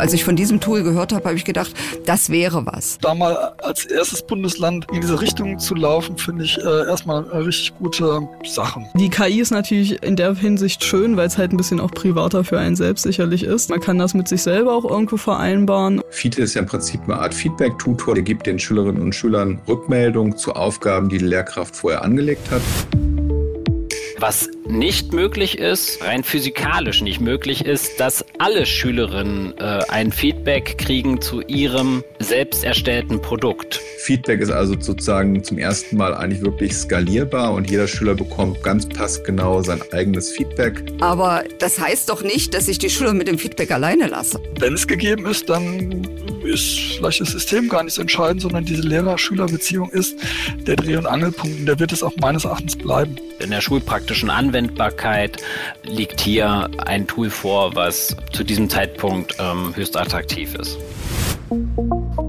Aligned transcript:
Als 0.00 0.14
ich 0.14 0.24
von 0.24 0.34
diesem 0.34 0.60
Tool 0.60 0.82
gehört 0.82 1.12
habe, 1.12 1.26
habe 1.26 1.36
ich 1.36 1.44
gedacht, 1.44 1.74
das 2.06 2.30
wäre 2.30 2.64
was. 2.64 2.96
Da 3.02 3.14
mal 3.14 3.52
als 3.62 3.84
erstes 3.84 4.22
Bundesland 4.22 4.86
in 4.90 5.02
diese 5.02 5.20
Richtung 5.20 5.58
zu 5.58 5.74
laufen, 5.74 6.16
finde 6.16 6.44
ich 6.44 6.56
äh, 6.56 6.86
erstmal 6.86 7.30
eine 7.30 7.44
richtig 7.44 7.76
gute 7.78 8.26
Sache. 8.42 8.80
Die 8.94 9.10
KI 9.10 9.40
ist 9.40 9.50
natürlich 9.50 10.02
in 10.02 10.16
der 10.16 10.34
Hinsicht 10.34 10.82
schön, 10.84 11.18
weil 11.18 11.26
es 11.26 11.36
halt 11.36 11.52
ein 11.52 11.58
bisschen 11.58 11.80
auch 11.80 11.90
privater 11.90 12.44
für 12.44 12.58
einen 12.58 12.76
selbst 12.76 13.02
sicherlich 13.02 13.44
ist. 13.44 13.68
Man 13.68 13.80
kann 13.80 13.98
das 13.98 14.14
mit 14.14 14.26
sich 14.26 14.42
selber 14.42 14.74
auch 14.74 14.86
irgendwo 14.86 15.18
vereinbaren. 15.18 16.00
FITE 16.08 16.40
ist 16.40 16.54
ja 16.54 16.62
im 16.62 16.66
Prinzip 16.66 17.02
eine 17.04 17.18
Art 17.18 17.34
Feedback-Tutor. 17.34 18.14
Der 18.14 18.24
gibt 18.24 18.46
den 18.46 18.58
Schülerinnen 18.58 19.02
und 19.02 19.14
Schülern 19.14 19.60
Rückmeldung 19.68 20.34
zu 20.34 20.54
Aufgaben, 20.54 21.10
die 21.10 21.18
die 21.18 21.26
Lehrkraft 21.26 21.76
vorher 21.76 22.02
angelegt 22.02 22.50
hat. 22.50 22.62
Was 24.18 24.48
nicht 24.70 25.12
möglich 25.12 25.58
ist, 25.58 26.02
rein 26.02 26.24
physikalisch 26.24 27.02
nicht 27.02 27.20
möglich 27.20 27.64
ist, 27.64 28.00
dass 28.00 28.24
alle 28.38 28.66
Schülerinnen 28.66 29.54
äh, 29.58 29.80
ein 29.88 30.12
Feedback 30.12 30.78
kriegen 30.78 31.20
zu 31.20 31.42
ihrem 31.42 32.04
selbst 32.18 32.64
erstellten 32.64 33.20
Produkt. 33.20 33.80
Feedback 33.98 34.40
ist 34.40 34.50
also 34.50 34.74
sozusagen 34.80 35.42
zum 35.42 35.58
ersten 35.58 35.96
Mal 35.96 36.14
eigentlich 36.14 36.42
wirklich 36.42 36.72
skalierbar 36.72 37.52
und 37.52 37.70
jeder 37.70 37.88
Schüler 37.88 38.14
bekommt 38.14 38.62
ganz 38.62 38.88
passgenau 38.88 39.62
sein 39.62 39.82
eigenes 39.92 40.30
Feedback. 40.30 40.82
Aber 41.00 41.44
das 41.58 41.78
heißt 41.78 42.08
doch 42.08 42.22
nicht, 42.22 42.54
dass 42.54 42.68
ich 42.68 42.78
die 42.78 42.90
Schüler 42.90 43.12
mit 43.12 43.28
dem 43.28 43.38
Feedback 43.38 43.70
alleine 43.72 44.06
lasse. 44.06 44.40
Wenn 44.58 44.74
es 44.74 44.86
gegeben 44.86 45.26
ist, 45.26 45.48
dann 45.48 46.06
ist 46.44 46.96
vielleicht 46.96 47.20
das 47.20 47.30
System 47.30 47.68
gar 47.68 47.82
nicht 47.82 47.94
so 47.94 48.02
entscheidend, 48.02 48.42
sondern 48.42 48.64
diese 48.64 48.82
Lehrer-Schüler-Beziehung 48.82 49.90
ist 49.90 50.16
der 50.66 50.76
Dreh- 50.76 50.96
und 50.96 51.06
Angelpunkt 51.06 51.60
und 51.60 51.66
der 51.66 51.78
wird 51.78 51.92
es 51.92 52.02
auch 52.02 52.14
meines 52.20 52.44
Erachtens 52.44 52.76
bleiben. 52.76 53.16
In 53.38 53.50
der 53.50 53.60
schulpraktischen 53.60 54.30
Anwendbarkeit 54.60 55.38
liegt 55.84 56.20
hier 56.20 56.68
ein 56.84 57.06
Tool 57.06 57.30
vor, 57.30 57.74
was 57.76 58.14
zu 58.30 58.44
diesem 58.44 58.68
Zeitpunkt 58.68 59.34
ähm, 59.38 59.74
höchst 59.74 59.96
attraktiv 59.96 60.54
ist. 60.54 60.76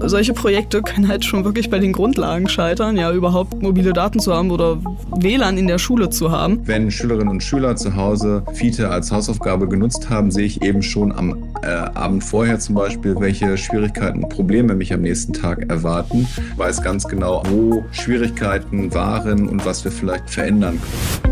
Solche 0.00 0.32
Projekte 0.32 0.80
können 0.80 1.08
halt 1.08 1.26
schon 1.26 1.44
wirklich 1.44 1.68
bei 1.68 1.78
den 1.78 1.92
Grundlagen 1.92 2.48
scheitern, 2.48 2.96
ja, 2.96 3.12
überhaupt 3.12 3.62
mobile 3.62 3.92
Daten 3.92 4.18
zu 4.18 4.32
haben 4.32 4.50
oder 4.50 4.78
WLAN 5.20 5.58
in 5.58 5.66
der 5.66 5.76
Schule 5.76 6.08
zu 6.08 6.32
haben. 6.32 6.66
Wenn 6.66 6.90
Schülerinnen 6.90 7.28
und 7.28 7.42
Schüler 7.42 7.76
zu 7.76 7.94
Hause 7.94 8.42
FITE 8.54 8.88
als 8.88 9.12
Hausaufgabe 9.12 9.68
genutzt 9.68 10.08
haben, 10.08 10.30
sehe 10.30 10.46
ich 10.46 10.62
eben 10.62 10.82
schon 10.82 11.12
am 11.12 11.50
äh, 11.62 11.66
Abend 11.66 12.24
vorher 12.24 12.58
zum 12.58 12.74
Beispiel, 12.76 13.14
welche 13.20 13.58
Schwierigkeiten 13.58 14.24
und 14.24 14.30
Probleme 14.30 14.74
mich 14.74 14.92
am 14.94 15.02
nächsten 15.02 15.34
Tag 15.34 15.70
erwarten, 15.70 16.26
weiß 16.56 16.82
ganz 16.82 17.06
genau, 17.06 17.42
wo 17.50 17.84
Schwierigkeiten 17.92 18.94
waren 18.94 19.46
und 19.48 19.66
was 19.66 19.84
wir 19.84 19.92
vielleicht 19.92 20.30
verändern 20.30 20.80
können 20.80 21.31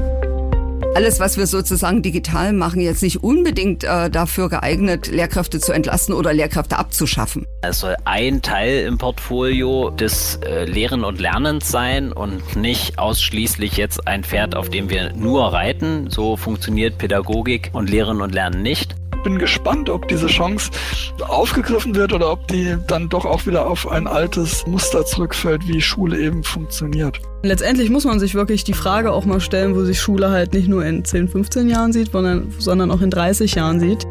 alles, 0.94 1.20
was 1.20 1.36
wir 1.36 1.46
sozusagen 1.46 2.02
digital 2.02 2.52
machen, 2.52 2.80
jetzt 2.80 3.02
nicht 3.02 3.22
unbedingt 3.22 3.84
äh, 3.84 4.10
dafür 4.10 4.48
geeignet, 4.48 5.06
Lehrkräfte 5.06 5.60
zu 5.60 5.72
entlasten 5.72 6.14
oder 6.14 6.32
Lehrkräfte 6.32 6.78
abzuschaffen. 6.78 7.47
Es 7.62 7.80
soll 7.80 7.97
ein 8.05 8.42
Teil 8.42 8.80
im 8.86 8.98
Portfolio 8.98 9.91
des 9.91 10.38
äh, 10.44 10.64
Lehren 10.64 11.05
und 11.05 11.20
Lernens 11.20 11.70
sein 11.70 12.12
und 12.12 12.56
nicht 12.56 12.98
ausschließlich 12.98 13.77
jetzt 13.77 14.06
ein 14.06 14.24
Pferd, 14.24 14.55
auf 14.55 14.69
dem 14.69 14.91
wir 14.91 15.12
nur 15.12 15.52
reiten. 15.52 16.10
So 16.10 16.36
funktioniert 16.36 16.98
Pädagogik 16.98 17.70
und 17.72 17.88
Lehren 17.88 18.20
und 18.20 18.34
Lernen 18.34 18.62
nicht 18.62 18.94
bin 19.22 19.38
gespannt, 19.38 19.90
ob 19.90 20.08
diese 20.08 20.26
Chance 20.26 20.70
aufgegriffen 21.20 21.94
wird 21.94 22.12
oder 22.12 22.32
ob 22.32 22.46
die 22.48 22.76
dann 22.86 23.08
doch 23.08 23.24
auch 23.24 23.46
wieder 23.46 23.66
auf 23.66 23.90
ein 23.90 24.06
altes 24.06 24.66
Muster 24.66 25.04
zurückfällt, 25.04 25.66
wie 25.68 25.80
Schule 25.80 26.18
eben 26.18 26.42
funktioniert. 26.42 27.20
Letztendlich 27.42 27.91
muss 27.91 28.04
man 28.04 28.20
sich 28.20 28.34
wirklich 28.34 28.64
die 28.64 28.74
Frage 28.74 29.12
auch 29.12 29.24
mal 29.24 29.41
stellen, 29.41 29.74
wo 29.74 29.82
sich 29.84 30.00
Schule 30.00 30.30
halt 30.30 30.52
nicht 30.52 30.68
nur 30.68 30.84
in 30.84 31.04
10, 31.04 31.28
15 31.28 31.68
Jahren 31.68 31.92
sieht, 31.92 32.10
sondern 32.12 32.91
auch 32.91 33.00
in 33.00 33.10
30 33.10 33.54
Jahren 33.54 33.80
sieht. 33.80 34.06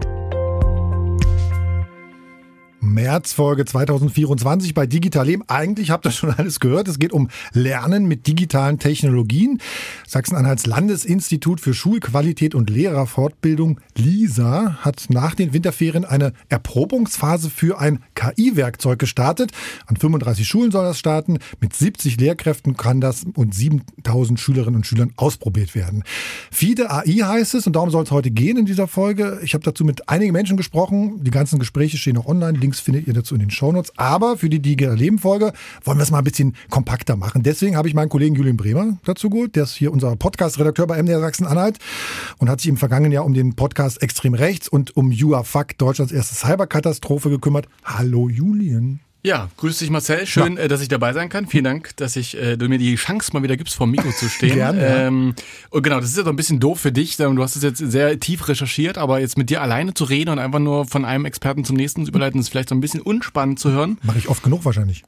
Märzfolge 2.93 3.65
2024 3.65 4.73
bei 4.73 4.85
Digital 4.85 5.25
Leben. 5.25 5.43
Eigentlich 5.47 5.91
habt 5.91 6.05
ihr 6.05 6.11
schon 6.11 6.31
alles 6.31 6.59
gehört. 6.59 6.87
Es 6.87 6.99
geht 6.99 7.13
um 7.13 7.29
Lernen 7.53 8.07
mit 8.07 8.27
digitalen 8.27 8.79
Technologien. 8.79 9.61
Sachsen-Anhalts 10.07 10.65
Landesinstitut 10.65 11.61
für 11.61 11.73
Schulqualität 11.73 12.55
und 12.55 12.69
Lehrerfortbildung, 12.69 13.79
LISA, 13.95 14.79
hat 14.81 15.05
nach 15.09 15.35
den 15.35 15.53
Winterferien 15.53 16.05
eine 16.05 16.33
Erprobungsphase 16.49 17.49
für 17.49 17.79
ein 17.79 17.99
KI-Werkzeug 18.15 18.99
gestartet. 18.99 19.51
An 19.85 19.95
35 19.95 20.47
Schulen 20.47 20.71
soll 20.71 20.83
das 20.83 20.99
starten. 20.99 21.39
Mit 21.61 21.75
70 21.75 22.19
Lehrkräften 22.19 22.75
kann 22.75 23.01
das 23.01 23.25
und 23.35 23.53
7000 23.53 24.39
Schülerinnen 24.39 24.77
und 24.77 24.85
Schülern 24.85 25.13
ausprobiert 25.15 25.75
werden. 25.75 26.03
FIDE 26.51 26.89
AI 26.89 27.23
heißt 27.23 27.55
es 27.55 27.67
und 27.67 27.75
darum 27.75 27.91
soll 27.91 28.03
es 28.03 28.11
heute 28.11 28.31
gehen 28.31 28.57
in 28.57 28.65
dieser 28.65 28.87
Folge. 28.87 29.39
Ich 29.43 29.53
habe 29.53 29.63
dazu 29.63 29.85
mit 29.85 30.09
einigen 30.09 30.33
Menschen 30.33 30.57
gesprochen. 30.57 31.23
Die 31.23 31.31
ganzen 31.31 31.59
Gespräche 31.59 31.97
stehen 31.97 32.15
noch 32.15 32.25
online. 32.25 32.57
Links 32.57 32.78
findet 32.79 33.07
ihr 33.07 33.13
dazu 33.13 33.35
in 33.35 33.39
den 33.39 33.49
Shownotes. 33.49 33.91
Aber 33.97 34.37
für 34.37 34.49
die 34.49 34.59
Digital 34.61 34.95
Leben 34.95 35.19
Folge 35.19 35.53
wollen 35.83 35.97
wir 35.97 36.03
es 36.03 36.11
mal 36.11 36.19
ein 36.19 36.23
bisschen 36.23 36.55
kompakter 36.69 37.15
machen. 37.15 37.43
Deswegen 37.43 37.75
habe 37.75 37.87
ich 37.87 37.93
meinen 37.93 38.09
Kollegen 38.09 38.35
Julian 38.35 38.57
Bremer 38.57 38.97
dazu 39.05 39.29
geholt. 39.29 39.55
Der 39.55 39.63
ist 39.63 39.75
hier 39.75 39.91
unser 39.91 40.15
Podcast-Redakteur 40.15 40.87
bei 40.87 41.01
MDR 41.01 41.19
Sachsen-Anhalt 41.19 41.77
und 42.37 42.49
hat 42.49 42.61
sich 42.61 42.69
im 42.69 42.77
vergangenen 42.77 43.11
Jahr 43.11 43.25
um 43.25 43.33
den 43.33 43.55
Podcast 43.55 44.01
Extrem 44.01 44.33
Rechts 44.33 44.67
und 44.67 44.95
um 44.95 45.11
UAFAC, 45.11 45.77
Deutschlands 45.77 46.13
erste 46.13 46.35
Cyberkatastrophe, 46.35 47.29
gekümmert. 47.29 47.67
Hallo 47.83 48.29
Julian. 48.29 49.01
Ja, 49.21 49.49
grüß 49.57 49.79
dich 49.79 49.89
Marcel. 49.89 50.25
Schön, 50.25 50.55
ja. 50.55 50.63
Äh, 50.63 50.67
dass 50.69 50.81
ich 50.81 50.87
dabei 50.87 51.11
sein 51.11 51.27
kann. 51.27 51.45
Vielen 51.45 51.65
Dank, 51.65 51.95
dass 51.97 52.15
ich, 52.15 52.37
äh, 52.37 52.55
du 52.55 52.69
mir 52.69 52.77
die 52.77 52.95
Chance 52.95 53.31
mal 53.33 53.43
wieder 53.43 53.57
gibst, 53.57 53.75
vor 53.75 53.85
dem 53.85 53.91
Mikro 53.91 54.11
zu 54.11 54.29
stehen. 54.29 54.53
Gerne. 54.55 54.81
Ähm, 54.81 55.35
und 55.71 55.83
genau, 55.83 55.99
das 55.99 56.09
ist 56.09 56.17
ja 56.17 56.23
so 56.23 56.29
ein 56.29 56.37
bisschen 56.37 56.61
doof 56.61 56.79
für 56.79 56.93
dich. 56.93 57.17
Du 57.17 57.43
hast 57.43 57.57
es 57.57 57.63
jetzt 57.63 57.79
sehr 57.79 58.17
tief 58.19 58.47
recherchiert, 58.47 58.97
aber 58.97 59.19
jetzt 59.19 59.37
mit 59.37 59.49
dir 59.49 59.61
alleine 59.61 59.93
zu 59.93 60.05
reden 60.05 60.29
und 60.29 60.39
einfach 60.39 60.59
nur 60.59 60.85
von 60.85 61.03
einem 61.03 61.25
Experten 61.25 61.65
zum 61.65 61.75
nächsten 61.75 62.05
zu 62.05 62.09
überleiten, 62.09 62.39
ist 62.39 62.49
vielleicht 62.49 62.69
so 62.69 62.75
ein 62.75 62.81
bisschen 62.81 63.01
unspannend 63.01 63.59
zu 63.59 63.71
hören. 63.71 63.97
Mache 64.03 64.19
ich 64.19 64.29
oft 64.29 64.41
genug 64.41 64.63
wahrscheinlich. 64.63 65.03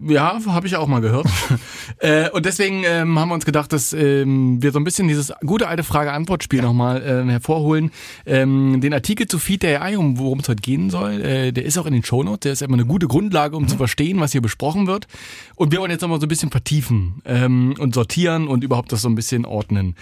Ja, 0.00 0.38
habe 0.46 0.66
ich 0.66 0.76
auch 0.76 0.88
mal 0.88 1.00
gehört. 1.00 1.26
äh, 1.98 2.28
und 2.30 2.46
deswegen 2.46 2.82
ähm, 2.84 3.18
haben 3.18 3.28
wir 3.28 3.34
uns 3.34 3.44
gedacht, 3.44 3.72
dass 3.72 3.92
ähm, 3.92 4.60
wir 4.60 4.72
so 4.72 4.80
ein 4.80 4.84
bisschen 4.84 5.06
dieses 5.06 5.32
gute 5.46 5.68
alte 5.68 5.84
Frage-Antwort-Spiel 5.84 6.58
ja. 6.58 6.64
nochmal 6.64 7.02
ähm, 7.06 7.28
hervorholen. 7.28 7.92
Ähm, 8.26 8.80
den 8.80 8.92
Artikel 8.92 9.28
zu 9.28 9.38
Feed 9.38 9.62
der 9.62 9.82
AI, 9.82 9.96
um 9.96 10.18
worum 10.18 10.40
es 10.40 10.48
heute 10.48 10.62
gehen 10.62 10.90
soll, 10.90 11.20
äh, 11.20 11.52
der 11.52 11.64
ist 11.64 11.78
auch 11.78 11.86
in 11.86 11.92
den 11.92 12.04
Shownotes. 12.04 12.40
Der 12.40 12.52
ist 12.52 12.62
immer 12.62 12.74
eine 12.74 12.86
gute 12.86 13.06
Grundlage, 13.06 13.56
um 13.56 13.64
mhm. 13.64 13.68
zu 13.68 13.76
verstehen, 13.76 14.18
was 14.20 14.32
hier 14.32 14.42
besprochen 14.42 14.86
wird. 14.86 15.06
Und 15.54 15.70
wir 15.70 15.78
wollen 15.78 15.92
jetzt 15.92 16.00
nochmal 16.00 16.20
so 16.20 16.26
ein 16.26 16.28
bisschen 16.28 16.50
vertiefen 16.50 17.22
ähm, 17.24 17.74
und 17.78 17.94
sortieren 17.94 18.48
und 18.48 18.64
überhaupt 18.64 18.90
das 18.90 19.02
so 19.02 19.08
ein 19.08 19.14
bisschen 19.14 19.44
ordnen. 19.44 19.94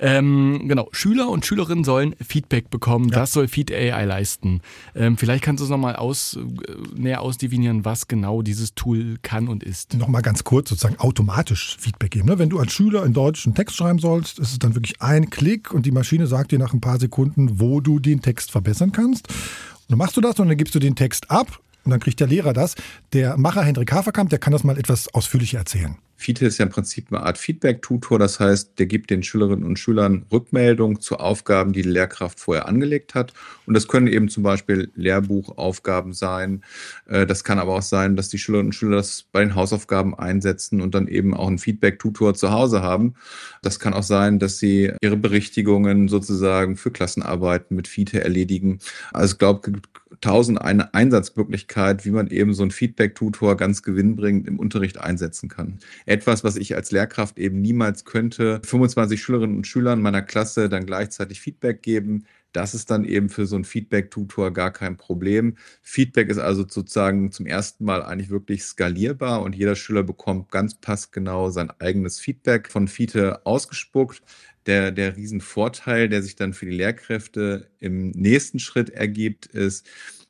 Ähm, 0.00 0.64
genau, 0.68 0.88
Schüler 0.92 1.28
und 1.28 1.44
Schülerinnen 1.44 1.84
sollen 1.84 2.14
Feedback 2.24 2.70
bekommen. 2.70 3.08
Ja. 3.08 3.20
Das 3.20 3.32
soll 3.32 3.48
Feed 3.48 3.72
AI 3.72 4.04
leisten. 4.04 4.60
Ähm, 4.94 5.16
vielleicht 5.16 5.42
kannst 5.42 5.60
du 5.60 5.64
es 5.64 5.70
nochmal 5.70 5.96
aus, 5.96 6.36
äh, 6.36 7.00
näher 7.00 7.22
ausdefinieren, 7.22 7.84
was 7.84 8.08
genau 8.08 8.42
dieses 8.42 8.74
Tool 8.74 9.16
kann 9.22 9.37
kann 9.38 9.48
und 9.48 9.62
ist. 9.62 9.94
Nochmal 9.94 10.22
ganz 10.22 10.42
kurz 10.44 10.68
sozusagen 10.68 10.98
automatisch 10.98 11.76
Feedback 11.78 12.10
geben. 12.10 12.28
Ne? 12.28 12.38
Wenn 12.38 12.48
du 12.48 12.58
als 12.58 12.72
Schüler 12.72 13.04
in 13.04 13.12
Deutsch 13.12 13.46
einen 13.46 13.54
Text 13.54 13.76
schreiben 13.76 13.98
sollst, 13.98 14.38
ist 14.38 14.52
es 14.52 14.58
dann 14.58 14.74
wirklich 14.74 15.00
ein 15.00 15.30
Klick 15.30 15.72
und 15.72 15.86
die 15.86 15.92
Maschine 15.92 16.26
sagt 16.26 16.50
dir 16.50 16.58
nach 16.58 16.72
ein 16.72 16.80
paar 16.80 16.98
Sekunden, 16.98 17.60
wo 17.60 17.80
du 17.80 18.00
den 18.00 18.20
Text 18.20 18.50
verbessern 18.50 18.90
kannst. 18.92 19.28
Und 19.28 19.90
dann 19.90 19.98
machst 19.98 20.16
du 20.16 20.20
das 20.20 20.38
und 20.40 20.48
dann 20.48 20.56
gibst 20.56 20.74
du 20.74 20.80
den 20.80 20.96
Text 20.96 21.30
ab 21.30 21.60
und 21.84 21.92
dann 21.92 22.00
kriegt 22.00 22.18
der 22.18 22.26
Lehrer 22.26 22.52
das. 22.52 22.74
Der 23.12 23.36
Macher 23.38 23.62
Hendrik 23.62 23.92
Haferkamp, 23.92 24.30
der 24.30 24.38
kann 24.38 24.52
das 24.52 24.64
mal 24.64 24.76
etwas 24.76 25.12
ausführlicher 25.14 25.58
erzählen. 25.58 25.96
FITE 26.20 26.46
ist 26.46 26.58
ja 26.58 26.64
im 26.64 26.70
Prinzip 26.72 27.12
eine 27.12 27.22
Art 27.22 27.38
Feedback-Tutor. 27.38 28.18
Das 28.18 28.40
heißt, 28.40 28.76
der 28.80 28.86
gibt 28.86 29.10
den 29.10 29.22
Schülerinnen 29.22 29.64
und 29.64 29.78
Schülern 29.78 30.26
Rückmeldung 30.32 31.00
zu 31.00 31.18
Aufgaben, 31.18 31.72
die 31.72 31.82
die 31.82 31.88
Lehrkraft 31.88 32.40
vorher 32.40 32.66
angelegt 32.66 33.14
hat. 33.14 33.32
Und 33.66 33.74
das 33.74 33.86
können 33.86 34.08
eben 34.08 34.28
zum 34.28 34.42
Beispiel 34.42 34.90
Lehrbuchaufgaben 34.96 36.12
sein. 36.12 36.64
Äh, 37.06 37.24
das 37.24 37.44
kann 37.44 37.60
aber 37.60 37.76
auch 37.76 37.82
sein, 37.82 38.16
dass 38.16 38.28
die 38.28 38.38
Schülerinnen 38.38 38.70
und 38.70 38.72
Schüler 38.72 38.96
das 38.96 39.26
bei 39.30 39.40
den 39.40 39.54
Hausaufgaben 39.54 40.18
einsetzen 40.18 40.80
und 40.80 40.96
dann 40.96 41.06
eben 41.06 41.34
auch 41.34 41.46
einen 41.46 41.58
Feedback-Tutor 41.58 42.34
zu 42.34 42.50
Hause 42.50 42.82
haben. 42.82 43.14
Das 43.62 43.78
kann 43.78 43.94
auch 43.94 44.02
sein, 44.02 44.40
dass 44.40 44.58
sie 44.58 44.92
ihre 45.00 45.16
Berichtigungen 45.16 46.08
sozusagen 46.08 46.76
für 46.76 46.90
Klassenarbeiten 46.90 47.76
mit 47.76 47.86
FITE 47.86 48.24
erledigen. 48.24 48.80
Also 49.12 49.34
ich 49.34 49.38
glaube, 49.38 49.80
tausend 50.20 50.60
eine 50.60 50.94
Einsatzmöglichkeit, 50.94 52.04
wie 52.04 52.10
man 52.10 52.28
eben 52.28 52.54
so 52.54 52.62
einen 52.62 52.70
Feedback-Tutor 52.70 53.56
ganz 53.56 53.82
gewinnbringend 53.82 54.48
im 54.48 54.58
Unterricht 54.58 54.98
einsetzen 54.98 55.48
kann. 55.48 55.78
Etwas, 56.08 56.42
was 56.42 56.56
ich 56.56 56.74
als 56.74 56.90
Lehrkraft 56.90 57.38
eben 57.38 57.60
niemals 57.60 58.06
könnte, 58.06 58.62
25 58.64 59.20
Schülerinnen 59.20 59.58
und 59.58 59.66
Schülern 59.66 60.00
meiner 60.00 60.22
Klasse 60.22 60.70
dann 60.70 60.86
gleichzeitig 60.86 61.38
Feedback 61.38 61.82
geben. 61.82 62.24
Das 62.52 62.72
ist 62.72 62.90
dann 62.90 63.04
eben 63.04 63.28
für 63.28 63.44
so 63.44 63.56
einen 63.56 63.66
Feedback-Tutor 63.66 64.54
gar 64.54 64.72
kein 64.72 64.96
Problem. 64.96 65.58
Feedback 65.82 66.30
ist 66.30 66.38
also 66.38 66.62
sozusagen 66.62 67.30
zum 67.30 67.44
ersten 67.44 67.84
Mal 67.84 68.02
eigentlich 68.02 68.30
wirklich 68.30 68.64
skalierbar 68.64 69.42
und 69.42 69.54
jeder 69.54 69.76
Schüler 69.76 70.02
bekommt 70.02 70.50
ganz 70.50 70.76
passgenau 70.76 71.50
sein 71.50 71.70
eigenes 71.78 72.18
Feedback 72.20 72.70
von 72.70 72.88
FITE 72.88 73.44
ausgespuckt 73.44 74.22
der, 74.64 74.92
der 74.92 75.14
Riesenvorteil, 75.14 76.08
der 76.08 76.22
sich 76.22 76.36
dann 76.36 76.54
für 76.54 76.64
die 76.64 76.76
Lehrkräfte 76.76 77.70
im 77.80 78.12
nächsten 78.12 78.60
Schritt 78.60 78.88
ergibt, 78.88 79.44
ist, 79.44 79.86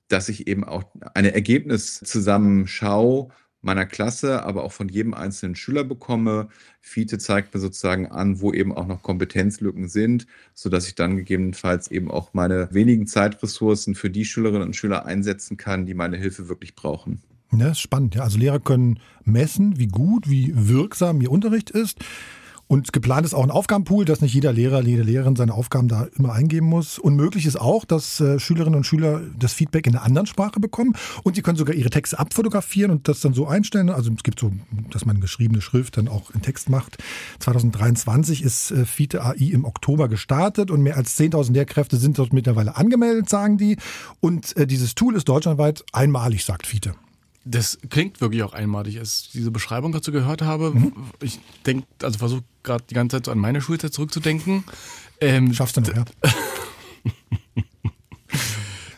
dass 0.09 0.29
ich 0.29 0.49
eben 0.49 0.65
auch 0.65 0.85
eine 1.15 1.35
Ergebniszusammenschaue 1.35 3.29
meiner 3.60 3.87
Klasse, 3.87 4.44
aber 4.44 4.64
auch 4.64 4.72
von 4.72 4.88
jedem 4.88 5.14
einzelnen 5.14 5.56
Schüler 5.56 5.84
bekomme. 5.84 6.49
Fiete 6.81 7.19
zeigt 7.19 7.55
mir 7.55 7.60
sozusagen 7.60 8.06
an, 8.06 8.40
wo 8.40 8.52
eben 8.52 8.72
auch 8.72 8.87
noch 8.87 9.02
Kompetenzlücken 9.02 9.88
sind, 9.88 10.26
sodass 10.55 10.87
ich 10.87 10.94
dann 10.94 11.16
gegebenenfalls 11.16 11.90
eben 11.90 12.10
auch 12.10 12.34
meine 12.34 12.69
wenigen 12.72 13.06
Zeitressourcen 13.06 13.94
für 13.94 14.10
die 14.10 14.25
Schülerinnen 14.25 14.69
und 14.69 14.76
Schüler 14.76 15.06
einsetzen 15.06 15.56
kann, 15.56 15.87
die 15.87 15.94
meine 15.94 16.16
Hilfe 16.16 16.49
wirklich 16.49 16.75
brauchen. 16.75 17.20
Ja, 17.52 17.70
ist 17.70 17.81
spannend. 17.81 18.14
Ja. 18.14 18.22
Also 18.22 18.38
Lehrer 18.38 18.60
können 18.60 19.00
messen, 19.25 19.78
wie 19.78 19.88
gut, 19.88 20.28
wie 20.28 20.52
wirksam 20.55 21.20
ihr 21.20 21.31
Unterricht 21.31 21.70
ist. 21.70 21.99
Und 22.69 22.93
geplant 22.93 23.25
ist 23.25 23.32
auch 23.32 23.43
ein 23.43 23.50
Aufgabenpool, 23.50 24.05
dass 24.05 24.20
nicht 24.20 24.35
jeder 24.35 24.53
Lehrer, 24.53 24.82
jede 24.82 25.03
Lehrerin 25.03 25.37
seine 25.37 25.55
Aufgaben 25.55 25.88
da 25.88 26.06
immer 26.17 26.35
eingeben 26.35 26.67
muss. 26.67 26.99
Und 26.99 27.17
möglich 27.17 27.47
ist 27.47 27.59
auch, 27.59 27.87
dass 27.87 28.20
äh, 28.20 28.38
Schülerinnen 28.38 28.76
und 28.76 28.85
Schüler 28.85 29.23
das 29.38 29.55
Feedback 29.55 29.87
in 29.87 29.97
einer 29.97 30.05
anderen 30.05 30.26
Sprache 30.26 30.61
bekommen. 30.61 30.94
Und 31.23 31.37
sie 31.37 31.43
können 31.43 31.56
sogar 31.56 31.75
ihre 31.75 31.88
Texte 31.88 32.19
abfotografieren 32.19 32.91
und 32.91 33.09
das 33.09 33.20
dann 33.20 33.32
so 33.32 33.47
einstellen. 33.47 33.88
Also 33.88 34.12
es 34.12 34.23
gibt 34.23 34.38
so, 34.38 34.53
dass 34.91 35.06
man 35.06 35.20
geschriebene 35.20 35.62
Schrift 35.62 35.97
dann 35.97 36.09
auch 36.09 36.31
in 36.32 36.43
Text 36.43 36.69
macht. 36.69 36.99
2023 37.41 38.43
ist 38.43 38.70
äh, 38.70 38.85
FITE 38.85 39.25
AI 39.25 39.50
im 39.53 39.65
Oktober 39.65 40.09
gestartet 40.09 40.70
und 40.70 40.82
mehr 40.82 40.99
als 40.99 41.19
10.000 41.19 41.55
Lehrkräfte 41.55 41.97
sind 41.97 42.19
dort 42.19 42.35
mittlerweile 42.35 42.76
angemeldet, 42.76 43.31
sagen 43.31 43.56
die. 43.56 43.79
Und 44.20 44.55
äh, 44.59 44.67
dieses 44.67 44.94
Tool 44.94 45.17
ist 45.17 45.26
deutschlandweit 45.26 45.85
einmalig, 45.93 46.44
sagt 46.44 46.67
FITE. 46.67 46.93
Das 47.50 47.79
klingt 47.89 48.21
wirklich 48.21 48.43
auch 48.43 48.53
einmalig. 48.53 48.99
Als 48.99 49.31
diese 49.33 49.50
Beschreibung 49.50 49.93
dazu 49.93 50.12
gehört 50.12 50.43
habe, 50.43 50.73
mhm. 50.73 50.93
ich 51.23 51.41
denke, 51.65 51.87
also 52.03 52.19
versuche 52.19 52.45
gerade 52.62 52.85
die 52.91 52.95
ganze 52.95 53.17
Zeit 53.17 53.25
so 53.25 53.33
an 53.33 53.39
meine 53.39 53.62
Schulzeit 53.62 53.95
zurückzudenken. 53.95 54.65
Ähm, 55.21 55.55
Schaffst 55.55 55.79
du 55.79 55.81
noch, 55.81 55.95
ja. 55.95 56.05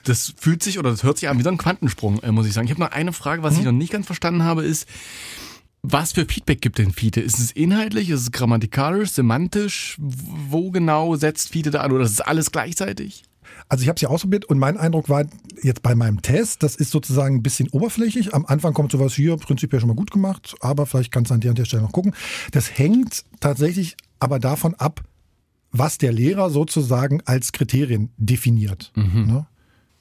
das 0.04 0.34
fühlt 0.36 0.64
sich 0.64 0.80
oder 0.80 0.90
das 0.90 1.04
hört 1.04 1.18
sich 1.18 1.28
an 1.28 1.38
wie 1.38 1.42
so 1.44 1.50
ein 1.50 1.58
Quantensprung, 1.58 2.20
äh, 2.22 2.32
muss 2.32 2.46
ich 2.46 2.52
sagen. 2.52 2.66
Ich 2.66 2.72
habe 2.72 2.80
noch 2.80 2.90
eine 2.90 3.12
Frage, 3.12 3.44
was 3.44 3.54
mhm. 3.54 3.60
ich 3.60 3.64
noch 3.66 3.72
nicht 3.72 3.92
ganz 3.92 4.06
verstanden 4.06 4.42
habe, 4.42 4.64
ist, 4.64 4.88
was 5.82 6.12
für 6.12 6.26
Feedback 6.26 6.60
gibt 6.60 6.78
denn 6.78 6.92
FIDE? 6.92 7.20
Ist 7.20 7.38
es 7.38 7.52
inhaltlich, 7.52 8.10
ist 8.10 8.20
es 8.20 8.32
grammatikalisch, 8.32 9.10
semantisch? 9.10 9.96
Wo 9.98 10.70
genau 10.70 11.14
setzt 11.16 11.50
FIDE 11.50 11.70
da 11.70 11.82
an 11.82 11.92
oder 11.92 12.04
ist 12.04 12.12
es 12.12 12.20
alles 12.20 12.50
gleichzeitig? 12.50 13.22
Also 13.70 13.82
ich 13.82 13.88
habe 13.88 13.94
es 13.94 14.02
ja 14.02 14.08
ausprobiert 14.08 14.44
und 14.46 14.58
mein 14.58 14.76
Eindruck 14.76 15.08
war 15.08 15.24
jetzt 15.62 15.82
bei 15.82 15.94
meinem 15.94 16.22
Test, 16.22 16.64
das 16.64 16.74
ist 16.74 16.90
sozusagen 16.90 17.36
ein 17.36 17.42
bisschen 17.42 17.68
oberflächlich. 17.70 18.34
Am 18.34 18.44
Anfang 18.44 18.74
kommt 18.74 18.90
sowas 18.90 19.14
hier, 19.14 19.36
prinzipiell 19.36 19.78
schon 19.78 19.88
mal 19.88 19.94
gut 19.94 20.10
gemacht, 20.10 20.56
aber 20.60 20.86
vielleicht 20.86 21.12
kannst 21.12 21.30
du 21.30 21.34
an 21.34 21.40
der, 21.40 21.50
an 21.50 21.54
der 21.54 21.66
Stelle 21.66 21.82
noch 21.82 21.92
gucken. 21.92 22.12
Das 22.50 22.76
hängt 22.76 23.24
tatsächlich 23.38 23.96
aber 24.18 24.40
davon 24.40 24.74
ab, 24.74 25.02
was 25.70 25.98
der 25.98 26.12
Lehrer 26.12 26.50
sozusagen 26.50 27.22
als 27.26 27.52
Kriterien 27.52 28.10
definiert. 28.16 28.90
Mhm. 28.96 29.26
Ne? 29.26 29.46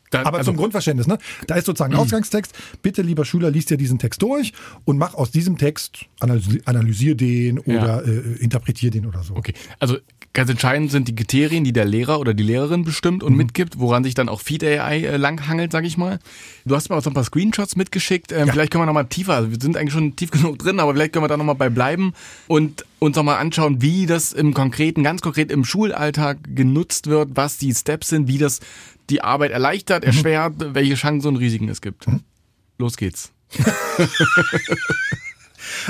Da, 0.09 0.23
Aber 0.23 0.39
also, 0.39 0.51
zum 0.51 0.57
Grundverständnis, 0.57 1.05
ne? 1.05 1.19
Da 1.45 1.55
ist 1.55 1.65
sozusagen 1.65 1.93
ein 1.93 1.99
Ausgangstext. 1.99 2.53
Bitte, 2.81 3.03
lieber 3.03 3.25
Schüler, 3.25 3.51
liest 3.51 3.69
dir 3.69 3.77
diesen 3.77 3.99
Text 3.99 4.21
durch 4.23 4.53
und 4.85 4.97
mach 4.97 5.13
aus 5.13 5.29
diesem 5.29 5.59
Text, 5.59 6.05
analysier, 6.19 6.61
analysier 6.65 7.15
den 7.15 7.59
oder 7.59 8.03
ja. 8.03 8.11
äh, 8.11 8.37
interpretier 8.39 8.89
den 8.89 9.05
oder 9.05 9.21
so. 9.21 9.35
Okay, 9.35 9.53
also 9.77 9.97
ganz 10.33 10.49
entscheidend 10.49 10.91
sind 10.91 11.07
die 11.07 11.15
Kriterien, 11.15 11.63
die 11.63 11.73
der 11.73 11.85
Lehrer 11.85 12.19
oder 12.19 12.33
die 12.33 12.43
Lehrerin 12.43 12.83
bestimmt 12.83 13.23
und 13.23 13.33
mhm. 13.33 13.37
mitgibt, 13.37 13.79
woran 13.79 14.03
sich 14.03 14.13
dann 14.13 14.29
auch 14.29 14.41
Feed 14.41 14.63
AI 14.63 14.99
äh, 14.99 15.17
langhangelt, 15.17 15.71
sag 15.71 15.85
ich 15.85 15.97
mal. 15.97 16.19
Du 16.65 16.75
hast 16.75 16.89
mir 16.89 16.95
auch 16.95 17.03
so 17.03 17.09
ein 17.09 17.13
paar 17.13 17.23
Screenshots 17.23 17.75
mitgeschickt. 17.75 18.31
Ähm, 18.31 18.47
ja. 18.47 18.53
Vielleicht 18.53 18.71
können 18.71 18.83
wir 18.83 18.85
nochmal 18.85 19.07
tiefer, 19.07 19.33
also 19.33 19.51
wir 19.51 19.59
sind 19.59 19.77
eigentlich 19.77 19.93
schon 19.93 20.15
tief 20.15 20.31
genug 20.31 20.59
drin, 20.59 20.79
aber 20.79 20.93
vielleicht 20.93 21.13
können 21.13 21.23
wir 21.23 21.29
da 21.29 21.37
nochmal 21.37 21.55
bei 21.55 21.69
bleiben 21.69 22.13
und 22.47 22.85
uns 22.99 23.15
nochmal 23.15 23.37
anschauen, 23.37 23.81
wie 23.81 24.05
das 24.05 24.33
im 24.33 24.53
Konkreten, 24.53 25.03
ganz 25.03 25.21
konkret 25.21 25.51
im 25.51 25.65
Schulalltag 25.65 26.37
genutzt 26.55 27.07
wird, 27.07 27.29
was 27.35 27.57
die 27.57 27.73
Steps 27.73 28.09
sind, 28.09 28.27
wie 28.27 28.37
das 28.37 28.59
die 29.09 29.21
Arbeit 29.23 29.51
erleichtert, 29.51 30.03
mhm. 30.03 30.07
erschwert, 30.07 30.53
welche 30.57 30.95
Chancen 30.95 31.29
und 31.29 31.35
Risiken 31.37 31.69
es 31.69 31.81
gibt. 31.81 32.07
Mhm. 32.07 32.21
Los 32.77 32.97
geht's. 32.97 33.31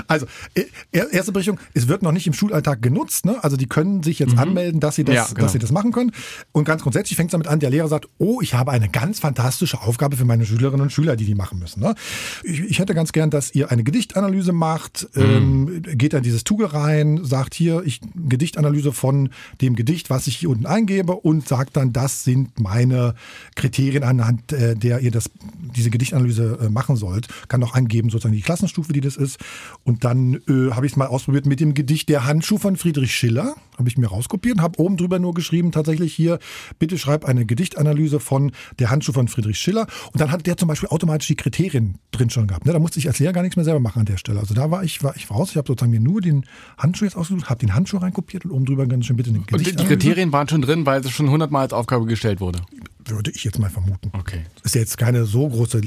Also, 0.08 0.26
äh, 0.54 0.66
erste 0.92 1.32
Berichtung, 1.32 1.60
es 1.74 1.88
wird 1.88 2.02
noch 2.02 2.12
nicht 2.12 2.28
im 2.28 2.34
Schulalltag 2.34 2.82
genutzt. 2.82 3.26
Ne? 3.26 3.44
Also 3.44 3.58
die 3.58 3.68
können 3.68 4.04
sich 4.04 4.20
jetzt 4.20 4.34
mhm. 4.34 4.40
anmelden, 4.40 4.80
dass 4.80 4.96
sie, 4.96 5.04
das, 5.04 5.16
ja, 5.16 5.26
genau. 5.26 5.42
dass 5.42 5.52
sie 5.52 5.60
das 5.60 5.72
machen 5.72 5.92
können. 5.92 6.12
Und 6.52 6.66
ganz 6.66 6.84
grundsätzlich 6.84 7.16
fängt 7.16 7.30
es 7.30 7.32
damit 7.32 7.48
an, 7.48 7.60
der 7.60 7.70
Lehrer 7.70 7.88
sagt, 7.88 8.08
oh, 8.18 8.42
ich 8.42 8.54
habe 8.54 8.72
eine 8.72 8.90
ganz 8.90 9.20
fantastische 9.20 9.82
Aufgabe 9.82 10.18
für 10.18 10.26
meine 10.26 10.46
Schülerinnen 10.46 10.82
und 10.82 10.92
Schüler, 10.92 11.16
die 11.16 11.26
die 11.26 11.36
machen 11.36 11.60
müssen. 11.60 11.82
Ne? 11.82 11.96
Ich, 12.44 12.62
ich, 12.62 12.80
hätte 12.80 12.94
ganz 12.94 13.12
gern, 13.12 13.30
dass 13.30 13.54
ihr 13.54 13.72
eine 13.72 13.84
Gedichtanalyse 13.84 14.52
macht, 14.52 15.08
mhm. 15.16 15.24
ähm, 15.24 15.82
geht 15.84 16.14
dann 16.14 16.24
dieses 16.24 16.44
Tugel 16.44 16.68
rein, 16.68 17.24
sagt 17.24 17.54
hier, 17.54 17.84
ich 17.86 18.02
Gedichtanalyse 18.16 18.92
von 18.92 19.30
dem 19.62 19.76
Gedicht, 19.76 20.10
was 20.10 20.28
ich 20.28 20.38
hier 20.38 20.50
unten 20.50 20.66
eingebe 20.66 21.14
und 21.14 21.48
sagt 21.48 21.78
dann, 21.78 21.94
das 21.94 22.24
sind 22.24 22.60
meine 22.60 23.16
Kriterien, 23.56 24.04
anhand 24.04 24.52
äh, 24.52 24.76
der 24.76 25.00
ihr 25.00 25.12
das, 25.12 25.30
diese 25.76 25.90
Gedichtanalyse 25.90 26.60
äh, 26.62 26.70
machen 26.70 26.96
sollt. 26.96 27.28
Kann 27.48 27.64
auch 27.64 27.74
angeben, 27.74 28.10
sozusagen 28.10 28.36
die 28.36 28.42
Klassenstufe, 28.42 28.94
die 28.94 29.02
das 29.02 29.18
ist. 29.18 29.40
Und 29.84 30.04
dann 30.04 30.36
äh, 30.48 30.72
habe 30.72 30.86
ich 30.86 30.94
es 30.94 30.98
mal 30.98 31.08
ausprobiert 31.08 31.46
mit 31.46 31.60
dem 31.60 31.74
Gedicht 31.74 32.10
Der 32.10 32.26
Handschuh 32.26 32.58
von 32.58 32.76
Friedrich 32.76 33.14
Schiller. 33.14 33.56
Habe 33.78 33.88
ich 33.88 33.98
mir 33.98 34.08
rauskopiert 34.08 34.58
und 34.58 34.62
habe 34.62 34.80
oben 34.80 34.98
drüber 34.98 35.20
nur 35.20 35.34
geschrieben, 35.34 35.72
tatsächlich 35.72 36.14
hier, 36.14 36.40
bitte 36.80 36.98
schreib 36.98 37.26
eine 37.26 37.46
Gedichtanalyse 37.46 38.20
von 38.20 38.52
Der 38.78 38.90
Handschuh 38.90 39.14
von 39.14 39.28
Friedrich 39.28 39.58
Schiller. 39.58 39.88
Und 40.12 40.20
dann 40.20 40.32
hat 40.32 40.46
der 40.46 40.58
zum 40.58 40.68
Beispiel 40.68 40.90
automatisch 40.90 41.28
die 41.28 41.36
Kriterien 41.36 41.98
drin 42.12 42.30
schon 42.30 42.48
gehabt. 42.48 42.66
Ne? 42.66 42.74
Da 42.74 42.80
musste 42.80 43.00
ich 43.00 43.08
als 43.08 43.20
Lehrer 43.20 43.34
gar 43.34 43.42
nichts 43.42 43.56
mehr 43.56 43.66
selber 43.66 43.80
machen 43.80 44.00
an 44.00 44.06
der 44.06 44.18
Stelle. 44.18 44.40
Also 44.40 44.54
da 44.54 44.70
war 44.72 44.84
ich, 44.84 45.04
war 45.04 45.16
ich 45.16 45.30
raus. 45.30 45.52
Ich 45.52 45.58
habe 45.58 45.68
sozusagen 45.68 45.92
mir 45.92 46.00
nur 46.00 46.22
den 46.22 46.46
Handschuh 46.78 47.06
jetzt 47.06 47.16
ausgesucht, 47.16 47.50
habe 47.50 47.60
den 47.60 47.74
Handschuh 47.74 47.98
reinkopiert 47.98 48.46
und 48.46 48.52
oben 48.52 48.66
drüber 48.66 48.86
ganz 48.86 49.06
schön 49.06 49.16
bitte 49.16 49.30
eine 49.30 49.40
Und 49.40 49.66
die 49.66 49.86
Kriterien 49.86 50.32
waren 50.32 50.48
schon 50.50 50.62
drin, 50.62 50.86
weil 50.86 51.02
es 51.02 51.12
schon 51.12 51.30
hundertmal 51.30 51.64
als 51.64 51.74
Aufgabe 51.74 52.06
gestellt 52.06 52.40
wurde? 52.40 52.60
Würde 53.06 53.32
ich 53.32 53.44
jetzt 53.44 53.60
mal 53.60 53.70
vermuten. 53.70 54.12
Okay. 54.14 54.46
Ist 54.64 54.76
ja 54.76 54.82
jetzt 54.82 54.98
keine 54.98 55.26
so 55.26 55.48
große 55.48 55.82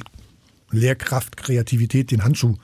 Lehrkraft, 0.71 1.37
Kreativität, 1.37 2.11
den 2.11 2.25
Handschuh 2.25 2.57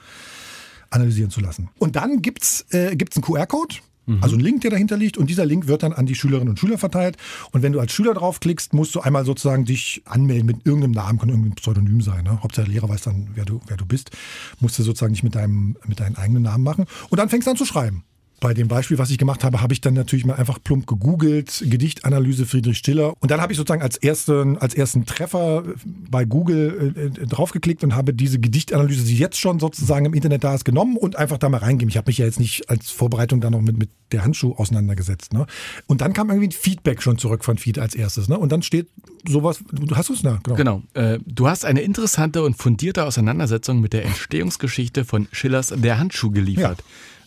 analysieren 0.89 1.31
zu 1.31 1.41
lassen. 1.41 1.69
Und 1.77 1.95
dann 1.95 2.21
gibt's 2.21 2.65
äh, 2.69 2.95
gibt's 2.95 3.17
einen 3.17 3.23
QR-Code, 3.23 3.75
mhm. 4.05 4.23
also 4.23 4.35
einen 4.35 4.43
Link, 4.43 4.61
der 4.61 4.71
dahinter 4.71 4.97
liegt, 4.97 5.17
und 5.17 5.29
dieser 5.29 5.45
Link 5.45 5.67
wird 5.67 5.83
dann 5.83 5.93
an 5.93 6.05
die 6.05 6.15
Schülerinnen 6.15 6.49
und 6.49 6.59
Schüler 6.59 6.77
verteilt. 6.77 7.17
Und 7.51 7.61
wenn 7.61 7.71
du 7.71 7.79
als 7.79 7.91
Schüler 7.91 8.13
draufklickst, 8.13 8.73
musst 8.73 8.95
du 8.95 9.01
einmal 9.01 9.25
sozusagen 9.25 9.65
dich 9.65 10.01
anmelden 10.05 10.45
mit 10.45 10.65
irgendeinem 10.65 10.91
Namen, 10.91 11.19
kann 11.19 11.29
irgendein 11.29 11.55
Pseudonym 11.55 12.01
sein. 12.01 12.23
Ne? 12.23 12.41
Hauptsache 12.41 12.65
der 12.65 12.73
Lehrer 12.73 12.89
weiß 12.89 13.01
dann, 13.01 13.29
wer 13.35 13.45
du, 13.45 13.61
wer 13.67 13.77
du 13.77 13.85
bist. 13.85 14.11
Musst 14.59 14.79
du 14.79 14.83
sozusagen 14.83 15.11
nicht 15.11 15.23
mit 15.23 15.35
deinem, 15.35 15.77
mit 15.87 15.99
deinem 15.99 16.15
eigenen 16.15 16.43
Namen 16.43 16.63
machen. 16.63 16.85
Und 17.09 17.17
dann 17.17 17.29
fängst 17.29 17.47
du 17.47 17.51
an 17.51 17.57
zu 17.57 17.65
schreiben. 17.65 18.03
Bei 18.39 18.53
dem 18.53 18.67
Beispiel, 18.67 18.97
was 18.97 19.09
ich 19.09 19.17
gemacht 19.17 19.43
habe, 19.43 19.61
habe 19.61 19.73
ich 19.73 19.81
dann 19.81 19.93
natürlich 19.93 20.25
mal 20.25 20.35
einfach 20.35 20.59
plump 20.63 20.87
gegoogelt, 20.87 21.63
Gedichtanalyse 21.65 22.45
Friedrich 22.45 22.77
Stiller. 22.77 23.13
Und 23.19 23.31
dann 23.31 23.41
habe 23.41 23.53
ich 23.53 23.57
sozusagen 23.57 23.81
als 23.81 23.97
ersten, 23.97 24.57
als 24.57 24.73
ersten 24.73 25.05
Treffer 25.05 25.63
bei 25.85 26.25
Google 26.25 26.93
äh, 26.95 27.25
draufgeklickt 27.25 27.83
und 27.83 27.95
habe 27.95 28.13
diese 28.13 28.39
Gedichtanalyse, 28.39 29.03
die 29.03 29.17
jetzt 29.17 29.39
schon 29.39 29.59
sozusagen 29.59 30.05
im 30.05 30.13
Internet 30.13 30.43
da 30.43 30.55
ist, 30.55 30.65
genommen 30.65 30.97
und 30.97 31.15
einfach 31.15 31.37
da 31.37 31.49
mal 31.49 31.57
reingegeben. 31.57 31.89
Ich 31.89 31.97
habe 31.97 32.09
mich 32.09 32.17
ja 32.17 32.25
jetzt 32.25 32.39
nicht 32.39 32.69
als 32.69 32.89
Vorbereitung 32.89 33.41
da 33.41 33.49
noch 33.49 33.61
mit, 33.61 33.77
mit 33.77 33.89
der 34.11 34.23
Handschuh 34.23 34.53
auseinandergesetzt. 34.53 35.33
Ne? 35.33 35.45
Und 35.87 36.01
dann 36.01 36.13
kam 36.13 36.29
irgendwie 36.29 36.47
ein 36.47 36.51
Feedback 36.51 37.01
schon 37.01 37.17
zurück 37.17 37.43
von 37.43 37.57
Feed 37.57 37.79
als 37.79 37.95
erstes. 37.95 38.27
Ne? 38.27 38.37
Und 38.37 38.51
dann 38.51 38.61
steht 38.61 38.87
sowas, 39.27 39.63
du 39.71 39.95
hast 39.95 40.09
es, 40.09 40.23
ne? 40.23 40.39
Genau. 40.43 40.55
genau. 40.55 40.83
Äh, 40.93 41.19
du 41.25 41.47
hast 41.47 41.65
eine 41.65 41.81
interessante 41.81 42.43
und 42.43 42.55
fundierte 42.55 43.05
Auseinandersetzung 43.05 43.81
mit 43.81 43.93
der 43.93 44.05
Entstehungsgeschichte 44.05 45.05
von 45.05 45.27
Schillers 45.31 45.73
Der 45.75 45.99
Handschuh 45.99 46.31
geliefert. 46.31 46.79
Ja. 46.79 46.85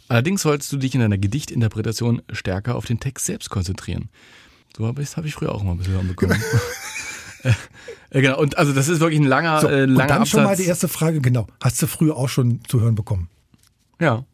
Allerdings 0.08 0.42
solltest 0.42 0.72
du 0.72 0.76
dich 0.76 0.94
in 0.94 1.00
deiner 1.00 1.18
Gedichtinterpretation 1.18 2.22
stärker 2.32 2.76
auf 2.76 2.86
den 2.86 3.00
Text 3.00 3.26
selbst 3.26 3.50
konzentrieren. 3.50 4.08
So 4.76 4.86
habe 4.86 5.02
ich, 5.02 5.16
hab 5.16 5.24
ich 5.24 5.34
früher 5.34 5.54
auch 5.54 5.62
mal 5.62 5.72
ein 5.72 5.78
bisschen 5.78 6.08
bekommen. 6.08 6.40
Genau. 7.42 7.54
äh, 8.10 8.20
genau, 8.22 8.40
und 8.40 8.56
also 8.58 8.72
das 8.72 8.88
ist 8.88 9.00
wirklich 9.00 9.20
ein 9.20 9.26
langer, 9.26 9.60
so, 9.60 9.68
äh, 9.68 9.80
langer 9.80 9.90
und 9.90 9.98
dann 9.98 10.10
Absatz. 10.10 10.28
schon 10.28 10.44
mal 10.44 10.56
die 10.56 10.64
erste 10.64 10.88
Frage, 10.88 11.20
genau. 11.20 11.46
Hast 11.62 11.80
du 11.82 11.86
früher 11.86 12.16
auch 12.16 12.28
schon 12.28 12.60
zu 12.66 12.80
hören 12.80 12.94
bekommen? 12.94 13.28
Ja. 14.00 14.24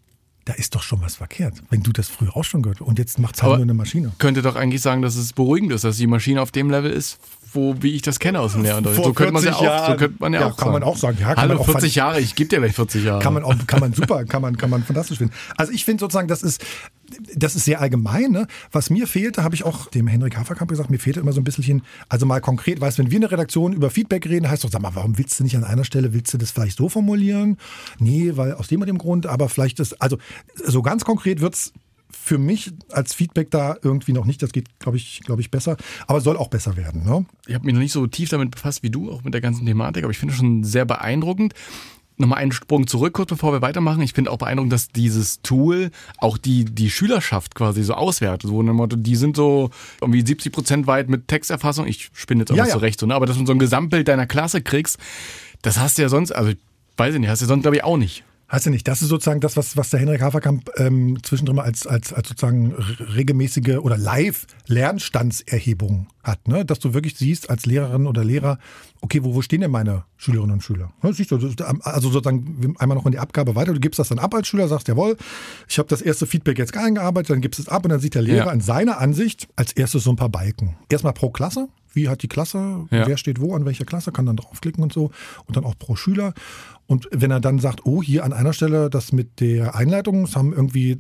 Da 0.45 0.55
ist 0.55 0.75
doch 0.75 0.83
schon 0.83 1.03
was 1.03 1.17
verkehrt, 1.17 1.63
wenn 1.69 1.83
du 1.83 1.93
das 1.93 2.09
früher 2.09 2.35
auch 2.35 2.45
schon 2.45 2.63
gehört 2.63 2.81
hast. 2.81 2.87
Und 2.87 2.99
jetzt 2.99 3.19
macht 3.19 3.37
es 3.37 3.43
halt 3.43 3.57
nur 3.57 3.63
eine 3.63 3.75
Maschine. 3.75 4.13
Könnte 4.19 4.41
doch 4.41 4.57
eigentlich 4.57 4.81
sagen, 4.81 5.03
dass 5.03 5.15
es 5.17 5.35
beruhigend 5.35 5.73
ist, 5.73 5.85
dass 5.85 5.99
die 5.99 6.07
Maschine 6.07 6.41
auf 6.41 6.51
dem 6.53 6.71
Level 6.71 6.91
ist, 6.91 7.19
wo, 7.53 7.75
wie 7.81 7.95
ich 7.95 8.03
das 8.03 8.19
kenne 8.19 8.41
aus 8.41 8.53
dem 8.53 8.63
Lehrunterricht. 8.63 9.03
So 9.03 9.13
könnte 9.13 9.33
man 9.33 9.45
ja 9.45 9.55
auch, 9.55 9.87
so 9.89 9.97
könnte 9.97 10.17
man 10.19 10.33
ja, 10.33 10.41
ja 10.41 10.47
auch 10.47 10.57
kann 10.57 10.67
sagen. 10.67 10.73
man 10.73 10.83
auch 10.83 10.97
sagen. 10.97 11.19
Ja, 11.21 11.37
Hallo, 11.37 11.63
40 11.63 11.95
Jahre, 11.95 12.21
ich 12.21 12.35
gebe 12.35 12.49
dir 12.49 12.59
gleich 12.59 12.75
40 12.75 13.05
Jahre. 13.05 13.23
Kann 13.23 13.35
man 13.35 13.45
auch, 13.45 13.55
kann 13.67 13.81
man 13.81 13.93
super, 13.93 14.25
kann 14.25 14.43
man, 14.43 14.57
kann 14.57 14.71
man 14.71 14.83
fantastisch 14.83 15.19
finden. 15.19 15.35
Also 15.57 15.73
ich 15.73 15.85
finde 15.85 16.01
sozusagen, 16.01 16.29
das 16.29 16.43
ist, 16.43 16.65
das 17.35 17.57
ist 17.57 17.65
sehr 17.65 17.81
allgemein. 17.81 18.31
Ne? 18.31 18.47
Was 18.73 18.91
mir 18.91 19.07
fehlte, 19.07 19.43
habe 19.43 19.55
ich 19.55 19.65
auch 19.65 19.87
dem 19.87 20.07
Henrik 20.07 20.37
Haferkamp 20.37 20.71
gesagt, 20.71 20.91
mir 20.91 20.99
fehlte 20.99 21.21
immer 21.21 21.33
so 21.33 21.41
ein 21.41 21.45
bisschen, 21.45 21.83
also 22.09 22.27
mal 22.27 22.41
konkret, 22.41 22.81
weißt 22.81 22.99
wenn 22.99 23.11
wir 23.11 23.17
in 23.17 23.23
der 23.23 23.33
Redaktion 23.33 23.73
über 23.73 23.91
Feedback 23.91 24.27
reden, 24.27 24.49
heißt 24.49 24.65
doch, 24.65 24.71
sag 24.71 24.83
mal, 24.83 24.95
warum 24.95 25.19
willst 25.19 25.39
du 25.41 25.45
nicht 25.45 25.57
an 25.57 25.65
einer 25.65 25.85
Stelle, 25.85 26.13
willst 26.13 26.33
du 26.35 26.39
das 26.39 26.51
vielleicht 26.51 26.77
so 26.77 26.89
formulieren? 26.89 27.57
Nee, 27.99 28.33
weil 28.35 28.55
aus 28.55 28.69
dem 28.69 28.81
und 28.81 28.87
dem 28.87 28.99
Grund, 28.99 29.27
aber 29.27 29.49
vielleicht 29.49 29.81
ist, 29.81 30.01
also 30.03 30.19
so 30.65 30.83
ganz 30.83 31.05
konkret 31.05 31.41
wird's 31.41 31.73
für 32.11 32.39
mich 32.39 32.73
als 32.91 33.15
Feedback 33.15 33.51
da 33.51 33.77
irgendwie 33.83 34.13
noch 34.13 34.25
nicht. 34.25 34.43
Das 34.43 34.53
geht, 34.53 34.79
glaube 34.79 34.97
ich, 34.97 35.21
glaube 35.21 35.41
ich, 35.41 35.51
besser. 35.51 35.77
Aber 36.07 36.21
soll 36.21 36.37
auch 36.37 36.49
besser 36.49 36.77
werden. 36.77 37.05
Ne? 37.05 37.27
Ich 37.47 37.55
habe 37.55 37.65
mich 37.65 37.75
noch 37.75 37.81
nicht 37.81 37.93
so 37.93 38.07
tief 38.07 38.29
damit 38.29 38.51
befasst 38.51 38.83
wie 38.83 38.91
du, 38.91 39.11
auch 39.11 39.25
mit 39.25 39.35
der 39.35 39.41
ganzen 39.41 39.67
Thematik, 39.67 40.05
aber 40.05 40.11
ich 40.11 40.19
finde 40.19 40.33
es 40.33 40.39
schon 40.39 40.65
sehr 40.65 40.85
beeindruckend. 40.85 41.55
Nochmal 42.21 42.39
einen 42.39 42.51
Sprung 42.51 42.89
zurück, 42.89 43.15
kurz 43.15 43.29
bevor 43.29 43.53
wir 43.53 43.63
weitermachen. 43.63 44.03
Ich 44.03 44.13
finde 44.13 44.33
auch 44.33 44.39
beeindruckend, 44.39 44.73
dass 44.73 44.89
dieses 44.89 45.41
Tool 45.43 45.91
auch 46.17 46.37
die, 46.37 46.65
die 46.65 46.91
Schülerschaft 46.91 47.55
quasi 47.55 47.85
so 47.85 47.95
auswertet. 47.95 48.51
So 48.51 48.61
Motto, 48.61 48.97
die 48.97 49.15
sind 49.15 49.37
so 49.37 49.71
irgendwie 50.01 50.27
70 50.27 50.53
Prozent 50.53 50.87
weit 50.89 51.09
mit 51.09 51.29
Texterfassung. 51.29 51.87
Ich 51.87 52.11
spinne 52.15 52.41
jetzt 52.41 52.51
auch 52.51 52.57
ja, 52.57 52.65
nicht 52.65 52.71
ja. 52.71 52.75
so 52.75 52.81
recht 52.81 52.99
so, 52.99 53.07
ne? 53.07 53.15
aber 53.15 53.27
dass 53.27 53.39
du 53.39 53.47
so 53.47 53.53
ein 53.53 53.61
Gesamtbild 53.61 54.09
deiner 54.09 54.27
Klasse 54.27 54.63
kriegst, 54.63 54.99
das 55.63 55.79
hast 55.79 55.99
du 55.99 56.03
ja 56.03 56.09
sonst, 56.09 56.33
also 56.33 56.53
weiß 56.97 57.15
ich 57.15 57.21
nicht, 57.21 57.31
hast 57.31 57.43
du 57.43 57.47
sonst 57.47 57.63
glaube 57.63 57.77
ich 57.77 57.85
auch 57.85 57.97
nicht. 57.97 58.25
Heißt 58.51 58.65
ja 58.65 58.71
nicht, 58.71 58.89
das 58.89 59.03
ist 59.03 59.09
sozusagen 59.09 59.41
das, 59.41 59.59
was, 59.59 59.77
was 59.77 59.91
der 59.91 60.01
Henrik 60.01 60.23
Haferkamp 60.23 60.71
ähm, 60.77 61.19
zwischendrin 61.23 61.57
mal 61.57 61.65
als, 61.65 61.87
als, 61.87 62.15
als 62.15 62.29
sozusagen 62.29 62.73
regelmäßige 63.15 63.77
oder 63.83 63.99
Live-Lernstandserhebung 64.99 66.07
hat, 66.23 66.49
ne? 66.49 66.65
Dass 66.65 66.79
du 66.79 66.95
wirklich 66.95 67.17
siehst 67.17 67.51
als 67.51 67.67
Lehrerin 67.67 68.07
oder 68.07 68.25
Lehrer, 68.25 68.59
okay, 69.01 69.23
wo, 69.25 69.35
wo 69.35 69.43
stehen 69.43 69.61
denn 69.61 69.71
meine 69.71 70.05
Schülerinnen 70.17 70.53
und 70.55 70.63
Schüler? 70.63 70.93
Ne? 71.03 71.13
Siehst 71.13 71.31
du, 71.31 71.37
also 71.83 72.11
sozusagen 72.11 72.75
einmal 72.79 72.97
noch 72.97 73.07
in 73.07 73.13
die 73.13 73.19
Abgabe 73.19 73.55
weiter, 73.55 73.73
du 73.75 73.81
gibst 73.81 73.99
das 73.99 74.09
dann 74.09 74.19
ab 74.19 74.35
als 74.35 74.49
Schüler, 74.49 74.69
sagst, 74.69 74.89
jawohl, 74.89 75.17
ich 75.69 75.79
habe 75.79 75.89
das 75.89 76.03
erste 76.03 76.27
Feedback 76.27 76.59
jetzt 76.59 76.77
eingearbeitet, 76.77 77.31
dann 77.31 77.41
gibst 77.41 77.59
du 77.59 77.63
es 77.63 77.69
ab 77.69 77.85
und 77.85 77.91
dann 77.91 78.01
sieht 78.01 78.15
der 78.15 78.23
Lehrer 78.23 78.47
Ja. 78.47 78.53
in 78.53 78.61
seiner 78.61 78.99
Ansicht 78.99 79.49
als 79.57 79.73
erstes 79.73 80.05
so 80.05 80.11
ein 80.11 80.17
paar 80.17 80.29
Balken. 80.29 80.77
Erstmal 80.91 81.13
pro 81.13 81.31
Klasse, 81.31 81.69
wie 81.93 82.09
hat 82.09 82.23
die 82.23 82.29
Klasse, 82.29 82.87
Ja. 82.91 83.07
wer 83.07 83.17
steht 83.17 83.41
wo, 83.41 83.55
an 83.55 83.65
welcher 83.65 83.85
Klasse, 83.85 84.13
kann 84.13 84.27
dann 84.27 84.37
draufklicken 84.37 84.83
und 84.83 84.93
so 84.93 85.11
und 85.47 85.57
dann 85.57 85.65
auch 85.65 85.79
pro 85.79 85.97
Schüler. 85.97 86.35
Und 86.87 87.09
wenn 87.13 87.31
er 87.31 87.41
dann 87.41 87.59
sagt, 87.59 87.85
oh, 87.87 88.03
hier 88.03 88.25
an 88.25 88.33
einer 88.33 88.53
Stelle 88.53 88.91
das 88.91 89.13
mit 89.13 89.41
der 89.41 89.75
Einleitung, 89.75 90.23
das 90.23 90.37
haben 90.37 90.53
irgendwie 90.53 90.99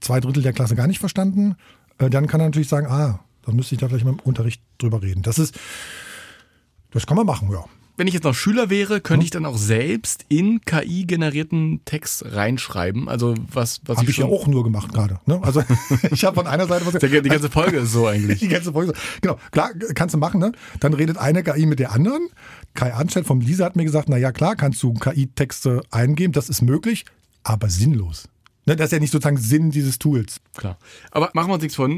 zwei 0.00 0.20
Drittel 0.20 0.42
der 0.42 0.52
Klasse 0.52 0.74
gar 0.76 0.86
nicht 0.86 0.98
verstanden, 1.00 1.56
äh, 1.98 2.10
dann 2.10 2.26
kann 2.26 2.40
er 2.40 2.46
natürlich 2.46 2.68
sagen, 2.68 2.86
ah, 2.88 3.20
da 3.46 3.52
müsste 3.52 3.74
ich 3.74 3.80
da 3.80 3.88
vielleicht 3.88 4.04
mal 4.04 4.12
im 4.12 4.20
Unterricht 4.20 4.62
drüber 4.78 5.02
reden. 5.02 5.22
Das 5.22 5.38
ist, 5.38 5.58
das 6.90 7.06
kann 7.06 7.16
man 7.16 7.26
machen, 7.26 7.50
ja. 7.50 7.64
Wenn 7.96 8.08
ich 8.08 8.14
jetzt 8.14 8.24
noch 8.24 8.34
Schüler 8.34 8.70
wäre, 8.70 9.00
könnte 9.00 9.24
ich 9.24 9.30
dann 9.30 9.46
auch 9.46 9.56
selbst 9.56 10.24
in 10.28 10.60
KI 10.62 11.04
generierten 11.04 11.80
Text 11.84 12.24
reinschreiben. 12.26 13.08
Also 13.08 13.34
was, 13.52 13.80
was 13.86 13.98
Habe 13.98 14.10
ich 14.10 14.16
ja 14.16 14.24
schon- 14.24 14.32
auch 14.34 14.48
nur 14.48 14.64
gemacht 14.64 14.92
gerade. 14.92 15.20
Ne? 15.26 15.40
Also 15.42 15.62
ich 16.10 16.24
habe 16.24 16.34
von 16.34 16.46
einer 16.48 16.66
Seite 16.66 16.84
was. 16.86 16.94
Die 17.00 17.28
ganze 17.28 17.50
Folge 17.50 17.78
ist 17.78 17.92
so 17.92 18.06
eigentlich. 18.08 18.40
Die 18.40 18.48
ganze 18.48 18.72
Folge. 18.72 18.94
so. 18.96 19.00
Genau, 19.20 19.38
klar, 19.52 19.70
kannst 19.94 20.14
du 20.14 20.18
machen, 20.18 20.40
ne? 20.40 20.50
Dann 20.80 20.92
redet 20.92 21.18
eine 21.18 21.44
KI 21.44 21.66
mit 21.66 21.78
der 21.78 21.92
anderen. 21.92 22.28
Kai 22.74 22.92
Arnstedt 22.92 23.26
vom 23.26 23.40
Lisa 23.40 23.64
hat 23.64 23.76
mir 23.76 23.84
gesagt, 23.84 24.08
na 24.08 24.16
ja, 24.16 24.32
klar, 24.32 24.56
kannst 24.56 24.82
du 24.82 24.92
KI-Texte 24.94 25.82
eingeben, 25.92 26.32
das 26.32 26.48
ist 26.48 26.62
möglich, 26.62 27.04
aber 27.44 27.68
sinnlos. 27.68 28.28
Ne, 28.66 28.74
das 28.74 28.86
ist 28.86 28.92
ja 28.92 28.98
nicht 28.98 29.12
sozusagen 29.12 29.36
Sinn 29.36 29.70
dieses 29.70 29.98
Tools. 30.00 30.40
Klar. 30.56 30.78
Aber 31.12 31.30
machen 31.34 31.48
wir 31.50 31.54
uns 31.54 31.62
nichts 31.62 31.76
vor. 31.76 31.86
Ich 31.88 31.94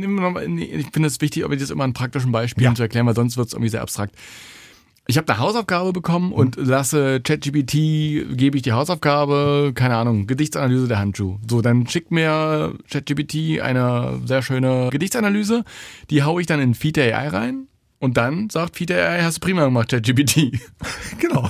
finde 0.93 1.07
es 1.07 1.21
wichtig, 1.21 1.45
ob 1.45 1.51
wir 1.53 1.57
das 1.59 1.71
immer 1.71 1.85
an 1.85 1.93
praktischen 1.95 2.33
Beispielen 2.33 2.65
Ja. 2.65 2.75
zu 2.75 2.83
erklären, 2.83 3.07
weil 3.07 3.15
sonst 3.15 3.37
wird 3.39 3.47
es 3.47 3.53
irgendwie 3.55 3.71
sehr 3.71 3.83
abstrakt. 3.83 4.15
Ich 5.09 5.17
habe 5.19 5.33
eine 5.33 5.41
Hausaufgabe 5.41 5.93
bekommen 5.93 6.33
und 6.33 6.57
lasse 6.57 7.21
ChatGPT, 7.21 7.73
gebe 8.37 8.57
ich 8.57 8.63
die 8.63 8.73
Hausaufgabe, 8.73 9.71
keine 9.75 9.97
Ahnung, 9.97 10.27
Gedichtsanalyse 10.27 10.89
der 10.89 10.99
Handschuh. 10.99 11.39
So, 11.49 11.63
dann 11.63 11.87
schickt 11.87 12.11
mir 12.11 12.75
ChatGPT 12.91 13.61
eine 13.61 14.21
sehr 14.25 14.43
schöne 14.43 14.89
Gedichtsanalyse, 14.91 15.65
die 16.11 16.25
haue 16.25 16.41
ich 16.41 16.49
dann 16.49 16.61
in 16.61 16.75
Feed 16.75 16.99
AI 16.99 17.29
rein 17.29 17.69
und 17.99 18.17
dann 18.17 18.51
sagt 18.51 18.89
der 18.89 19.09
AI, 19.09 19.23
hast 19.23 19.37
du 19.37 19.41
prima 19.41 19.65
gemacht, 19.65 19.91
ChatGPT. 19.91 20.61
Genau. 21.19 21.49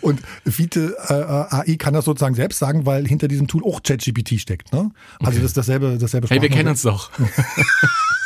Und 0.00 0.20
Vite 0.44 0.96
äh, 1.08 1.14
AI 1.14 1.76
kann 1.78 1.94
das 1.94 2.04
sozusagen 2.04 2.34
selbst 2.34 2.58
sagen, 2.58 2.84
weil 2.84 3.06
hinter 3.06 3.28
diesem 3.28 3.46
Tool 3.46 3.62
auch 3.64 3.82
ChatGPT 3.82 4.40
steckt. 4.40 4.72
Ne? 4.72 4.90
Also 5.20 5.38
das 5.38 5.50
ist 5.50 5.56
dasselbe, 5.56 5.98
dasselbe 6.00 6.26
Hey, 6.28 6.42
wir 6.42 6.48
Sprachmodell. 6.48 6.56
kennen 6.56 6.68
uns 6.70 6.82
doch. 6.82 7.10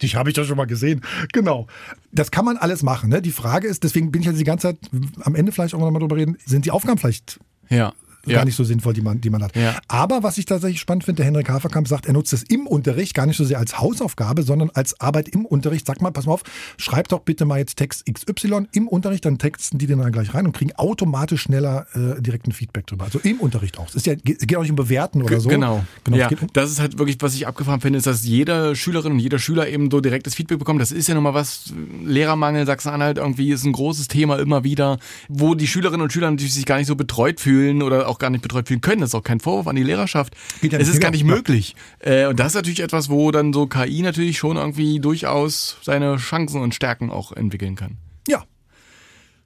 Dich 0.00 0.16
habe 0.16 0.30
ich 0.30 0.34
doch 0.34 0.44
schon 0.44 0.56
mal 0.56 0.66
gesehen. 0.66 1.02
Genau. 1.32 1.66
Das 2.12 2.30
kann 2.30 2.44
man 2.44 2.56
alles 2.56 2.82
machen. 2.82 3.10
Ne? 3.10 3.22
Die 3.22 3.30
Frage 3.32 3.68
ist, 3.68 3.84
deswegen 3.84 4.10
bin 4.12 4.22
ich 4.22 4.26
jetzt 4.26 4.38
die 4.40 4.44
ganze 4.44 4.68
Zeit 4.68 4.78
am 5.22 5.34
Ende 5.34 5.52
vielleicht 5.52 5.74
auch 5.74 5.80
noch 5.80 5.90
mal 5.90 5.98
drüber 5.98 6.16
reden, 6.16 6.36
sind 6.44 6.64
die 6.64 6.70
Aufgaben 6.70 6.98
vielleicht 6.98 7.40
Ja. 7.68 7.92
Gar 8.26 8.44
nicht 8.44 8.56
so 8.56 8.64
sinnvoll, 8.64 8.94
die 8.94 9.02
man, 9.02 9.20
die 9.20 9.30
man 9.30 9.42
hat. 9.42 9.56
Ja. 9.56 9.76
Aber 9.88 10.22
was 10.22 10.38
ich 10.38 10.46
tatsächlich 10.46 10.80
spannend 10.80 11.04
finde, 11.04 11.18
der 11.18 11.26
Henrik 11.26 11.48
Haferkamp 11.48 11.88
sagt, 11.88 12.06
er 12.06 12.12
nutzt 12.12 12.32
es 12.32 12.42
im 12.42 12.66
Unterricht, 12.66 13.14
gar 13.14 13.26
nicht 13.26 13.36
so 13.36 13.44
sehr 13.44 13.58
als 13.58 13.78
Hausaufgabe, 13.78 14.42
sondern 14.42 14.70
als 14.74 15.00
Arbeit 15.00 15.28
im 15.28 15.44
Unterricht. 15.44 15.86
Sag 15.86 16.00
mal, 16.00 16.10
pass 16.10 16.26
mal 16.26 16.32
auf, 16.32 16.42
schreib 16.76 17.08
doch 17.08 17.20
bitte 17.20 17.44
mal 17.44 17.58
jetzt 17.58 17.76
Text 17.76 18.04
XY 18.06 18.66
im 18.72 18.88
Unterricht, 18.88 19.24
dann 19.24 19.38
texten 19.38 19.78
die 19.78 19.86
den 19.86 19.98
dann 19.98 20.12
gleich 20.12 20.34
rein 20.34 20.46
und 20.46 20.52
kriegen 20.52 20.72
automatisch 20.76 21.42
schneller 21.42 21.86
äh, 21.94 22.20
direkten 22.20 22.52
Feedback 22.52 22.86
drüber. 22.86 23.04
Also 23.04 23.18
im 23.20 23.40
Unterricht 23.40 23.78
auch. 23.78 23.88
Es 23.88 23.94
ist 23.94 24.06
ja, 24.06 24.14
geht 24.14 24.56
auch 24.56 24.62
nicht 24.62 24.70
um 24.70 24.76
Bewerten 24.76 25.22
oder 25.22 25.40
so. 25.40 25.48
Genau. 25.48 25.84
genau 26.04 26.16
ja, 26.16 26.28
um, 26.28 26.48
das 26.52 26.70
ist 26.70 26.80
halt 26.80 26.98
wirklich, 26.98 27.16
was 27.20 27.34
ich 27.34 27.46
abgefahren 27.46 27.80
finde, 27.80 27.98
ist, 27.98 28.06
dass 28.06 28.24
jede 28.24 28.76
Schülerin 28.76 29.12
und 29.12 29.18
jeder 29.18 29.38
Schüler 29.38 29.68
eben 29.68 29.90
so 29.90 30.00
direktes 30.00 30.34
Feedback 30.34 30.58
bekommt. 30.58 30.80
Das 30.80 30.92
ist 30.92 31.08
ja 31.08 31.14
nun 31.14 31.24
mal 31.24 31.34
was, 31.34 31.72
Lehrermangel, 32.04 32.66
Sachsen-Anhalt 32.66 33.18
irgendwie 33.18 33.50
ist 33.50 33.64
ein 33.64 33.72
großes 33.72 34.08
Thema 34.08 34.38
immer 34.38 34.64
wieder, 34.64 34.98
wo 35.28 35.54
die 35.54 35.66
Schülerinnen 35.66 36.02
und 36.02 36.12
Schüler 36.12 36.30
natürlich 36.30 36.54
sich 36.54 36.66
gar 36.66 36.78
nicht 36.78 36.86
so 36.86 36.96
betreut 36.96 37.40
fühlen 37.40 37.82
oder 37.82 38.08
auch 38.12 38.18
gar 38.18 38.30
nicht 38.30 38.42
betreut 38.42 38.68
fühlen 38.68 38.80
können. 38.80 39.00
Das 39.00 39.10
ist 39.10 39.14
auch 39.14 39.24
kein 39.24 39.40
Vorwurf 39.40 39.66
an 39.66 39.76
die 39.76 39.82
Lehrerschaft. 39.82 40.34
Geht 40.60 40.72
ja 40.72 40.78
es 40.78 40.88
ist 40.88 41.00
gar 41.00 41.10
nicht 41.10 41.24
möglich. 41.24 41.74
Äh, 42.00 42.26
und 42.26 42.38
das 42.38 42.48
ist 42.48 42.54
natürlich 42.54 42.80
etwas, 42.80 43.08
wo 43.08 43.30
dann 43.30 43.52
so 43.52 43.66
KI 43.66 44.02
natürlich 44.02 44.38
schon 44.38 44.56
irgendwie 44.56 45.00
durchaus 45.00 45.78
seine 45.82 46.16
Chancen 46.16 46.60
und 46.60 46.74
Stärken 46.74 47.10
auch 47.10 47.32
entwickeln 47.32 47.76
kann. 47.76 47.98
ja, 48.28 48.44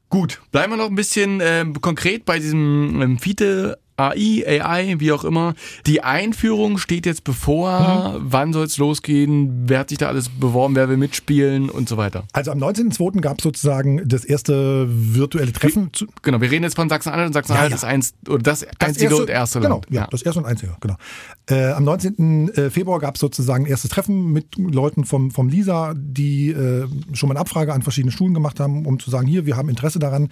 Gut, 0.09 0.41
bleiben 0.53 0.73
wir 0.73 0.77
noch 0.77 0.89
ein 0.89 0.95
bisschen 0.95 1.41
ähm, 1.43 1.81
konkret 1.81 2.25
bei 2.25 2.39
diesem 2.39 3.03
ähm, 3.03 3.19
Fiete 3.19 3.79
AI, 3.97 4.45
AI, 4.47 4.97
wie 4.99 5.13
auch 5.13 5.25
immer. 5.25 5.55
Die 5.87 6.03
Einführung 6.03 6.79
steht 6.79 7.07
jetzt 7.07 7.25
bevor. 7.25 8.17
Wann 8.21 8.53
soll 8.53 8.67
es 8.67 8.79
losgehen? 8.79 9.69
Wer 9.69 9.81
hat 9.81 9.89
sich 9.89 9.99
da 9.99 10.09
alles 10.09 10.29
beworben? 10.29 10.75
Wer 10.75 10.89
will 10.89 10.97
mitspielen 10.97 11.71
und 11.71 11.89
so 11.89 11.97
weiter? 11.97 12.25
also 12.33 12.51
am 12.51 12.59
19.02. 12.59 13.21
gab 13.21 13.39
es 13.39 13.45
sozusagen 13.45 14.07
das 14.07 14.25
erste 14.25 14.87
virtuelle 14.89 15.53
Treffen. 15.53 15.91
Zu, 15.93 16.07
Genau, 16.23 16.41
wir 16.41 16.51
reden 16.51 16.65
jetzt 16.65 16.77
von 16.77 16.89
Sachsen-Anhalt 16.89 17.29
und 17.29 17.33
Sachsen-Anhalt 17.33 17.71
Ja, 17.71 17.77
ja. 17.77 17.77
ist 17.77 17.85
eins 17.85 18.15
oder 18.29 18.43
das, 18.43 18.67
einzige 18.79 19.17
und 19.17 19.31
erste 19.31 19.61
genau, 19.61 19.77
Land. 19.77 19.87
Ja, 19.91 20.07
das 20.11 20.23
erste 20.23 20.41
und 20.41 20.47
einzige, 20.47 20.77
genau. 20.81 20.97
Äh, 21.49 21.73
am 21.73 21.85
19. 21.85 22.71
Februar 22.71 22.99
gab 22.99 23.15
es 23.15 23.21
sozusagen 23.21 23.65
ein 23.65 23.71
erstes 23.71 23.91
Treffen 23.91 24.33
mit 24.33 24.57
Leuten 24.59 25.05
vom, 25.05 25.31
vom 25.31 25.49
LISA, 25.49 25.95
die 25.97 26.51
äh, 26.51 26.87
schon 27.13 27.29
mal 27.29 27.35
eine 27.35 27.41
Abfrage 27.41 27.73
an 27.73 27.83
verschiedene 27.83 28.13
Schulen 28.13 28.35
gemacht 28.35 28.61
haben, 28.61 28.87
um 28.87 28.99
zu 28.99 29.11
sagen, 29.11 29.27
hier, 29.27 29.47
wir 29.47 29.57
haben 29.57 29.69
Interesse 29.69 29.99
daran. 29.99 30.29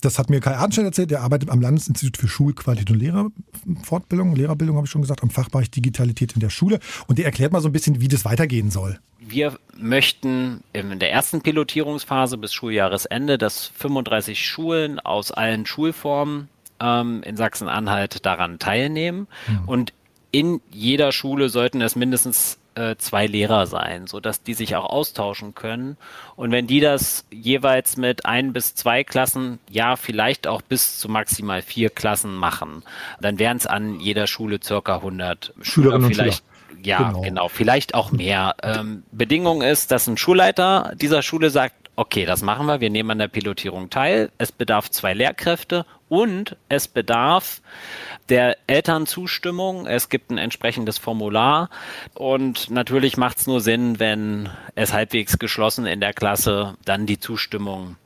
Das 0.00 0.18
hat 0.18 0.30
mir 0.30 0.40
Kai 0.40 0.56
Arnstedt 0.56 0.84
erzählt, 0.84 1.10
der 1.10 1.22
arbeitet 1.22 1.50
am 1.50 1.60
Landesinstitut 1.60 2.16
für 2.16 2.28
Schulqualität 2.28 2.90
und 2.90 2.98
Lehrerfortbildung, 2.98 4.34
Lehrerbildung 4.34 4.76
habe 4.76 4.86
ich 4.86 4.90
schon 4.90 5.02
gesagt, 5.02 5.22
am 5.22 5.30
Fachbereich 5.30 5.70
Digitalität 5.70 6.32
in 6.32 6.40
der 6.40 6.50
Schule. 6.50 6.80
Und 7.06 7.18
der 7.18 7.26
erklärt 7.26 7.52
mal 7.52 7.60
so 7.60 7.68
ein 7.68 7.72
bisschen, 7.72 8.00
wie 8.00 8.08
das 8.08 8.24
weitergehen 8.24 8.70
soll. 8.70 8.98
Wir 9.18 9.58
möchten 9.76 10.62
in 10.72 10.98
der 10.98 11.12
ersten 11.12 11.42
Pilotierungsphase 11.42 12.38
bis 12.38 12.52
Schuljahresende, 12.52 13.38
dass 13.38 13.66
35 13.66 14.44
Schulen 14.44 14.98
aus 14.98 15.30
allen 15.30 15.66
Schulformen 15.66 16.48
ähm, 16.80 17.22
in 17.22 17.36
Sachsen-Anhalt 17.36 18.24
daran 18.24 18.58
teilnehmen. 18.58 19.28
Und 19.66 19.92
in 20.32 20.60
jeder 20.70 21.12
Schule 21.12 21.48
sollten 21.48 21.80
es 21.80 21.96
mindestens 21.96 22.58
äh, 22.74 22.96
zwei 22.96 23.26
Lehrer 23.26 23.66
sein, 23.66 24.06
sodass 24.06 24.42
die 24.42 24.54
sich 24.54 24.76
auch 24.76 24.84
austauschen 24.88 25.54
können. 25.54 25.96
Und 26.36 26.50
wenn 26.52 26.66
die 26.66 26.80
das 26.80 27.24
jeweils 27.30 27.96
mit 27.96 28.26
ein 28.26 28.52
bis 28.52 28.74
zwei 28.74 29.04
Klassen, 29.04 29.58
ja, 29.68 29.96
vielleicht 29.96 30.46
auch 30.46 30.62
bis 30.62 30.98
zu 30.98 31.08
maximal 31.08 31.62
vier 31.62 31.90
Klassen 31.90 32.34
machen, 32.34 32.82
dann 33.20 33.38
wären 33.38 33.56
es 33.56 33.66
an 33.66 34.00
jeder 34.00 34.26
Schule 34.26 34.60
circa 34.62 34.96
100 34.96 35.46
Schüler, 35.46 35.64
Schülerinnen 35.64 36.04
und 36.06 36.14
vielleicht. 36.14 36.44
Ja, 36.82 36.98
Genau. 37.08 37.20
genau. 37.20 37.48
vielleicht 37.48 37.94
auch 37.94 38.10
mehr. 38.10 38.54
Ähm, 38.62 39.02
Bedingung 39.12 39.60
ist, 39.60 39.90
dass 39.90 40.06
ein 40.06 40.16
Schulleiter 40.16 40.92
dieser 40.96 41.22
Schule 41.22 41.50
sagt, 41.50 41.74
okay, 42.00 42.24
das 42.24 42.40
machen 42.40 42.66
wir, 42.66 42.80
wir 42.80 42.88
nehmen 42.88 43.10
an 43.10 43.18
der 43.18 43.28
Pilotierung 43.28 43.90
teil. 43.90 44.32
Es 44.38 44.52
bedarf 44.52 44.90
zwei 44.90 45.12
Lehrkräfte 45.12 45.84
und 46.08 46.56
es 46.70 46.88
bedarf 46.88 47.60
der 48.30 48.56
Elternzustimmung. 48.66 49.86
Es 49.86 50.08
gibt 50.08 50.30
ein 50.30 50.38
entsprechendes 50.38 50.96
Formular 50.96 51.68
und 52.14 52.70
natürlich 52.70 53.18
macht 53.18 53.40
es 53.40 53.46
nur 53.46 53.60
Sinn, 53.60 54.00
wenn 54.00 54.48
es 54.76 54.94
halbwegs 54.94 55.38
geschlossen 55.38 55.84
in 55.84 56.00
der 56.00 56.14
Klasse 56.14 56.74
dann 56.86 57.04
die 57.04 57.20
Zustimmung 57.20 57.96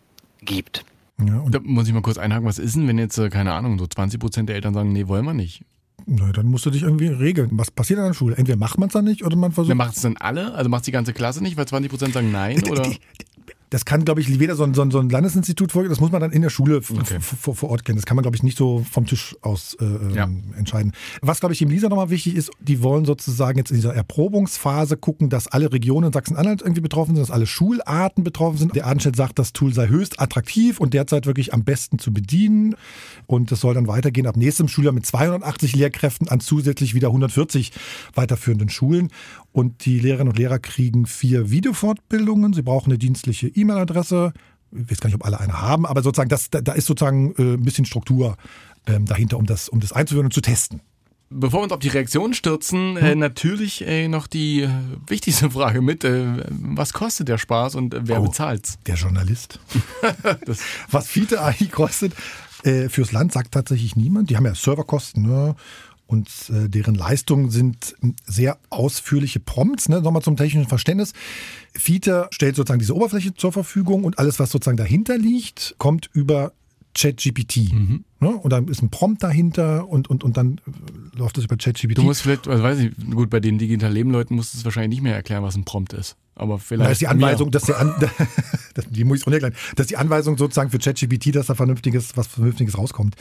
gibt. 0.40 0.84
Ja, 1.24 1.38
und 1.38 1.54
Da 1.54 1.60
muss 1.62 1.86
ich 1.86 1.94
mal 1.94 2.02
kurz 2.02 2.18
einhaken, 2.18 2.48
was 2.48 2.58
ist 2.58 2.74
denn, 2.74 2.88
wenn 2.88 2.98
jetzt, 2.98 3.16
äh, 3.18 3.30
keine 3.30 3.52
Ahnung, 3.52 3.78
so 3.78 3.86
20 3.86 4.18
Prozent 4.18 4.48
der 4.48 4.56
Eltern 4.56 4.74
sagen, 4.74 4.92
nee, 4.92 5.06
wollen 5.06 5.24
wir 5.24 5.34
nicht? 5.34 5.62
na, 6.06 6.32
dann 6.32 6.46
musst 6.46 6.66
du 6.66 6.70
dich 6.70 6.82
irgendwie 6.82 7.06
regeln. 7.06 7.50
Was 7.52 7.70
passiert 7.70 7.98
an 7.98 8.06
der 8.06 8.14
Schule? 8.14 8.36
Entweder 8.36 8.58
macht 8.58 8.78
man 8.78 8.88
es 8.88 8.92
dann 8.92 9.04
nicht 9.04 9.24
oder 9.24 9.36
man 9.36 9.52
versucht. 9.52 9.70
Wer 9.70 9.74
macht 9.74 9.96
es 9.96 10.02
denn 10.02 10.16
alle? 10.16 10.52
Also 10.54 10.68
macht 10.68 10.86
die 10.86 10.92
ganze 10.92 11.12
Klasse 11.12 11.42
nicht, 11.42 11.56
weil 11.56 11.66
20 11.66 11.90
Prozent 11.90 12.14
sagen 12.14 12.30
nein? 12.30 12.62
Oder? 12.68 12.90
Das 13.74 13.84
kann, 13.84 14.04
glaube 14.04 14.20
ich, 14.20 14.38
weder 14.38 14.54
so 14.54 14.62
ein, 14.62 14.72
so 14.72 14.82
ein, 14.82 15.10
Landesinstitut 15.10 15.72
vorgehen, 15.72 15.90
das 15.90 15.98
muss 15.98 16.12
man 16.12 16.20
dann 16.20 16.30
in 16.30 16.42
der 16.42 16.48
Schule 16.48 16.76
Okay. 16.76 17.18
vor, 17.18 17.70
Ort 17.70 17.84
kennen. 17.84 17.96
Das 17.96 18.06
kann 18.06 18.14
man, 18.14 18.22
glaube 18.22 18.36
ich, 18.36 18.44
nicht 18.44 18.56
so 18.56 18.86
vom 18.88 19.04
Tisch 19.04 19.34
aus 19.40 19.76
äh, 19.80 19.84
ähm, 19.84 20.14
Ja. 20.14 20.28
entscheiden. 20.56 20.92
Was, 21.22 21.40
glaube 21.40 21.54
ich, 21.54 21.60
im 21.62 21.70
Lisa 21.70 21.88
nochmal 21.88 22.08
wichtig 22.08 22.36
ist, 22.36 22.52
die 22.60 22.84
wollen 22.84 23.04
sozusagen 23.04 23.58
jetzt 23.58 23.72
in 23.72 23.76
dieser 23.76 23.92
Erprobungsphase 23.92 24.96
gucken, 24.96 25.28
dass 25.28 25.48
alle 25.48 25.72
Regionen 25.72 26.06
in 26.06 26.12
Sachsen-Anhalt 26.12 26.62
irgendwie 26.62 26.82
betroffen 26.82 27.16
sind, 27.16 27.22
dass 27.22 27.32
alle 27.32 27.48
Schularten 27.48 28.22
betroffen 28.22 28.58
sind. 28.58 28.76
Der 28.76 28.86
Arnstedt 28.86 29.16
sagt, 29.16 29.40
das 29.40 29.52
Tool 29.52 29.74
sei 29.74 29.88
höchst 29.88 30.20
attraktiv 30.20 30.78
und 30.78 30.94
derzeit 30.94 31.26
wirklich 31.26 31.52
am 31.52 31.64
besten 31.64 31.98
zu 31.98 32.12
bedienen. 32.12 32.76
Und 33.26 33.50
das 33.50 33.58
soll 33.58 33.74
dann 33.74 33.88
weitergehen 33.88 34.28
ab 34.28 34.36
nächstem 34.36 34.68
Schuljahr 34.68 34.92
mit 34.94 35.04
280 35.04 35.74
Lehrkräften 35.74 36.28
an 36.28 36.38
zusätzlich 36.38 36.94
wieder 36.94 37.08
140 37.08 37.72
weiterführenden 38.14 38.68
Schulen. 38.68 39.10
Und 39.54 39.84
die 39.84 40.00
Lehrerinnen 40.00 40.32
und 40.32 40.36
Lehrer 40.38 40.58
kriegen 40.58 41.06
vier 41.06 41.48
Videofortbildungen. 41.48 42.52
Sie 42.54 42.62
brauchen 42.62 42.90
eine 42.90 42.98
dienstliche 42.98 43.46
E-Mail-Adresse. 43.46 44.32
Ich 44.72 44.90
weiß 44.90 44.98
gar 44.98 45.06
nicht, 45.08 45.14
ob 45.14 45.24
alle 45.24 45.38
eine 45.38 45.62
haben, 45.62 45.86
aber 45.86 46.02
sozusagen, 46.02 46.28
das, 46.28 46.50
da, 46.50 46.60
da 46.60 46.72
ist 46.72 46.86
sozusagen 46.86 47.34
äh, 47.38 47.54
ein 47.54 47.62
bisschen 47.62 47.84
Struktur 47.84 48.36
ähm, 48.88 49.06
dahinter, 49.06 49.38
um 49.38 49.46
das, 49.46 49.68
um 49.68 49.78
das 49.78 49.92
einzuführen 49.92 50.26
und 50.26 50.32
zu 50.34 50.40
testen. 50.40 50.80
Bevor 51.30 51.60
wir 51.60 51.64
uns 51.64 51.72
auf 51.72 51.78
die 51.78 51.88
Reaktion 51.88 52.34
stürzen, 52.34 52.96
Hm? 52.96 53.04
äh, 53.06 53.14
natürlich 53.14 53.86
äh, 53.86 54.08
noch 54.08 54.26
die 54.26 54.62
äh, 54.62 54.68
wichtigste 55.06 55.52
Frage 55.52 55.82
mit. 55.82 56.02
Äh, 56.02 56.44
was 56.50 56.92
kostet 56.92 57.28
der 57.28 57.38
Spaß 57.38 57.76
und 57.76 57.94
äh, 57.94 58.00
wer 58.02 58.20
Oh. 58.20 58.24
bezahlt's? 58.24 58.78
Der 58.86 58.96
Journalist. 58.96 59.60
Was 60.90 61.06
Fiete 61.06 61.40
AI 61.40 61.66
kostet, 61.70 62.12
Äh, 62.64 62.88
fürs 62.88 63.12
Land 63.12 63.32
sagt 63.32 63.52
tatsächlich 63.52 63.94
niemand. 63.94 64.30
Die 64.30 64.36
haben 64.36 64.46
ja 64.46 64.54
Serverkosten, 64.54 65.22
ne? 65.22 65.54
Und 66.06 66.28
äh, 66.50 66.68
deren 66.68 66.94
Leistungen 66.94 67.50
sind 67.50 67.96
sehr 68.26 68.58
ausführliche 68.70 69.40
Prompts, 69.40 69.88
ne? 69.88 70.00
nochmal 70.00 70.22
zum 70.22 70.36
technischen 70.36 70.68
Verständnis. 70.68 71.12
Fiete 71.74 72.28
stellt 72.30 72.56
sozusagen 72.56 72.80
diese 72.80 72.94
Oberfläche 72.94 73.34
zur 73.34 73.52
Verfügung 73.52 74.04
und 74.04 74.18
alles, 74.18 74.38
was 74.38 74.50
sozusagen 74.50 74.76
dahinter 74.76 75.16
liegt, 75.16 75.74
kommt 75.78 76.10
über 76.12 76.52
ChatGPT. 76.94 77.72
Mhm. 77.72 78.04
Ne? 78.20 78.28
Und 78.28 78.52
dann 78.52 78.68
ist 78.68 78.82
ein 78.82 78.90
Prompt 78.90 79.22
dahinter 79.22 79.88
und, 79.88 80.08
und, 80.08 80.24
und 80.24 80.36
dann 80.36 80.60
läuft 81.14 81.36
das 81.36 81.44
über 81.44 81.56
ChatGPT. 81.56 81.98
Du 81.98 82.02
musst 82.02 82.22
vielleicht, 82.22 82.48
also 82.48 82.62
weiß 82.62 82.78
ich, 82.78 82.92
gut, 83.10 83.30
bei 83.30 83.40
den 83.40 83.58
digital 83.58 83.92
Leben-Leuten 83.92 84.34
musst 84.34 84.54
du 84.54 84.58
es 84.58 84.64
wahrscheinlich 84.64 84.90
nicht 84.90 85.02
mehr 85.02 85.14
erklären, 85.14 85.42
was 85.42 85.56
ein 85.56 85.64
Prompt 85.64 85.92
ist. 85.92 86.16
Aber 86.36 86.58
vielleicht. 86.58 86.88
Da 86.88 86.92
ist 86.92 87.00
die 87.00 87.06
Anweisung, 87.06 87.50
dass 87.50 87.64
der 87.64 87.78
An 87.78 87.94
die 88.90 89.04
muss 89.04 89.20
ich 89.20 89.26
unerklären, 89.26 89.54
dass 89.76 89.86
die 89.86 89.96
Anweisung 89.96 90.36
sozusagen 90.36 90.70
für 90.70 90.78
ChatGPT, 90.78 91.34
dass 91.34 91.46
da 91.46 91.54
vernünftiges, 91.54 92.16
was 92.16 92.26
Vernünftiges 92.26 92.76
rauskommt. 92.76 93.14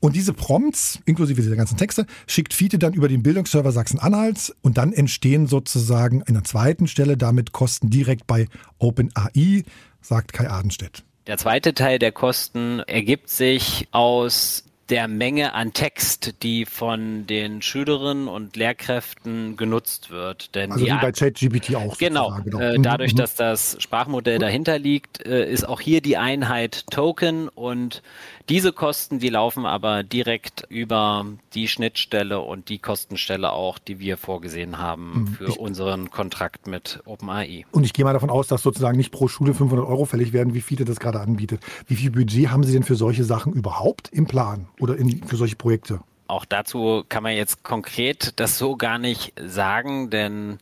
Und 0.00 0.16
diese 0.16 0.32
Prompts, 0.32 1.00
inklusive 1.04 1.42
dieser 1.42 1.56
ganzen 1.56 1.76
Texte, 1.76 2.06
schickt 2.26 2.54
Fiete 2.54 2.78
dann 2.78 2.94
über 2.94 3.08
den 3.08 3.22
Bildungsserver 3.22 3.72
Sachsen-Anhalts 3.72 4.54
und 4.62 4.78
dann 4.78 4.92
entstehen 4.92 5.46
sozusagen 5.46 6.22
in 6.22 6.34
der 6.34 6.44
zweiten 6.44 6.86
Stelle 6.86 7.16
damit 7.16 7.52
Kosten 7.52 7.90
direkt 7.90 8.26
bei 8.26 8.48
OpenAI, 8.78 9.64
sagt 10.00 10.32
Kai 10.32 10.48
Adenstedt. 10.48 11.04
Der 11.26 11.38
zweite 11.38 11.72
Teil 11.72 11.98
der 11.98 12.12
Kosten 12.12 12.80
ergibt 12.80 13.30
sich 13.30 13.88
aus 13.92 14.64
der 14.90 15.08
Menge 15.08 15.54
an 15.54 15.72
Text, 15.72 16.42
die 16.42 16.66
von 16.66 17.26
den 17.26 17.62
Schülerinnen 17.62 18.28
und 18.28 18.56
Lehrkräften 18.56 19.56
genutzt 19.56 20.10
wird. 20.10 20.54
Denn 20.54 20.72
also 20.72 20.84
wie 20.84 20.90
bei 20.90 21.12
ChatGPT 21.12 21.74
auch. 21.76 21.98
Genau. 21.98 22.36
genau. 22.44 22.60
Äh, 22.60 22.78
dadurch, 22.80 23.12
mhm. 23.14 23.18
dass 23.18 23.34
das 23.34 23.76
Sprachmodell 23.80 24.38
dahinter 24.38 24.78
liegt, 24.78 25.24
äh, 25.26 25.50
ist 25.50 25.66
auch 25.66 25.80
hier 25.80 26.00
die 26.00 26.16
Einheit 26.16 26.84
Token 26.90 27.48
und 27.48 28.02
diese 28.50 28.72
Kosten, 28.72 29.20
die 29.20 29.30
laufen 29.30 29.64
aber 29.64 30.02
direkt 30.02 30.66
über 30.68 31.24
die 31.54 31.66
Schnittstelle 31.66 32.40
und 32.40 32.68
die 32.68 32.78
Kostenstelle 32.78 33.52
auch, 33.52 33.78
die 33.78 34.00
wir 34.00 34.18
vorgesehen 34.18 34.76
haben 34.76 35.20
mhm. 35.20 35.26
für 35.28 35.48
ich, 35.48 35.58
unseren 35.58 36.10
Kontrakt 36.10 36.66
mit 36.66 37.00
OpenAI. 37.06 37.64
Und 37.72 37.84
ich 37.84 37.94
gehe 37.94 38.04
mal 38.04 38.12
davon 38.12 38.28
aus, 38.28 38.46
dass 38.48 38.62
sozusagen 38.62 38.98
nicht 38.98 39.12
pro 39.12 39.28
Schule 39.28 39.54
500 39.54 39.86
Euro 39.86 40.04
fällig 40.04 40.34
werden, 40.34 40.52
wie 40.52 40.60
viele 40.60 40.84
das 40.84 41.00
gerade 41.00 41.20
anbietet. 41.20 41.62
Wie 41.86 41.96
viel 41.96 42.10
Budget 42.10 42.50
haben 42.50 42.64
Sie 42.64 42.74
denn 42.74 42.82
für 42.82 42.96
solche 42.96 43.24
Sachen 43.24 43.54
überhaupt 43.54 44.10
im 44.12 44.26
Plan 44.26 44.68
oder 44.80 44.96
in, 44.96 45.22
für 45.24 45.36
solche 45.36 45.56
Projekte? 45.56 46.00
Auch 46.26 46.44
dazu 46.44 47.04
kann 47.08 47.22
man 47.22 47.36
jetzt 47.36 47.62
konkret 47.62 48.32
das 48.40 48.58
so 48.58 48.76
gar 48.76 48.98
nicht 48.98 49.34
sagen, 49.38 50.08
denn 50.10 50.58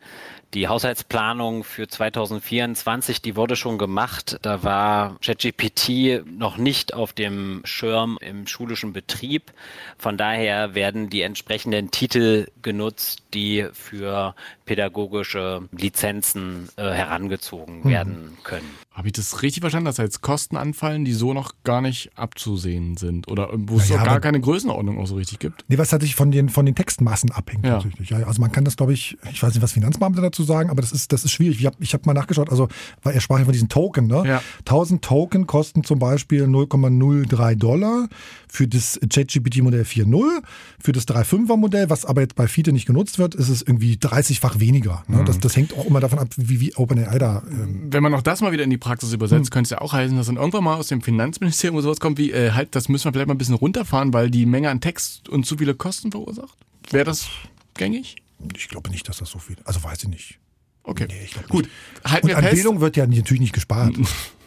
die 0.55 0.69
Haushaltsplanung 0.69 1.65
für 1.65 1.89
2024, 1.89 3.23
die 3.23 3.37
wurde 3.37 3.57
schon 3.57 3.79
gemacht. 3.79 4.39
Da 4.43 4.63
war 4.63 5.17
ChatGPT 5.25 6.27
noch 6.27 6.59
nicht 6.59 6.93
auf 6.93 7.15
dem 7.15 7.63
Schirm 7.65 8.19
im 8.21 8.47
schulischen 8.47 8.93
Betrieb. 8.93 9.53
Von 9.97 10.19
daher 10.19 10.75
werden 10.75 11.09
die 11.09 11.23
entsprechenden 11.23 11.91
Titel 11.91 12.49
genutzt, 12.61 13.22
die 13.35 13.67
für 13.73 14.35
pädagogische 14.65 15.69
Lizenzen 15.73 16.69
äh, 16.77 16.91
herangezogen 16.91 17.85
hm. 17.85 17.91
werden 17.91 18.39
können. 18.45 18.69
Habe 18.93 19.09
ich 19.09 19.15
das 19.15 19.43
richtig 19.43 19.63
verstanden, 19.63 19.87
dass 19.87 19.97
jetzt 19.97 20.21
Kosten 20.21 20.57
anfallen, 20.57 21.07
die 21.07 21.15
so 21.15 21.33
noch 21.33 21.55
gar 21.65 21.81
nicht 21.81 22.11
abzusehen 22.15 22.99
sind? 22.99 23.27
Oder 23.27 23.49
wo 23.55 23.79
es 23.79 23.91
auch 23.91 24.05
gar 24.05 24.21
keine 24.21 24.39
Größenordnung 24.39 24.99
auch 24.99 25.07
so 25.07 25.15
richtig 25.15 25.39
gibt? 25.39 25.65
Nee, 25.69 25.79
was 25.79 25.89
tatsächlich 25.89 26.15
von 26.15 26.31
den, 26.31 26.51
von 26.51 26.67
den 26.67 26.75
Textmassen 26.75 27.31
abhängt. 27.33 27.65
Ja. 27.65 27.81
Tatsächlich. 27.81 28.15
Also 28.15 28.41
man 28.43 28.53
kann 28.53 28.65
das, 28.65 28.77
glaube 28.77 28.93
ich, 28.93 29.17
ich 29.33 29.43
weiß 29.43 29.55
nicht, 29.55 29.63
was 29.63 29.73
Finanzbeamte 29.73 30.21
dazu 30.21 30.43
sagen, 30.43 30.69
aber 30.69 30.83
das 30.83 30.93
ist, 30.93 31.11
das 31.13 31.25
ist 31.25 31.31
schwierig. 31.31 31.59
Ich 31.59 31.67
habe 31.67 31.77
ich 31.81 31.95
hab 31.95 32.05
mal 32.05 32.13
nachgeschaut, 32.13 32.51
also 32.51 32.69
weil 33.03 33.15
er 33.15 33.23
sprach 33.23 33.39
ja 33.39 33.45
von 33.45 33.53
diesen 33.53 33.71
Token. 33.71 34.09
Ne? 34.09 34.25
Ja. 34.27 34.43
1000 34.61 35.03
Token 35.03 35.47
kosten 35.47 35.85
zum 35.85 35.99
Beispiel 35.99 36.45
0,03 36.45 37.55
Dollar 37.55 38.09
für 38.53 38.69
das 38.69 39.01
ChatGPT-Modell 39.01 39.85
4.0. 39.85 40.43
Für 40.79 40.93
das 40.93 41.09
3.5er 41.09 41.57
Modell, 41.57 41.89
was 41.89 42.05
aber 42.05 42.21
jetzt 42.21 42.35
bei 42.35 42.47
Fiete 42.47 42.71
nicht 42.73 42.85
genutzt 42.85 43.19
wird, 43.19 43.35
ist 43.35 43.49
es 43.49 43.63
irgendwie 43.63 43.95
30-fach 43.95 44.61
weniger. 44.61 45.05
Ne? 45.09 45.19
Mhm. 45.23 45.25
Das, 45.25 45.41
das 45.41 45.57
hängt 45.57 45.73
auch 45.73 45.87
immer 45.87 46.01
davon 46.01 46.19
ab, 46.19 46.29
wie, 46.37 46.61
wie 46.61 46.75
OpenAI 46.75 47.19
da... 47.19 47.43
Ähm 47.51 47.87
Wenn 47.91 48.03
man 48.03 48.13
auch 48.13 48.21
das 48.21 48.43
mal 48.43 48.53
wieder 48.53 48.65
in 48.65 48.69
die 48.69 48.77
Praxis 48.77 49.15
übersetzt, 49.15 49.47
mhm. 49.47 49.55
könnte 49.55 49.69
es 49.69 49.71
ja 49.71 49.81
auch 49.81 49.95
heißen, 49.95 50.15
dass 50.19 50.27
dann 50.27 50.37
irgendwann 50.37 50.65
mal 50.65 50.77
aus 50.77 50.89
dem 50.89 51.01
Finanzministerium 51.01 51.81
sowas 51.81 51.99
kommt 51.99 52.19
wie, 52.19 52.31
äh, 52.31 52.51
halt, 52.51 52.75
das 52.75 52.91
müssen 52.91 53.07
wir 53.07 53.13
vielleicht 53.15 53.29
mal 53.29 53.35
ein 53.35 53.39
bisschen 53.39 53.55
runterfahren, 53.55 54.13
weil 54.13 54.31
die 54.31 54.45
Menge 54.45 54.69
an 54.69 54.83
Text 54.83 55.31
und 55.31 55.47
zu 55.47 55.57
viele 55.57 55.75
Kosten 55.75 56.11
verursacht. 56.11 56.59
Wäre 56.91 57.05
das 57.05 57.29
gängig? 57.73 58.17
Ich 58.55 58.69
glaube 58.69 58.91
nicht, 58.91 59.09
dass 59.09 59.17
das 59.17 59.31
so 59.31 59.39
viel. 59.39 59.57
Also 59.65 59.83
weiß 59.83 60.03
ich 60.03 60.11
nicht. 60.11 60.39
Okay. 60.83 61.07
Nee, 61.09 61.27
Gut. 61.49 61.71
Halten 62.05 62.29
und 62.29 62.35
an 62.35 62.43
fest. 62.43 62.55
Bildung 62.57 62.81
wird 62.83 62.99
ja 62.99 63.07
natürlich 63.07 63.41
nicht 63.41 63.55
gespart. 63.55 63.95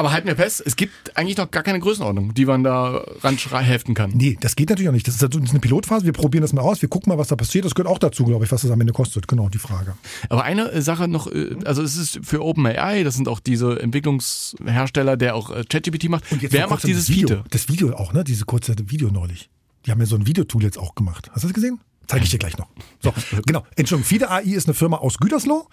Aber 0.00 0.12
halten 0.12 0.28
wir 0.28 0.36
fest, 0.36 0.62
es 0.64 0.76
gibt 0.76 1.14
eigentlich 1.14 1.36
noch 1.36 1.50
gar 1.50 1.62
keine 1.62 1.78
Größenordnung, 1.78 2.32
die 2.32 2.46
man 2.46 2.64
da 2.64 3.04
ran 3.20 3.36
heften 3.36 3.94
kann. 3.94 4.12
Nee, 4.14 4.38
das 4.40 4.56
geht 4.56 4.70
natürlich 4.70 4.88
auch 4.88 4.94
nicht. 4.94 5.06
Das 5.06 5.20
ist, 5.20 5.22
eine 5.22 5.60
Pilotphase, 5.60 6.06
wir 6.06 6.14
probieren 6.14 6.40
das 6.40 6.54
mal 6.54 6.62
aus, 6.62 6.80
wir 6.80 6.88
gucken 6.88 7.12
mal, 7.12 7.18
was 7.18 7.28
da 7.28 7.36
passiert. 7.36 7.66
Das 7.66 7.74
gehört 7.74 7.94
auch 7.94 7.98
dazu, 7.98 8.24
glaube 8.24 8.46
ich, 8.46 8.50
was 8.50 8.62
das 8.62 8.70
am 8.70 8.80
Ende 8.80 8.94
kostet. 8.94 9.28
Genau, 9.28 9.50
die 9.50 9.58
Frage. 9.58 9.92
Aber 10.30 10.42
eine 10.42 10.72
äh, 10.72 10.80
Sache 10.80 11.06
noch, 11.06 11.30
äh, 11.30 11.54
also 11.66 11.82
es 11.82 11.98
ist 11.98 12.20
für 12.22 12.42
OpenAI, 12.42 13.04
das 13.04 13.16
sind 13.16 13.28
auch 13.28 13.40
diese 13.40 13.78
Entwicklungshersteller, 13.78 15.18
der 15.18 15.34
auch 15.34 15.50
äh, 15.50 15.64
ChatGPT 15.68 16.08
macht. 16.08 16.32
Und 16.32 16.40
jetzt 16.40 16.54
Wer 16.54 16.66
macht 16.66 16.86
dieses 16.86 17.10
Video? 17.10 17.28
Video? 17.28 17.44
Das 17.50 17.68
Video 17.68 17.92
auch, 17.92 18.14
ne? 18.14 18.24
Diese 18.24 18.46
kurze 18.46 18.74
Video 18.86 19.10
neulich. 19.10 19.50
Die 19.84 19.90
haben 19.90 20.00
ja 20.00 20.06
so 20.06 20.16
ein 20.16 20.26
Videotool 20.26 20.62
jetzt 20.62 20.78
auch 20.78 20.94
gemacht. 20.94 21.28
Hast 21.34 21.44
du 21.44 21.48
das 21.48 21.54
gesehen? 21.54 21.78
Zeige 22.10 22.24
ich 22.24 22.30
dir 22.30 22.38
gleich 22.38 22.58
noch. 22.58 22.66
So, 23.00 23.14
genau. 23.46 23.64
Entschuldigung, 23.76 24.08
FIDE 24.08 24.30
AI 24.30 24.42
ist 24.42 24.66
eine 24.66 24.74
Firma 24.74 24.96
aus 24.96 25.18
Gütersloh. 25.18 25.68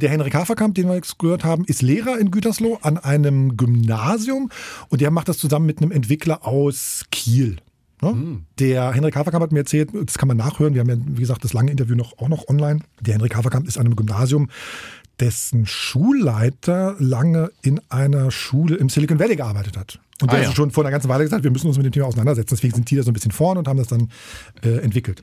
Der 0.00 0.08
Henrik 0.08 0.34
Haferkamp, 0.34 0.74
den 0.74 0.88
wir 0.88 0.94
jetzt 0.94 1.18
gehört 1.18 1.44
haben, 1.44 1.66
ist 1.66 1.82
Lehrer 1.82 2.18
in 2.18 2.30
Gütersloh 2.30 2.78
an 2.80 2.96
einem 2.96 3.58
Gymnasium 3.58 4.50
und 4.88 5.02
der 5.02 5.10
macht 5.10 5.28
das 5.28 5.36
zusammen 5.36 5.66
mit 5.66 5.82
einem 5.82 5.92
Entwickler 5.92 6.46
aus 6.46 7.04
Kiel. 7.10 7.58
Ne? 8.00 8.12
Mhm. 8.12 8.44
Der 8.58 8.92
Henrik 8.92 9.16
Haferkamp 9.16 9.42
hat 9.42 9.52
mir 9.52 9.58
erzählt, 9.58 9.90
das 9.92 10.16
kann 10.16 10.28
man 10.28 10.38
nachhören, 10.38 10.72
wir 10.72 10.80
haben 10.80 10.88
ja, 10.88 10.96
wie 10.98 11.20
gesagt, 11.20 11.44
das 11.44 11.52
lange 11.52 11.70
Interview 11.70 11.94
noch, 11.94 12.16
auch 12.18 12.28
noch 12.28 12.48
online. 12.48 12.80
Der 13.00 13.12
Henrik 13.12 13.36
Haferkamp 13.36 13.68
ist 13.68 13.76
an 13.76 13.84
einem 13.84 13.96
Gymnasium, 13.96 14.48
dessen 15.20 15.66
Schulleiter 15.66 16.96
lange 17.00 17.52
in 17.60 17.82
einer 17.90 18.30
Schule 18.30 18.76
im 18.76 18.88
Silicon 18.88 19.18
Valley 19.18 19.36
gearbeitet 19.36 19.76
hat. 19.76 20.00
Und 20.22 20.32
der 20.32 20.38
ah, 20.38 20.42
ja. 20.44 20.52
schon 20.52 20.70
vor 20.70 20.84
einer 20.84 20.90
ganzen 20.90 21.08
Weile 21.08 21.24
gesagt, 21.24 21.44
wir 21.44 21.50
müssen 21.50 21.66
uns 21.66 21.76
mit 21.76 21.84
dem 21.84 21.92
Thema 21.92 22.06
auseinandersetzen. 22.06 22.54
Deswegen 22.54 22.74
sind 22.74 22.90
die 22.90 22.96
da 22.96 23.02
so 23.02 23.10
ein 23.10 23.14
bisschen 23.14 23.30
vorne 23.30 23.58
und 23.58 23.68
haben 23.68 23.76
das 23.76 23.88
dann 23.88 24.10
äh, 24.62 24.78
entwickelt. 24.78 25.22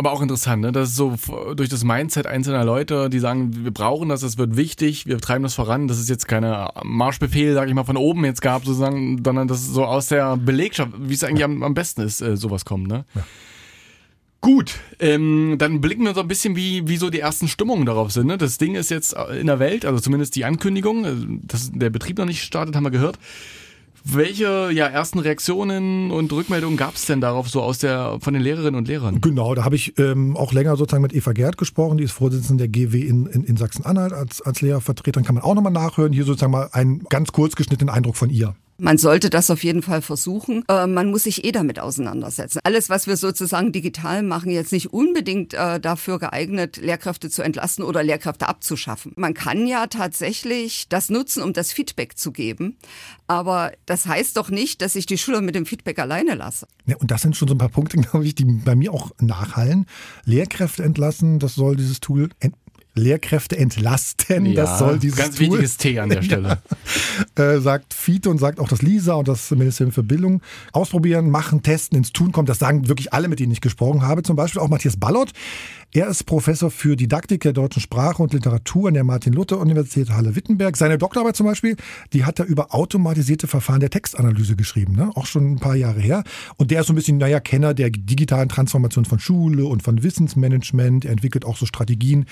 Aber 0.00 0.12
auch 0.12 0.22
interessant, 0.22 0.62
ne? 0.62 0.70
Das 0.70 0.90
ist 0.90 0.96
so 0.96 1.16
durch 1.56 1.68
das 1.68 1.82
Mindset 1.82 2.28
einzelner 2.28 2.64
Leute, 2.64 3.10
die 3.10 3.18
sagen, 3.18 3.64
wir 3.64 3.72
brauchen 3.72 4.08
das, 4.08 4.22
es 4.22 4.38
wird 4.38 4.56
wichtig, 4.56 5.06
wir 5.06 5.18
treiben 5.18 5.42
das 5.42 5.54
voran. 5.54 5.88
Das 5.88 5.98
ist 5.98 6.08
jetzt 6.08 6.28
keine 6.28 6.68
Marschbefehl, 6.84 7.52
sag 7.52 7.66
ich 7.66 7.74
mal, 7.74 7.82
von 7.82 7.96
oben 7.96 8.24
jetzt 8.24 8.40
gab, 8.40 8.64
sozusagen, 8.64 9.20
sondern 9.24 9.48
das 9.48 9.58
ist 9.58 9.74
so 9.74 9.84
aus 9.84 10.06
der 10.06 10.36
Belegschaft, 10.36 10.92
wie 10.96 11.14
es 11.14 11.24
eigentlich 11.24 11.42
am, 11.42 11.64
am, 11.64 11.74
besten 11.74 12.02
ist, 12.02 12.20
äh, 12.20 12.36
sowas 12.36 12.64
kommt, 12.64 12.86
ne? 12.86 13.06
Ja. 13.16 13.24
Gut, 14.40 14.76
ähm, 15.00 15.56
dann 15.58 15.80
blicken 15.80 16.04
wir 16.04 16.14
so 16.14 16.20
ein 16.20 16.28
bisschen, 16.28 16.54
wie, 16.54 16.86
wie 16.86 16.96
so 16.96 17.10
die 17.10 17.18
ersten 17.18 17.48
Stimmungen 17.48 17.84
darauf 17.84 18.12
sind. 18.12 18.28
Ne? 18.28 18.38
Das 18.38 18.56
Ding 18.56 18.76
ist 18.76 18.90
jetzt 18.90 19.16
in 19.36 19.48
der 19.48 19.58
Welt, 19.58 19.84
also 19.84 19.98
zumindest 19.98 20.36
die 20.36 20.44
Ankündigung, 20.44 21.04
äh, 21.04 21.14
dass 21.42 21.72
der 21.72 21.90
Betrieb 21.90 22.18
noch 22.18 22.24
nicht 22.24 22.44
startet, 22.44 22.76
haben 22.76 22.84
wir 22.84 22.92
gehört. 22.92 23.18
Welche 24.10 24.70
ja, 24.72 24.86
ersten 24.86 25.18
Reaktionen 25.18 26.10
und 26.10 26.32
Rückmeldungen 26.32 26.78
gab 26.78 26.94
es 26.94 27.04
denn 27.04 27.20
darauf 27.20 27.50
so 27.50 27.60
aus 27.60 27.78
der 27.78 28.18
von 28.20 28.32
den 28.32 28.42
Lehrerinnen 28.42 28.76
und 28.76 28.88
Lehrern? 28.88 29.20
Genau, 29.20 29.54
da 29.54 29.64
habe 29.64 29.76
ich 29.76 29.98
ähm, 29.98 30.34
auch 30.34 30.54
länger 30.54 30.76
sozusagen 30.76 31.02
mit 31.02 31.14
Eva 31.14 31.32
Gerd 31.32 31.58
gesprochen, 31.58 31.98
die 31.98 32.04
ist 32.04 32.12
Vorsitzende 32.12 32.68
der 32.68 32.68
GW 32.68 33.00
in, 33.00 33.26
in, 33.26 33.44
in 33.44 33.56
Sachsen-Anhalt 33.58 34.14
als, 34.14 34.40
als 34.40 34.62
Lehrervertreterin, 34.62 35.26
kann 35.26 35.34
man 35.34 35.44
auch 35.44 35.54
nochmal 35.54 35.72
nachhören. 35.72 36.14
Hier 36.14 36.24
sozusagen 36.24 36.52
mal 36.52 36.70
einen 36.72 37.04
ganz 37.10 37.32
kurz 37.32 37.54
geschnittenen 37.54 37.94
Eindruck 37.94 38.16
von 38.16 38.30
ihr. 38.30 38.54
Man 38.80 38.96
sollte 38.96 39.28
das 39.28 39.50
auf 39.50 39.64
jeden 39.64 39.82
Fall 39.82 40.02
versuchen. 40.02 40.62
Äh, 40.68 40.86
man 40.86 41.10
muss 41.10 41.24
sich 41.24 41.44
eh 41.44 41.50
damit 41.50 41.80
auseinandersetzen. 41.80 42.60
Alles, 42.62 42.88
was 42.88 43.08
wir 43.08 43.16
sozusagen 43.16 43.72
digital 43.72 44.22
machen, 44.22 44.50
jetzt 44.52 44.70
nicht 44.70 44.92
unbedingt 44.92 45.52
äh, 45.52 45.80
dafür 45.80 46.20
geeignet, 46.20 46.76
Lehrkräfte 46.76 47.28
zu 47.28 47.42
entlasten 47.42 47.84
oder 47.84 48.04
Lehrkräfte 48.04 48.48
abzuschaffen. 48.48 49.14
Man 49.16 49.34
kann 49.34 49.66
ja 49.66 49.88
tatsächlich 49.88 50.88
das 50.88 51.10
nutzen, 51.10 51.42
um 51.42 51.52
das 51.52 51.72
Feedback 51.72 52.16
zu 52.16 52.30
geben. 52.30 52.76
Aber 53.26 53.72
das 53.84 54.06
heißt 54.06 54.36
doch 54.36 54.48
nicht, 54.48 54.80
dass 54.80 54.94
ich 54.94 55.06
die 55.06 55.18
Schüler 55.18 55.40
mit 55.40 55.56
dem 55.56 55.66
Feedback 55.66 55.98
alleine 55.98 56.36
lasse. 56.36 56.68
Ja, 56.86 56.96
und 56.98 57.10
das 57.10 57.22
sind 57.22 57.36
schon 57.36 57.48
so 57.48 57.54
ein 57.54 57.58
paar 57.58 57.70
Punkte, 57.70 57.96
glaube 58.00 58.26
ich, 58.26 58.36
die 58.36 58.44
bei 58.44 58.76
mir 58.76 58.94
auch 58.94 59.10
nachhallen. 59.20 59.86
Lehrkräfte 60.24 60.84
entlassen, 60.84 61.40
das 61.40 61.56
soll 61.56 61.74
dieses 61.74 61.98
Tool 61.98 62.30
Lehrkräfte 62.98 63.56
entlasten. 63.56 64.46
Ja, 64.46 64.64
das 64.64 64.78
soll 64.78 64.98
dieses 64.98 65.18
ganz 65.18 65.36
Tool, 65.36 65.46
wichtiges 65.46 65.76
T 65.76 65.98
an 65.98 66.10
der 66.10 66.22
Stelle. 66.22 66.58
Ja, 67.36 67.44
äh, 67.54 67.60
sagt 67.60 67.94
Fiete 67.94 68.30
und 68.30 68.38
sagt 68.38 68.60
auch 68.60 68.68
das 68.68 68.82
Lisa 68.82 69.14
und 69.14 69.28
das 69.28 69.50
Ministerium 69.50 69.92
für 69.92 70.02
Bildung. 70.02 70.42
Ausprobieren, 70.72 71.30
machen, 71.30 71.62
testen, 71.62 71.98
ins 71.98 72.12
Tun 72.12 72.32
kommt. 72.32 72.48
Das 72.48 72.58
sagen 72.58 72.88
wirklich 72.88 73.12
alle, 73.12 73.28
mit 73.28 73.40
denen 73.40 73.52
ich 73.52 73.60
gesprochen 73.60 74.02
habe. 74.02 74.22
Zum 74.22 74.36
Beispiel 74.36 74.60
auch 74.60 74.68
Matthias 74.68 74.96
Ballot. 74.96 75.32
Er 75.90 76.06
ist 76.08 76.24
Professor 76.24 76.70
für 76.70 76.96
Didaktik 76.96 77.40
der 77.40 77.54
deutschen 77.54 77.80
Sprache 77.80 78.22
und 78.22 78.34
Literatur 78.34 78.88
an 78.88 78.94
der 78.94 79.04
Martin-Luther-Universität 79.04 80.10
Halle-Wittenberg. 80.10 80.76
Seine 80.76 80.98
Doktorarbeit 80.98 81.34
zum 81.34 81.46
Beispiel, 81.46 81.76
die 82.12 82.26
hat 82.26 82.38
er 82.38 82.44
über 82.44 82.74
automatisierte 82.74 83.46
Verfahren 83.46 83.80
der 83.80 83.88
Textanalyse 83.88 84.54
geschrieben, 84.54 84.92
ne? 84.92 85.10
auch 85.14 85.24
schon 85.24 85.52
ein 85.52 85.58
paar 85.58 85.76
Jahre 85.76 86.00
her. 86.00 86.24
Und 86.58 86.70
der 86.70 86.82
ist 86.82 86.88
so 86.88 86.92
ein 86.92 86.96
bisschen, 86.96 87.16
naja, 87.16 87.40
Kenner 87.40 87.72
der 87.72 87.88
digitalen 87.88 88.50
Transformation 88.50 89.06
von 89.06 89.18
Schule 89.18 89.64
und 89.64 89.82
von 89.82 90.02
Wissensmanagement. 90.02 91.06
Er 91.06 91.12
entwickelt 91.12 91.46
auch 91.46 91.56
so 91.56 91.64
Strategien 91.64 92.26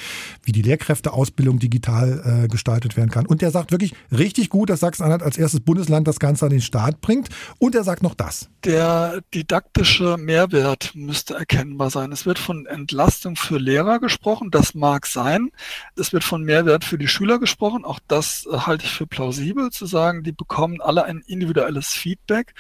wie 0.44 0.52
die 0.56 0.62
Lehrkräfteausbildung 0.62 1.58
digital 1.58 2.44
äh, 2.44 2.48
gestaltet 2.48 2.96
werden 2.96 3.10
kann. 3.10 3.26
Und 3.26 3.42
der 3.42 3.50
sagt 3.50 3.72
wirklich 3.72 3.94
richtig 4.10 4.48
gut, 4.48 4.70
dass 4.70 4.80
Sachsen-Anhalt 4.80 5.22
als 5.22 5.36
erstes 5.36 5.60
Bundesland 5.60 6.08
das 6.08 6.18
Ganze 6.18 6.46
an 6.46 6.50
den 6.50 6.62
Start 6.62 7.00
bringt. 7.00 7.28
Und 7.58 7.74
er 7.74 7.84
sagt 7.84 8.02
noch 8.02 8.14
das. 8.14 8.48
Der 8.64 9.20
didaktische 9.34 10.16
Mehrwert 10.16 10.92
müsste 10.94 11.34
erkennbar 11.34 11.90
sein. 11.90 12.10
Es 12.10 12.24
wird 12.24 12.38
von 12.38 12.66
Entlastung 12.66 13.36
für 13.36 13.58
Lehrer 13.58 14.00
gesprochen, 14.00 14.50
das 14.50 14.74
mag 14.74 15.06
sein. 15.06 15.50
Es 15.94 16.12
wird 16.12 16.24
von 16.24 16.42
Mehrwert 16.42 16.84
für 16.84 16.96
die 16.96 17.08
Schüler 17.08 17.38
gesprochen, 17.38 17.84
auch 17.84 18.00
das 18.08 18.48
äh, 18.50 18.56
halte 18.56 18.86
ich 18.86 18.92
für 18.92 19.06
plausibel 19.06 19.70
zu 19.70 19.84
sagen, 19.84 20.22
die 20.22 20.32
bekommen 20.32 20.80
alle 20.80 21.04
ein 21.04 21.22
individuelles 21.26 21.88
Feedback 21.88 22.54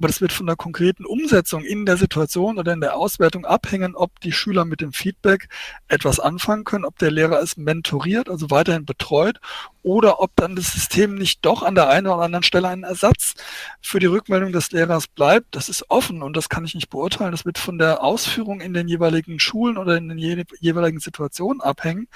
aber 0.00 0.08
das 0.08 0.22
wird 0.22 0.32
von 0.32 0.46
der 0.46 0.56
konkreten 0.56 1.04
Umsetzung 1.04 1.62
in 1.62 1.84
der 1.84 1.98
Situation 1.98 2.58
oder 2.58 2.72
in 2.72 2.80
der 2.80 2.96
Auswertung 2.96 3.44
abhängen, 3.44 3.94
ob 3.94 4.18
die 4.20 4.32
Schüler 4.32 4.64
mit 4.64 4.80
dem 4.80 4.94
Feedback 4.94 5.50
etwas 5.88 6.18
anfangen 6.18 6.64
können, 6.64 6.86
ob 6.86 6.98
der 6.98 7.10
Lehrer 7.10 7.42
es 7.42 7.58
mentoriert, 7.58 8.30
also 8.30 8.50
weiterhin 8.50 8.86
betreut, 8.86 9.40
oder 9.82 10.20
ob 10.20 10.30
dann 10.36 10.56
das 10.56 10.72
System 10.72 11.14
nicht 11.14 11.44
doch 11.44 11.62
an 11.62 11.74
der 11.74 11.88
einen 11.88 12.06
oder 12.06 12.22
anderen 12.22 12.42
Stelle 12.42 12.68
ein 12.68 12.82
Ersatz 12.82 13.34
für 13.80 13.98
die 13.98 14.06
Rückmeldung 14.06 14.52
des 14.52 14.72
Lehrers 14.72 15.08
bleibt. 15.08 15.54
Das 15.56 15.68
ist 15.68 15.90
offen 15.90 16.22
und 16.22 16.36
das 16.36 16.48
kann 16.48 16.64
ich 16.64 16.74
nicht 16.74 16.90
beurteilen. 16.90 17.32
Das 17.32 17.44
wird 17.44 17.58
von 17.58 17.78
der 17.78 18.02
Ausführung 18.02 18.60
in 18.60 18.74
den 18.74 18.88
jeweiligen 18.88 19.40
Schulen 19.40 19.78
oder 19.78 19.96
in 19.96 20.08
den 20.08 20.18
jeweiligen 20.18 21.00
Situationen 21.00 21.60
abhängen. 21.60 22.08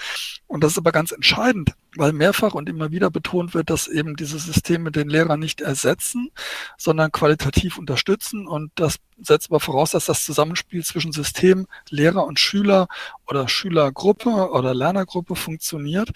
Und 0.47 0.63
das 0.63 0.73
ist 0.73 0.79
aber 0.79 0.93
ganz 0.93 1.11
entscheidend, 1.11 1.73
weil 1.97 2.13
mehrfach 2.13 2.55
und 2.55 2.69
immer 2.69 2.91
wieder 2.91 3.11
betont 3.11 3.55
wird, 3.55 3.71
dass 3.71 3.89
eben 3.89 4.17
diese 4.17 4.39
Systeme 4.39 4.93
den 4.93 5.09
Lehrer 5.09 5.37
nicht 5.37 5.61
ersetzen, 5.61 6.31
sondern 6.77 7.13
qualitativ 7.13 7.79
unterstützen. 7.79 8.47
Und 8.47 8.73
das 8.75 8.97
setzt 9.21 9.51
aber 9.51 9.61
voraus, 9.61 9.93
dass 9.93 10.05
das 10.07 10.25
Zusammenspiel 10.25 10.85
zwischen 10.85 11.13
System, 11.13 11.67
Lehrer 11.89 12.27
und 12.27 12.39
Schüler 12.39 12.89
oder 13.27 13.49
Schülergruppe 13.49 14.51
oder 14.51 14.75
Lernergruppe 14.75 15.35
funktioniert. 15.35 16.11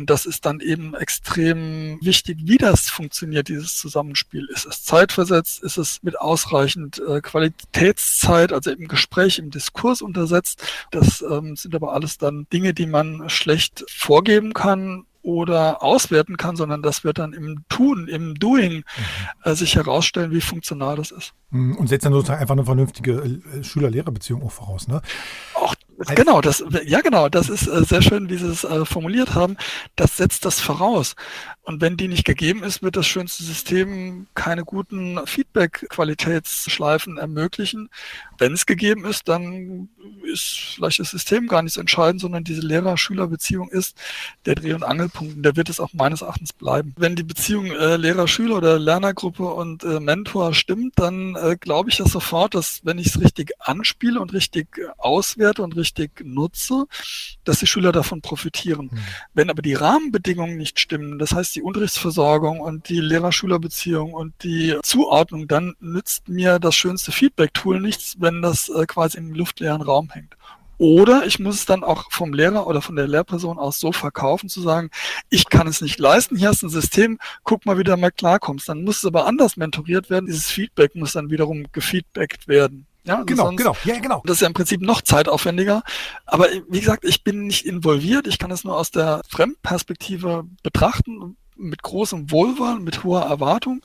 Und 0.00 0.08
das 0.08 0.24
ist 0.24 0.46
dann 0.46 0.60
eben 0.60 0.94
extrem 0.94 1.98
wichtig, 2.00 2.38
wie 2.44 2.56
das 2.56 2.88
funktioniert, 2.88 3.48
dieses 3.48 3.76
Zusammenspiel. 3.76 4.48
Ist 4.50 4.64
es 4.64 4.82
zeitversetzt? 4.82 5.62
Ist 5.62 5.76
es 5.76 6.02
mit 6.02 6.18
ausreichend 6.18 7.02
äh, 7.06 7.20
Qualitätszeit, 7.20 8.54
also 8.54 8.70
im 8.70 8.88
Gespräch, 8.88 9.38
im 9.38 9.50
Diskurs 9.50 10.00
untersetzt? 10.00 10.64
Das 10.90 11.20
ähm, 11.20 11.54
sind 11.54 11.74
aber 11.74 11.92
alles 11.92 12.16
dann 12.16 12.46
Dinge, 12.50 12.72
die 12.72 12.86
man 12.86 13.28
schlecht 13.28 13.84
vorgeben 13.90 14.54
kann 14.54 15.04
oder 15.22 15.82
auswerten 15.82 16.38
kann, 16.38 16.56
sondern 16.56 16.80
das 16.80 17.04
wird 17.04 17.18
dann 17.18 17.34
im 17.34 17.64
Tun, 17.68 18.08
im 18.08 18.34
Doing 18.36 18.76
mhm. 18.76 18.84
äh, 19.44 19.54
sich 19.54 19.76
herausstellen, 19.76 20.30
wie 20.30 20.40
funktional 20.40 20.96
das 20.96 21.10
ist. 21.10 21.34
Mhm. 21.50 21.76
Und 21.76 21.88
setzt 21.88 22.06
dann 22.06 22.14
sozusagen 22.14 22.40
einfach 22.40 22.54
eine 22.54 22.64
vernünftige 22.64 23.40
äh, 23.54 23.62
Schüler-Lehrer-Beziehung 23.62 24.42
auch 24.42 24.52
voraus, 24.52 24.88
ne? 24.88 25.02
Auch 25.54 25.74
Genau, 26.08 26.40
das, 26.40 26.64
ja 26.86 27.02
genau, 27.02 27.28
das 27.28 27.50
ist 27.50 27.66
äh, 27.66 27.84
sehr 27.84 28.00
schön, 28.00 28.30
wie 28.30 28.36
Sie 28.38 28.46
es 28.46 28.64
äh, 28.64 28.86
formuliert 28.86 29.34
haben. 29.34 29.58
Das 29.96 30.16
setzt 30.16 30.46
das 30.46 30.58
voraus. 30.58 31.14
Und 31.62 31.80
wenn 31.80 31.96
die 31.96 32.08
nicht 32.08 32.24
gegeben 32.24 32.62
ist, 32.62 32.82
wird 32.82 32.96
das 32.96 33.06
schönste 33.06 33.44
System 33.44 34.26
keine 34.34 34.64
guten 34.64 35.24
Feedback-Qualitätsschleifen 35.26 37.18
ermöglichen. 37.18 37.90
Wenn 38.38 38.54
es 38.54 38.64
gegeben 38.64 39.04
ist, 39.04 39.28
dann 39.28 39.88
ist 40.24 40.74
vielleicht 40.74 40.98
das 41.00 41.10
System 41.10 41.46
gar 41.46 41.62
nicht 41.62 41.74
so 41.74 41.80
entscheidend, 41.80 42.22
sondern 42.22 42.44
diese 42.44 42.62
Lehrer-Schüler-Beziehung 42.62 43.68
ist 43.68 43.96
der 44.46 44.54
Dreh- 44.54 44.72
und 44.72 44.82
Angelpunkt. 44.82 45.36
Und 45.36 45.42
der 45.42 45.56
wird 45.56 45.68
es 45.68 45.80
auch 45.80 45.92
meines 45.92 46.22
Erachtens 46.22 46.52
bleiben. 46.52 46.94
Wenn 46.96 47.14
die 47.14 47.22
Beziehung 47.22 47.66
äh, 47.66 47.96
Lehrer-Schüler 47.96 48.56
oder 48.56 48.78
Lernergruppe 48.78 49.44
und 49.44 49.84
äh, 49.84 50.00
Mentor 50.00 50.54
stimmt, 50.54 50.94
dann 50.98 51.36
äh, 51.36 51.56
glaube 51.60 51.90
ich 51.90 51.98
das 51.98 52.10
sofort, 52.10 52.54
dass 52.54 52.80
wenn 52.84 52.98
ich 52.98 53.08
es 53.08 53.20
richtig 53.20 53.52
anspiele 53.58 54.20
und 54.20 54.32
richtig 54.32 54.68
auswerte 54.96 55.62
und 55.62 55.76
richtig 55.76 56.24
nutze, 56.24 56.86
dass 57.44 57.60
die 57.60 57.66
Schüler 57.66 57.92
davon 57.92 58.22
profitieren. 58.22 58.88
Mhm. 58.90 58.98
Wenn 59.34 59.50
aber 59.50 59.62
die 59.62 59.74
Rahmenbedingungen 59.74 60.56
nicht 60.56 60.80
stimmen, 60.80 61.18
das 61.18 61.32
heißt 61.32 61.49
die 61.52 61.60
die 61.60 61.66
Unterrichtsversorgung 61.66 62.60
und 62.60 62.88
die 62.88 63.00
Lehrer-Schüler-Beziehung 63.00 64.14
und 64.14 64.32
die 64.42 64.76
Zuordnung, 64.82 65.46
dann 65.46 65.74
nützt 65.78 66.28
mir 66.28 66.58
das 66.58 66.74
schönste 66.74 67.12
Feedback-Tool 67.12 67.80
nichts, 67.80 68.16
wenn 68.18 68.40
das 68.40 68.70
äh, 68.70 68.86
quasi 68.86 69.18
im 69.18 69.34
luftleeren 69.34 69.82
Raum 69.82 70.08
hängt. 70.10 70.36
Oder 70.78 71.26
ich 71.26 71.38
muss 71.38 71.56
es 71.56 71.66
dann 71.66 71.84
auch 71.84 72.10
vom 72.10 72.32
Lehrer 72.32 72.66
oder 72.66 72.80
von 72.80 72.96
der 72.96 73.06
Lehrperson 73.06 73.58
aus 73.58 73.78
so 73.78 73.92
verkaufen, 73.92 74.48
zu 74.48 74.62
sagen, 74.62 74.90
ich 75.28 75.50
kann 75.50 75.66
es 75.66 75.82
nicht 75.82 75.98
leisten, 75.98 76.36
hier 76.36 76.48
ist 76.48 76.62
ein 76.62 76.70
System, 76.70 77.18
guck 77.44 77.66
mal, 77.66 77.76
wie 77.76 77.84
du 77.84 77.90
damit 77.90 78.16
klarkommst. 78.16 78.66
Dann 78.66 78.84
muss 78.84 78.98
es 78.98 79.04
aber 79.04 79.26
anders 79.26 79.58
mentoriert 79.58 80.08
werden. 80.08 80.24
Dieses 80.24 80.46
Feedback 80.46 80.94
muss 80.94 81.12
dann 81.12 81.28
wiederum 81.28 81.66
gefeedbackt 81.72 82.48
werden. 82.48 82.86
Ja, 83.04 83.14
also 83.14 83.26
genau, 83.26 83.44
sonst, 83.46 83.58
genau, 83.58 83.76
ja, 83.84 83.98
genau. 83.98 84.22
Das 84.24 84.36
ist 84.36 84.40
ja 84.42 84.46
im 84.46 84.54
Prinzip 84.54 84.82
noch 84.82 85.00
zeitaufwendiger. 85.02 85.82
Aber 86.26 86.48
wie 86.68 86.80
gesagt, 86.80 87.04
ich 87.04 87.24
bin 87.24 87.46
nicht 87.46 87.64
involviert. 87.64 88.26
Ich 88.26 88.38
kann 88.38 88.50
es 88.50 88.64
nur 88.64 88.76
aus 88.76 88.90
der 88.90 89.22
Fremdperspektive 89.28 90.44
betrachten 90.62 91.36
mit 91.60 91.82
großem 91.82 92.30
Wohlwollen, 92.30 92.82
mit 92.82 93.04
hoher 93.04 93.22
Erwartung. 93.22 93.82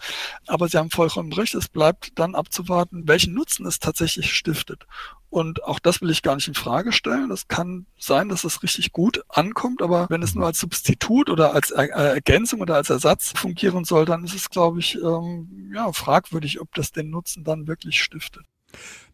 Aber 0.47 0.67
Sie 0.67 0.77
haben 0.77 0.89
vollkommen 0.89 1.33
recht, 1.33 1.55
es 1.55 1.67
bleibt 1.67 2.17
dann 2.17 2.35
abzuwarten, 2.35 3.07
welchen 3.07 3.33
Nutzen 3.33 3.65
es 3.65 3.79
tatsächlich 3.79 4.33
stiftet. 4.33 4.85
Und 5.29 5.63
auch 5.63 5.79
das 5.79 6.01
will 6.01 6.09
ich 6.09 6.21
gar 6.21 6.35
nicht 6.35 6.47
in 6.47 6.53
Frage 6.53 6.93
stellen. 6.93 7.27
Das 7.27 7.49
kann 7.49 7.87
sein, 7.97 8.29
dass 8.29 8.45
es 8.45 8.63
richtig 8.63 8.93
gut 8.93 9.21
ankommt, 9.27 9.81
aber 9.81 10.07
wenn 10.09 10.23
es 10.23 10.33
nur 10.33 10.45
als 10.45 10.59
Substitut 10.59 11.29
oder 11.29 11.53
als 11.53 11.71
er 11.71 11.89
Ergänzung 11.89 12.61
oder 12.61 12.75
als 12.75 12.89
Ersatz 12.89 13.33
fungieren 13.35 13.83
soll, 13.83 14.05
dann 14.05 14.23
ist 14.23 14.33
es, 14.33 14.49
glaube 14.49 14.79
ich, 14.79 14.95
ähm, 14.95 15.71
ja, 15.73 15.91
fragwürdig, 15.91 16.61
ob 16.61 16.73
das 16.73 16.91
den 16.91 17.09
Nutzen 17.09 17.43
dann 17.43 17.67
wirklich 17.67 18.01
stiftet. 18.01 18.45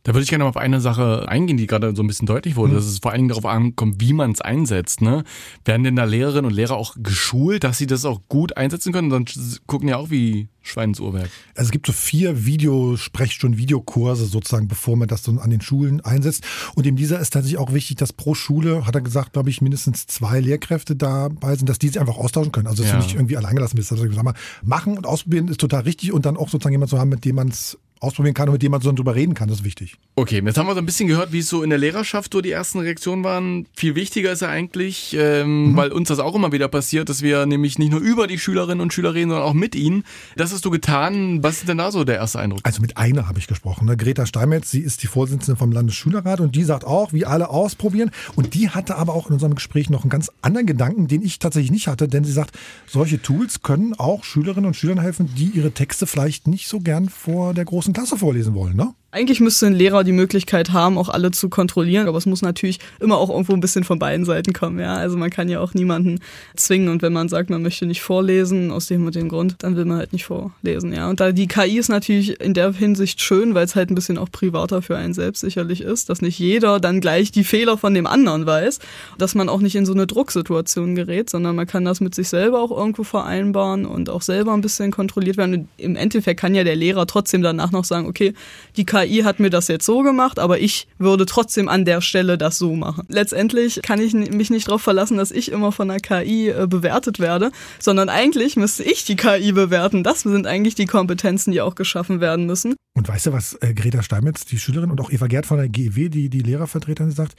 Da 0.04 0.14
würde 0.14 0.24
ich 0.24 0.30
gerne 0.30 0.46
auf 0.46 0.58
eine 0.58 0.82
Sache 0.82 1.28
eingehen, 1.28 1.58
die 1.58 1.68
gerade 1.68 1.96
so 1.96 2.02
ein 2.02 2.08
bisschen 2.08 2.26
deutlich 2.26 2.56
wurde, 2.56 2.74
mhm. 2.74 2.78
dass 2.78 2.86
es 2.86 3.00
vor 3.00 3.12
allen 3.12 3.20
Dingen 3.20 3.30
darauf 3.30 3.46
ankommt, 3.46 3.98
wie 4.00 4.14
man 4.14 4.32
es 4.32 4.42
einsetzt. 4.42 5.02
Ne? 5.02 5.24
Werden 5.64 5.84
denn 5.84 5.96
da 5.96 6.06
Lehrerinnen 6.06 6.46
und 6.46 6.54
Lehrer 6.54 6.76
auch 6.76 6.96
geschult, 6.98 7.64
dass 7.64 7.78
sie 7.78 7.88
das 7.88 8.06
auch 8.06 8.22
gut 8.28 8.58
einsetzen 8.58 8.94
können? 8.94 9.12
Sonst 9.12 9.62
gucken 9.68 9.88
ja 9.88 9.98
auch 9.98 10.10
wie 10.10 10.50
Schwein 10.64 10.90
ins 10.90 11.00
Uhrwerk. 11.00 11.30
Also 11.56 11.68
es 11.68 11.72
gibt 11.72 11.86
so 11.86 11.94
vier 11.94 12.46
Videosprechstunden, 12.46 13.60
Videokurse 13.60 14.26
sozusagen, 14.26 14.68
bevor 14.68 14.96
man 14.98 15.08
das 15.08 15.24
so 15.24 15.32
an 15.32 15.50
den 15.50 15.62
Schulen 15.62 16.02
einsetzt. 16.02 16.44
Und 16.76 16.88
in 16.88 16.96
dieser 16.96 17.20
ist 17.20 17.32
tatsächlich 17.32 17.60
auch 17.60 17.74
wichtig, 17.74 17.98
dass 17.98 18.14
pro 18.14 18.34
Schule, 18.34 18.86
hat 18.88 18.96
er 18.96 19.02
gesagt, 19.02 19.34
glaube 19.34 19.50
ich, 19.50 19.62
mindestens 19.62 20.08
zwei 20.08 20.40
Lehrkräfte 20.40 20.96
dabei 20.96 21.56
sind, 21.56 21.70
dass 21.70 21.80
die 21.80 21.90
sich 21.90 22.00
einfach 22.00 22.18
austauschen 22.18 22.52
können. 22.52 22.68
Also 22.68 22.82
dass 22.82 22.92
ja. 22.92 22.98
du 22.98 23.04
nicht 23.04 23.16
irgendwie 23.16 23.38
alleingelassen 23.38 23.78
bist. 23.78 23.92
Also 23.92 24.12
sag 24.12 24.24
mal, 24.24 24.34
machen 24.64 24.98
und 24.98 25.06
ausprobieren 25.06 25.48
ist 25.48 25.60
total 25.60 25.82
richtig 25.82 26.12
und 26.12 26.26
dann 26.26 26.38
auch 26.38 26.50
sozusagen 26.50 26.74
jemand 26.74 26.90
zu 26.90 27.00
haben, 27.00 27.10
mit 27.10 27.26
dem 27.26 27.36
man 27.36 27.50
es 27.50 27.78
ausprobieren 28.02 28.34
kann 28.34 28.50
und 28.50 28.54
mit 28.54 28.64
dem 28.64 28.72
man 28.72 28.82
so 28.82 28.92
drüber 28.92 29.16
reden 29.16 29.36
kann, 29.36 29.48
das 29.48 29.60
ist 29.60 29.64
wichtig. 29.64 29.96
Okay, 30.16 30.42
jetzt 30.44 30.58
haben 30.58 30.68
wir 30.68 30.74
so 30.74 30.80
ein 30.80 30.86
bisschen 30.86 31.08
gehört, 31.08 31.32
wie 31.32 31.40
es 31.40 31.48
so 31.48 31.64
in 31.64 31.70
der 31.70 31.80
Lehrerschaft 31.80 32.34
so 32.34 32.42
die 32.42 32.52
ersten 32.52 32.80
Reaktionen 32.80 33.24
waren. 33.24 33.68
Viel 33.76 33.96
wichtiger 33.96 34.32
ist 34.32 34.42
ja 34.42 34.50
eigentlich, 34.50 35.16
ähm, 35.18 35.72
mhm. 35.72 35.78
weil 35.78 35.92
uns 35.92 36.10
das 36.10 36.20
auch 36.20 36.36
immer 36.36 36.52
wieder 36.52 36.68
passiert, 36.68 37.10
dass 37.10 37.22
wir 37.22 37.46
nämlich 37.46 37.78
nicht 37.80 37.92
nur 37.92 38.02
über 38.02 38.28
die 38.28 38.40
Schülerinnen 38.40 38.82
und 38.82 38.92
Schüler 38.92 39.14
reden, 39.14 39.30
sondern 39.30 39.48
auch 39.48 39.54
mit 39.54 39.76
ihnen. 39.76 40.04
Das 40.36 40.52
hast 40.52 40.66
du 40.66 40.72
getan. 40.72 41.44
Was 41.44 41.60
ist 41.60 41.70
denn 41.70 41.78
da 41.78 41.92
so 41.92 42.04
der 42.04 42.16
erste 42.16 42.40
Eindruck? 42.40 42.62
Also 42.64 42.82
mit 42.82 42.98
einer 42.98 43.28
habe 43.28 43.40
ich 43.40 43.48
gesprochen. 43.48 43.86
Ne? 43.86 43.96
Greta 43.96 44.26
Steinmetz, 44.26 44.72
sie 44.72 44.82
ist 44.82 45.04
die 45.04 45.08
Vorsitzende 45.08 45.56
vom 45.56 45.72
Landesschülerrat 45.72 46.40
und 46.40 46.56
die 46.56 46.64
sagt 46.64 46.86
auch, 46.86 47.14
wie 47.14 47.26
alle 47.26 47.50
ausprobieren. 47.50 48.12
Und 48.36 48.56
die 48.56 48.70
hatte 48.70 48.96
aber 48.96 49.14
auch 49.14 49.28
in 49.28 49.34
unserem 49.34 49.56
Gespräch 49.56 49.90
noch 49.90 50.02
einen 50.02 50.10
ganz 50.10 50.32
anderen 50.42 50.66
Gedanken, 50.66 51.08
den 51.08 51.22
ich 51.22 51.40
tatsächlich 51.40 51.72
nicht 51.72 51.88
hatte, 51.88 52.08
denn 52.08 52.24
sie 52.24 52.32
sagt, 52.32 52.58
solche 52.88 53.22
Tools 53.22 53.62
können 53.62 53.94
auch 53.94 54.24
Schülerinnen 54.24 54.66
und 54.66 54.76
Schülern 54.76 55.00
helfen, 55.00 55.30
die 55.38 55.52
ihre 55.54 55.72
Texte 55.72 56.08
vielleicht 56.08 56.48
nicht 56.48 56.68
so 56.68 56.80
gern 56.80 57.10
vor 57.10 57.54
der 57.54 57.66
großen 57.66 57.91
Klasse 57.94 58.18
vorlesen 58.18 58.54
wollen, 58.54 58.76
ne? 58.76 58.94
Eigentlich 59.14 59.42
müsste 59.42 59.68
ein 59.68 59.74
Lehrer 59.74 60.06
die 60.06 60.14
Möglichkeit 60.14 60.72
haben, 60.72 60.98
auch 60.98 61.10
alle 61.10 61.32
zu 61.32 61.50
kontrollieren, 61.50 62.08
aber 62.08 62.18
es 62.18 62.26
muss 62.26 62.42
natürlich 62.42 62.80
immer 63.02 63.18
auch 63.18 63.30
irgendwo 63.30 63.52
ein 63.52 63.60
bisschen 63.60 63.84
von 63.84 64.00
beiden 64.00 64.26
Seiten 64.26 64.54
kommen, 64.54 64.80
ja. 64.80 64.96
Also 64.96 65.18
man 65.18 65.30
kann 65.30 65.50
ja 65.50 65.60
auch 65.60 65.74
niemanden 65.74 66.20
zwingen 66.56 66.88
und 66.88 67.02
wenn 67.02 67.12
man 67.12 67.28
sagt, 67.28 67.50
man 67.50 67.62
möchte 67.62 67.86
nicht 67.86 68.02
vorlesen, 68.02 68.72
aus 68.72 68.88
dem 68.88 69.06
und 69.06 69.16
dem 69.16 69.28
Grund, 69.28 69.56
dann 69.60 69.76
will 69.76 69.84
man 69.84 69.98
halt 69.98 70.14
nicht 70.14 70.24
vorlesen, 70.24 70.94
ja. 70.94 71.10
Und 71.10 71.20
da 71.20 71.34
die 71.34 71.48
KI 71.48 71.78
ist 71.78 71.90
natürlich 71.90 72.40
in 72.40 72.54
der 72.54 72.72
Hinsicht 72.72 73.22
schön, 73.22 73.54
weil 73.54 73.66
es 73.66 73.76
halt 73.76 73.92
ein 73.92 73.96
bisschen 73.96 74.18
auch 74.18 74.32
privater 74.32 74.82
für 74.82 74.96
einen 74.96 75.14
selbst 75.14 75.42
sicherlich 75.42 75.82
ist, 75.82 76.10
dass 76.10 76.22
nicht 76.22 76.40
jeder 76.40 76.80
dann 76.80 77.02
gleich 77.02 77.34
die 77.34 77.44
Fehler 77.44 77.78
von 77.78 77.94
dem 77.94 78.08
anderen 78.08 78.46
weiß, 78.46 78.80
dass 79.18 79.36
man 79.36 79.50
auch 79.50 79.60
nicht 79.60 79.76
in 79.76 79.86
so 79.86 79.92
eine 79.92 80.08
Drucksituation 80.08 80.96
gerät, 80.96 81.30
sondern 81.30 81.58
man 81.58 81.68
kann 81.68 81.84
das 81.84 82.00
mit 82.00 82.16
sich 82.16 82.30
selber 82.30 82.62
auch 82.62 82.72
irgendwo 82.72 83.04
vereinbaren 83.04 83.86
und 83.86 84.10
auch 84.10 84.22
selber 84.22 84.54
ein 84.54 84.62
bisschen 84.62 84.92
kontrolliert 84.92 85.36
werden. 85.36 85.54
Und 85.54 85.68
Im 85.76 85.98
Endeffekt 85.98 86.40
kann 86.40 86.56
ja 86.56 86.64
der 86.64 86.78
Lehrer 86.78 87.06
trotzdem 87.08 87.42
danach 87.42 87.74
noch 87.74 87.84
sagen, 87.84 88.08
okay, 88.08 88.34
die 88.78 88.86
KI 88.86 89.01
KI 89.02 89.22
hat 89.24 89.40
mir 89.40 89.50
das 89.50 89.68
jetzt 89.68 89.86
so 89.86 90.02
gemacht, 90.02 90.40
aber 90.40 90.60
ich 90.60 90.88
würde 90.98 91.26
trotzdem 91.26 91.68
an 91.68 91.86
der 91.86 92.02
Stelle 92.02 92.38
das 92.38 92.58
so 92.58 92.76
machen. 92.76 93.06
Letztendlich 93.08 93.82
kann 93.82 94.00
ich 94.00 94.14
mich 94.14 94.50
nicht 94.50 94.68
darauf 94.68 94.82
verlassen, 94.82 95.18
dass 95.18 95.32
ich 95.32 95.52
immer 95.52 95.72
von 95.72 95.88
der 95.88 96.00
KI 96.00 96.50
äh, 96.50 96.68
bewertet 96.68 97.20
werde, 97.20 97.52
sondern 97.80 98.10
eigentlich 98.10 98.56
müsste 98.56 98.84
ich 98.84 99.04
die 99.06 99.16
KI 99.16 99.52
bewerten. 99.52 100.04
Das 100.04 100.22
sind 100.22 100.48
eigentlich 100.48 100.76
die 100.76 100.86
Kompetenzen, 100.86 101.52
die 101.52 101.62
auch 101.62 101.76
geschaffen 101.76 102.22
werden 102.22 102.46
müssen. 102.46 102.76
Und 102.94 103.08
weißt 103.08 103.28
du, 103.28 103.34
was 103.34 103.54
äh, 103.62 103.74
Greta 103.74 104.04
Steinmetz, 104.04 104.46
die 104.46 104.60
Schülerin 104.60 104.92
und 104.92 105.02
auch 105.02 105.12
Eva 105.12 105.28
Gerd 105.28 105.46
von 105.46 105.58
der 105.58 105.70
GEW, 105.70 106.10
die, 106.10 106.30
die 106.30 106.42
Lehrervertreterin, 106.42 107.12
sagt? 107.12 107.36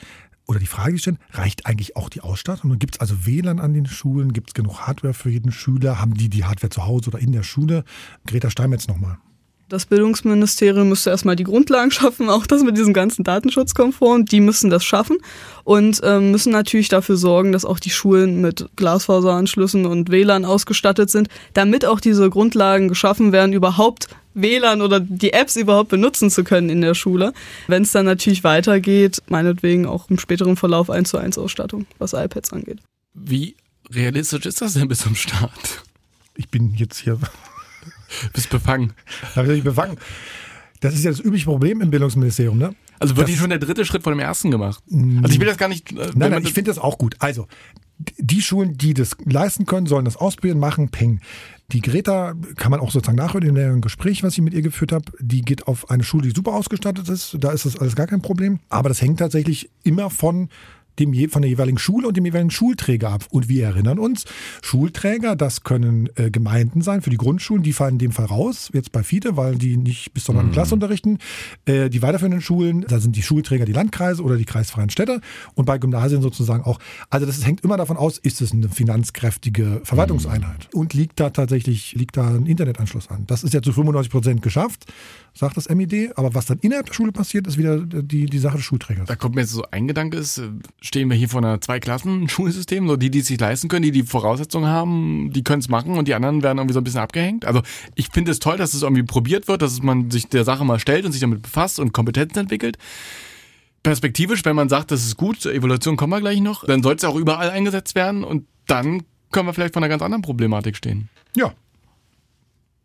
Oder 0.47 0.59
die 0.59 0.67
Frage, 0.67 0.95
die 0.95 0.99
stellen, 0.99 1.19
reicht 1.33 1.67
eigentlich 1.67 1.97
auch 1.97 2.09
die 2.09 2.21
Ausstattung? 2.21 2.77
Gibt 2.79 2.97
es 2.97 3.01
also 3.01 3.27
WLAN 3.27 3.61
an 3.61 3.75
den 3.75 3.87
Schulen? 3.87 4.33
Gibt 4.33 4.51
es 4.51 4.55
genug 4.55 4.81
Hardware 4.81 5.15
für 5.15 5.31
jeden 5.31 5.53
Schüler? 5.53 6.01
Haben 6.01 6.15
die 6.15 6.29
die 6.29 6.45
Hardware 6.45 6.71
zu 6.71 6.85
Hause 6.85 7.11
oder 7.11 7.21
in 7.21 7.33
der 7.33 7.45
Schule? 7.45 7.85
Greta 8.27 8.51
Steinmetz 8.51 8.89
nochmal. 8.89 9.19
Das 9.73 9.87
Bildungsministerium 9.87 10.91
müsste 10.91 11.09
erstmal 11.09 11.35
die 11.35 11.45
Grundlagen 11.45 11.91
schaffen, 11.91 12.29
auch 12.29 12.47
das 12.47 12.63
mit 12.63 12.77
diesem 12.77 12.93
ganzen 12.93 13.25
Datenschutzkonform. 13.25 14.27
Die 14.27 14.41
müssen 14.41 14.69
das 14.69 14.85
schaffen 14.85 15.17
und 15.65 15.99
ähm, 16.05 16.31
müssen 16.31 16.53
natürlich 16.53 16.91
dafür 16.91 17.17
sorgen, 17.17 17.53
dass 17.53 17.65
auch 17.65 17.81
die 17.81 17.89
Schulen 17.89 18.43
mit 18.43 18.69
Glasfaseranschlüssen 18.77 19.87
und 19.87 20.11
WLAN 20.11 20.45
ausgestattet 20.45 21.09
sind, 21.09 21.29
damit 21.55 21.87
auch 21.87 22.01
diese 22.01 22.29
Grundlagen 22.29 22.89
geschaffen 22.89 23.33
werden, 23.33 23.55
überhaupt 23.55 24.09
WLAN 24.35 24.83
oder 24.83 25.01
die 25.01 25.33
Apps 25.33 25.57
überhaupt 25.57 25.89
benutzen 25.89 26.29
zu 26.29 26.45
können 26.45 26.69
in 26.69 26.83
der 26.83 26.93
Schule. 26.93 27.33
Wenn 27.67 27.85
es 27.85 27.93
dann 27.93 28.05
natürlich 28.05 28.45
weitergeht, 28.45 29.23
meinetwegen 29.29 29.87
auch 29.87 30.11
im 30.11 30.19
späteren 30.19 30.57
Verlauf 30.57 30.91
1 30.91 31.09
zu 31.09 31.17
1 31.17 31.39
Ausstattung, 31.39 31.87
was 31.99 32.13
iPads 32.13 32.53
angeht. 32.53 32.81
Wie 33.15 33.57
realistisch 33.91 34.45
ist 34.45 34.61
das 34.61 34.75
denn 34.75 34.89
bis 34.89 34.99
zum 34.99 35.15
Start? 35.15 35.83
Ich 36.37 36.51
bin 36.51 36.75
jetzt 36.75 36.99
hier 36.99 37.19
Bist 38.33 38.51
befangen. 38.51 38.93
Da 39.35 39.43
bin 39.43 39.57
ich 39.57 39.65
befangen. 39.65 39.97
Das 40.81 40.95
ist 40.95 41.05
ja 41.05 41.11
das 41.11 41.21
übliche 41.21 41.45
Problem 41.47 41.81
im 41.81 41.91
Bildungsministerium, 41.91 42.59
ne? 42.59 42.75
Also 42.99 43.17
wird 43.17 43.25
Das- 43.27 43.31
hier 43.31 43.41
schon 43.41 43.51
der 43.51 43.59
dritte 43.59 43.85
Schritt 43.85 44.03
vor 44.03 44.13
dem 44.13 44.19
ersten 44.21 44.51
gemacht. 44.51 44.83
Also 44.91 45.33
ich 45.35 45.41
will 45.41 45.47
das 45.47 45.57
gar 45.57 45.69
nicht. 45.69 45.93
äh, 45.93 46.11
Nein, 46.15 46.31
nein, 46.33 46.43
ich 46.43 46.53
finde 46.53 46.71
das 46.71 46.79
auch 46.79 46.99
gut. 46.99 47.17
Also, 47.21 47.47
die 48.19 48.43
Schulen, 48.43 48.77
die 48.77 48.95
das 48.95 49.17
leisten 49.25 49.65
können, 49.67 49.87
sollen 49.87 50.05
das 50.05 50.17
ausprobieren, 50.17 50.59
machen, 50.59 50.89
peng. 50.89 51.21
Die 51.71 51.81
Greta 51.81 52.35
kann 52.57 52.71
man 52.73 52.81
auch 52.81 52.91
sozusagen 52.91 53.17
nachhören 53.17 53.47
in 53.49 53.55
dem 53.55 53.81
Gespräch, 53.81 54.23
was 54.25 54.35
ich 54.35 54.43
mit 54.43 54.55
ihr 54.55 54.63
geführt 54.63 54.93
habe. 54.93 55.05
Die 55.21 55.43
geht 55.43 55.67
auf 55.69 55.89
eine 55.91 56.03
Schule, 56.03 56.29
die 56.29 56.35
super 56.35 56.53
ausgestattet 56.53 57.09
ist. 57.09 57.37
Da 57.39 57.53
ist 57.53 57.65
das 57.65 57.77
alles 57.77 57.95
gar 57.95 58.07
kein 58.09 58.21
Problem. 58.23 58.59
Aber 58.69 58.89
das 58.89 59.01
hängt 59.01 59.21
tatsächlich 59.21 59.71
immer 59.85 60.11
von 60.11 60.49
dem, 60.99 61.13
von 61.31 61.43
der 61.43 61.51
jeweiligen 61.51 61.79
Schule 61.79 62.09
und 62.09 62.17
dem 62.17 62.25
jeweiligen 62.25 62.51
Schulträger 62.51 63.11
ab. 63.11 63.27
Und 63.31 63.49
wir 63.49 63.65
erinnern 63.65 63.99
uns, 63.99 64.25
Schulträger, 64.63 65.37
das 65.37 65.63
können 65.63 66.09
äh, 66.17 66.31
Gemeinden 66.31 66.83
sein 66.83 67.03
für 67.03 67.11
die 67.11 67.17
Grundschulen, 67.17 67.63
die 67.63 67.73
fallen 67.73 67.95
in 67.95 67.99
dem 67.99 68.13
Fall 68.13 68.27
raus, 68.27 68.71
jetzt 68.73 68.93
bei 68.93 69.03
FIDE, 69.03 69.37
weil 69.37 69.57
die 69.57 69.77
nicht 69.77 70.13
bis 70.13 70.25
zur 70.25 70.35
9. 70.35 70.53
Klasse 70.53 70.75
unterrichten. 70.75 71.19
Äh, 71.65 71.91
die 71.91 72.03
weiterführenden 72.03 72.41
Schulen, 72.41 72.85
da 72.89 73.01
sind 73.01 73.17
die 73.17 73.23
Schulträger 73.23 73.65
die 73.65 73.73
Landkreise 73.73 74.23
oder 74.23 74.37
die 74.37 74.45
kreisfreien 74.45 74.91
Städte 74.91 75.21
und 75.55 75.65
bei 75.65 75.79
Gymnasien 75.79 76.23
sozusagen 76.23 76.65
auch. 76.65 76.79
Also 77.11 77.27
das 77.27 77.45
hängt 77.45 77.63
immer 77.63 77.77
davon 77.77 77.97
aus, 77.97 78.19
ist 78.19 78.41
es 78.41 78.53
eine 78.53 78.69
finanzkräftige 78.69 79.81
Verwaltungseinheit 79.85 80.69
und 80.73 80.95
liegt 80.95 81.21
da 81.21 81.31
tatsächlich, 81.31 81.95
liegt 81.95 82.17
da 82.17 82.29
ein 82.29 82.47
Internetanschluss 82.47 83.09
an. 83.09 83.25
Das 83.27 83.43
ist 83.43 83.55
ja 83.55 83.63
zu 83.63 83.73
95 83.73 84.11
Prozent 84.11 84.43
geschafft, 84.43 84.87
sagt 85.35 85.57
das 85.57 85.69
MID, 85.69 86.17
aber 86.17 86.35
was 86.35 86.47
dann 86.47 86.59
innerhalb 86.59 86.87
der 86.87 86.95
Schule 86.95 87.13
passiert, 87.13 87.47
ist 87.47 87.57
wieder 87.57 87.79
die, 87.79 88.27
die 88.27 88.39
Sache 88.39 88.59
des 88.59 88.67
Schulträgers. 88.67 89.09
Da 89.09 89.17
kommt 89.17 89.35
mir 89.35 89.43
jetzt 89.43 89.53
so 89.53 89.65
ein 89.71 89.89
Gedanke 89.89 90.19
ist, 90.19 90.39
äh, 90.39 90.51
stehen 90.81 91.09
wir 91.09 91.17
hier 91.17 91.29
vor 91.29 91.43
einer 91.43 91.61
Zwei-Klassen-Schulsystem, 91.61 92.87
so 92.87 92.97
die, 92.97 93.11
die 93.11 93.21
es 93.21 93.27
sich 93.27 93.41
leisten 93.41 93.69
können, 93.69 93.83
die 93.83 93.93
die 93.93 94.03
Voraussetzungen 94.03 94.69
haben, 94.69 95.31
die 95.33 95.43
können 95.43 95.61
es 95.61 95.69
machen 95.69 95.97
und 95.97 96.07
die 96.07 96.15
anderen 96.15 96.43
werden 96.43 96.59
irgendwie 96.59 96.75
so 96.75 96.81
ein 96.81 96.85
bisschen 96.85 97.01
abgehängt. 97.01 97.45
Also 97.47 97.63
ich 97.95 98.09
finde 98.13 98.31
es 98.31 98.41
toll, 98.41 98.59
dass 98.59 98.75
es 98.75 98.83
irgendwie 98.83 99.03
probiert 99.03 99.49
wird, 99.49 99.63
dass 99.63 99.83
man 99.83 100.11
sich 100.11 100.29
der 100.29 100.45
Sache 100.45 100.65
mal 100.65 100.79
stellt 100.79 101.07
und 101.07 101.13
sich 101.13 101.21
damit 101.21 101.43
befasst 101.43 101.79
und 101.79 101.93
Kompetenzen 101.93 102.39
entwickelt. 102.39 102.77
Perspektivisch, 103.83 104.45
wenn 104.45 104.55
man 104.55 104.69
sagt, 104.69 104.91
das 104.91 105.05
ist 105.05 105.17
gut, 105.17 105.41
zur 105.41 105.53
Evaluation 105.55 105.97
kommen 105.97 106.13
wir 106.13 106.21
gleich 106.21 106.41
noch, 106.41 106.65
dann 106.65 106.83
sollte 106.83 107.07
es 107.07 107.11
auch 107.11 107.17
überall 107.17 107.51
eingesetzt 107.51 107.95
werden 107.95 108.23
und 108.23 108.47
dann 108.67 109.03
können 109.33 109.49
wir 109.49 109.55
vielleicht 109.55 109.73
vor 109.73 109.83
einer 109.83 109.89
ganz 109.89 110.03
anderen 110.03 110.23
Problematik 110.23 110.77
stehen. 110.77 111.09
Ja. 111.35 111.53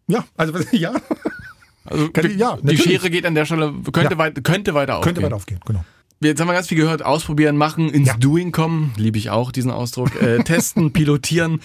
Ja, 0.07 0.23
also 0.37 0.53
ja, 0.71 0.93
Also 1.87 2.09
Kann- 2.09 2.27
die, 2.27 2.35
ja, 2.37 2.55
die 2.57 2.65
natürlich. 2.65 2.83
Schere 2.83 3.09
geht 3.09 3.25
an 3.25 3.35
der 3.35 3.45
Stelle, 3.45 3.73
könnte, 3.91 4.13
Ja. 4.13 4.17
weit, 4.17 4.43
könnte 4.43 4.73
weiter 4.73 4.97
aufgehen. 4.97 5.13
könnte 5.15 5.23
weiter 5.25 5.35
aufgehen, 5.35 5.59
genau. 5.65 5.83
Jetzt 6.19 6.39
haben 6.41 6.47
wir 6.47 6.53
ganz 6.53 6.67
viel 6.67 6.77
gehört, 6.77 7.03
ausprobieren, 7.05 7.57
machen, 7.57 7.89
ins 7.89 8.07
Ja. 8.07 8.17
Doing 8.17 8.51
kommen, 8.51 8.91
liebe 8.97 9.17
ich 9.19 9.29
auch 9.29 9.51
diesen 9.51 9.69
Ausdruck, 9.71 10.19
äh, 10.21 10.37
testen, 10.43 10.91
pilotieren. 10.91 11.61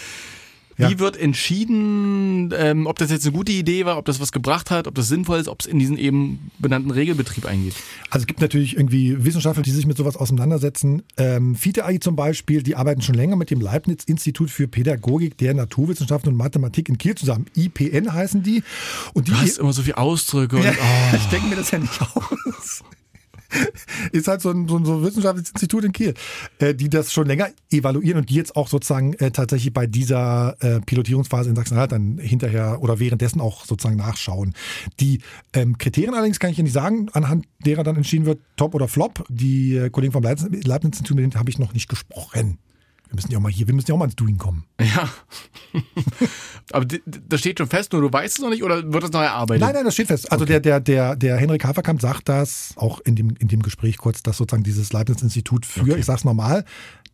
Wie 0.90 0.98
wird 0.98 1.16
entschieden, 1.16 2.52
ähm, 2.56 2.86
ob 2.86 2.98
das 2.98 3.10
jetzt 3.10 3.26
eine 3.26 3.36
gute 3.36 3.52
Idee 3.52 3.84
war, 3.84 3.98
ob 3.98 4.04
das 4.04 4.20
was 4.20 4.32
gebracht 4.32 4.70
hat, 4.70 4.86
ob 4.86 4.94
das 4.94 5.08
sinnvoll 5.08 5.38
ist, 5.38 5.48
ob 5.48 5.60
es 5.60 5.66
in 5.66 5.78
diesen 5.78 5.98
eben 5.98 6.50
benannten 6.58 6.90
Regelbetrieb 6.90 7.46
eingeht? 7.46 7.74
Also 8.10 8.24
es 8.24 8.26
gibt 8.26 8.40
natürlich 8.40 8.76
irgendwie 8.76 9.24
Wissenschaftler, 9.24 9.62
die 9.62 9.70
sich 9.70 9.86
mit 9.86 9.96
sowas 9.96 10.16
auseinandersetzen. 10.16 11.02
Ähm, 11.16 11.54
FITE 11.54 11.84
AI 11.84 11.98
zum 11.98 12.16
Beispiel, 12.16 12.62
die 12.62 12.76
arbeiten 12.76 13.02
schon 13.02 13.14
länger 13.14 13.36
mit 13.36 13.50
dem 13.50 13.60
Leibniz-Institut 13.60 14.50
für 14.50 14.68
Pädagogik 14.68 15.36
der 15.38 15.54
Naturwissenschaften 15.54 16.30
und 16.30 16.36
Mathematik 16.36 16.88
in 16.88 16.98
Kiel 16.98 17.14
zusammen. 17.14 17.46
IPN 17.54 18.12
heißen 18.12 18.42
die. 18.42 18.62
Und 19.14 19.28
die 19.28 19.32
Du 19.32 19.38
hast 19.38 19.58
immer 19.58 19.72
so 19.72 19.82
viele 19.82 19.98
Ausdrücke 19.98 20.56
und 20.56 20.64
ja, 20.64 20.72
oh, 20.72 21.16
ich 21.16 21.24
denke 21.26 21.48
mir 21.48 21.56
das 21.56 21.70
ja 21.70 21.78
nicht 21.78 22.00
aus. 22.00 22.82
Ist 24.12 24.28
halt 24.28 24.40
so 24.40 24.50
ein, 24.50 24.68
so 24.68 24.76
ein 24.76 24.84
so 24.84 24.94
ein 24.94 25.02
wissenschaftliches 25.02 25.50
Institut 25.50 25.84
in 25.84 25.92
Kiel, 25.92 26.14
äh, 26.58 26.74
die 26.74 26.88
das 26.88 27.12
schon 27.12 27.26
länger 27.26 27.48
evaluieren 27.70 28.18
und 28.18 28.30
die 28.30 28.34
jetzt 28.34 28.56
auch 28.56 28.68
sozusagen 28.68 29.14
äh, 29.14 29.30
tatsächlich 29.30 29.72
bei 29.72 29.86
dieser 29.86 30.56
äh, 30.60 30.80
Pilotierungsphase 30.80 31.50
in 31.50 31.56
Sachsen-Anhalt 31.56 31.92
dann 31.92 32.18
hinterher 32.18 32.78
oder 32.80 32.98
währenddessen 32.98 33.40
auch 33.40 33.64
sozusagen 33.64 33.96
nachschauen. 33.96 34.54
Die 35.00 35.20
ähm, 35.52 35.78
Kriterien 35.78 36.14
allerdings 36.14 36.38
kann 36.40 36.50
ich 36.50 36.56
ja 36.56 36.62
nicht 36.62 36.72
sagen, 36.72 37.08
anhand 37.12 37.46
derer 37.64 37.84
dann 37.84 37.96
entschieden 37.96 38.26
wird, 38.26 38.40
top 38.56 38.74
oder 38.74 38.88
flop. 38.88 39.24
Die 39.28 39.76
äh, 39.76 39.90
Kollegen 39.90 40.12
vom 40.12 40.22
Leibniz- 40.22 40.66
Leibniz-Institut, 40.66 41.16
mit 41.16 41.22
denen 41.24 41.38
habe 41.38 41.50
ich 41.50 41.58
noch 41.58 41.72
nicht 41.74 41.88
gesprochen. 41.88 42.58
Wir 43.12 43.16
müssen 43.16 43.30
ja 43.30 43.38
auch 43.38 43.42
mal 43.42 43.52
hier, 43.52 43.66
wir 43.66 43.74
müssen 43.74 43.88
ja 43.88 43.94
auch 43.94 43.98
mal 43.98 44.06
ins 44.06 44.16
Doing 44.16 44.38
kommen. 44.38 44.64
ja. 44.80 45.08
Aber 46.72 46.86
das 46.86 47.40
steht 47.40 47.58
schon 47.58 47.66
fest, 47.66 47.92
nur 47.92 48.00
du 48.00 48.10
weißt 48.10 48.38
es 48.38 48.40
noch 48.42 48.48
nicht 48.48 48.62
oder 48.62 48.90
wird 48.90 49.04
das 49.04 49.12
noch 49.12 49.20
erarbeitet? 49.20 49.60
Nein, 49.60 49.74
nein, 49.74 49.84
das 49.84 49.92
steht 49.92 50.06
fest. 50.06 50.32
Also 50.32 50.46
der, 50.46 50.60
der, 50.60 50.80
der, 50.80 51.16
der 51.16 51.36
Henrik 51.36 51.64
Haferkamp 51.64 52.00
sagt 52.00 52.30
das 52.30 52.72
auch 52.76 53.00
in 53.00 53.16
dem, 53.16 53.36
in 53.38 53.48
dem 53.48 53.62
Gespräch 53.62 53.98
kurz, 53.98 54.22
dass 54.22 54.38
sozusagen 54.38 54.62
dieses 54.62 54.92
Leibniz-Institut 54.92 55.66
für, 55.66 55.98
ich 55.98 56.06
sag's 56.06 56.24
nochmal, 56.24 56.64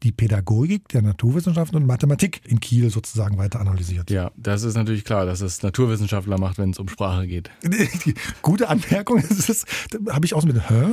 die 0.04 0.12
Pädagogik 0.12 0.88
der 0.88 1.02
Naturwissenschaften 1.02 1.76
und 1.76 1.87
Mathematik 1.87 2.40
in 2.44 2.61
Kiel 2.61 2.90
sozusagen 2.90 3.37
weiter 3.38 3.61
analysiert. 3.61 4.11
Ja, 4.11 4.30
das 4.37 4.62
ist 4.62 4.76
natürlich 4.76 5.04
klar, 5.04 5.26
dass 5.26 5.40
es 5.40 5.62
Naturwissenschaftler 5.62 6.38
macht, 6.38 6.58
wenn 6.58 6.70
es 6.70 6.78
um 6.78 6.88
Sprache 6.88 7.26
geht. 7.26 7.50
Gute 8.42 8.68
Anmerkung, 8.68 9.22
das 9.28 9.48
ist, 9.48 9.66
da 9.90 10.14
habe 10.14 10.24
ich 10.24 10.34
auch 10.34 10.42
so 10.42 10.46
mit, 10.46 10.70
hä? 10.70 10.84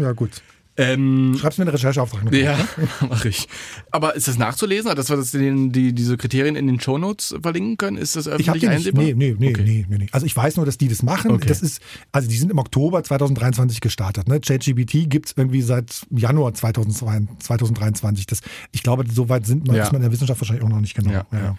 Ja 0.00 0.12
gut. 0.12 0.42
Ähm, 0.82 1.36
Schreib's 1.38 1.58
mir 1.58 1.64
eine 1.64 1.72
Rechercheauftrag. 1.74 2.32
Ja, 2.32 2.58
mache 3.08 3.28
ich. 3.28 3.46
Aber 3.90 4.14
ist 4.16 4.28
das 4.28 4.38
nachzulesen, 4.38 4.94
dass 4.96 5.10
wir 5.10 5.16
das 5.16 5.30
den, 5.32 5.72
die, 5.72 5.92
diese 5.92 6.16
Kriterien 6.16 6.56
in 6.56 6.66
den 6.66 6.80
Shownotes 6.80 7.34
verlinken 7.42 7.76
können? 7.76 7.96
Ist 7.98 8.16
das 8.16 8.26
Ich 8.26 8.32
öffentlich 8.32 8.62
nicht. 8.62 8.70
einsehbar? 8.70 9.04
Nee, 9.04 9.14
nee, 9.14 9.36
nee, 9.38 9.50
Okay. 9.50 9.62
nee, 9.62 9.86
nee, 9.88 9.98
nee. 9.98 10.06
Also 10.12 10.26
ich 10.26 10.34
weiß 10.36 10.56
nur, 10.56 10.64
dass 10.66 10.78
die 10.78 10.88
das 10.88 11.02
machen. 11.02 11.32
Okay. 11.32 11.46
Das 11.48 11.60
ist, 11.62 11.80
also 12.12 12.28
die 12.28 12.36
sind 12.36 12.50
im 12.50 12.58
Oktober 12.58 13.02
2023 13.04 13.80
gestartet. 13.80 14.26
Ne? 14.28 14.40
ChatGPT 14.40 15.10
gibt's 15.10 15.34
irgendwie 15.36 15.62
seit 15.62 16.06
Januar 16.10 16.54
2022, 16.54 17.38
2023. 17.46 18.26
Das, 18.26 18.40
ich 18.72 18.82
glaube, 18.82 19.04
so 19.12 19.28
weit 19.28 19.46
sind 19.46 19.66
man, 19.66 19.76
Ja. 19.76 19.82
ist 19.84 19.92
man 19.92 20.00
in 20.00 20.04
der 20.04 20.12
Wissenschaft 20.12 20.40
wahrscheinlich 20.40 20.64
auch 20.64 20.68
noch 20.70 20.80
nicht 20.80 20.94
genau. 20.94 21.10
Ja, 21.10 21.26
ja. 21.32 21.56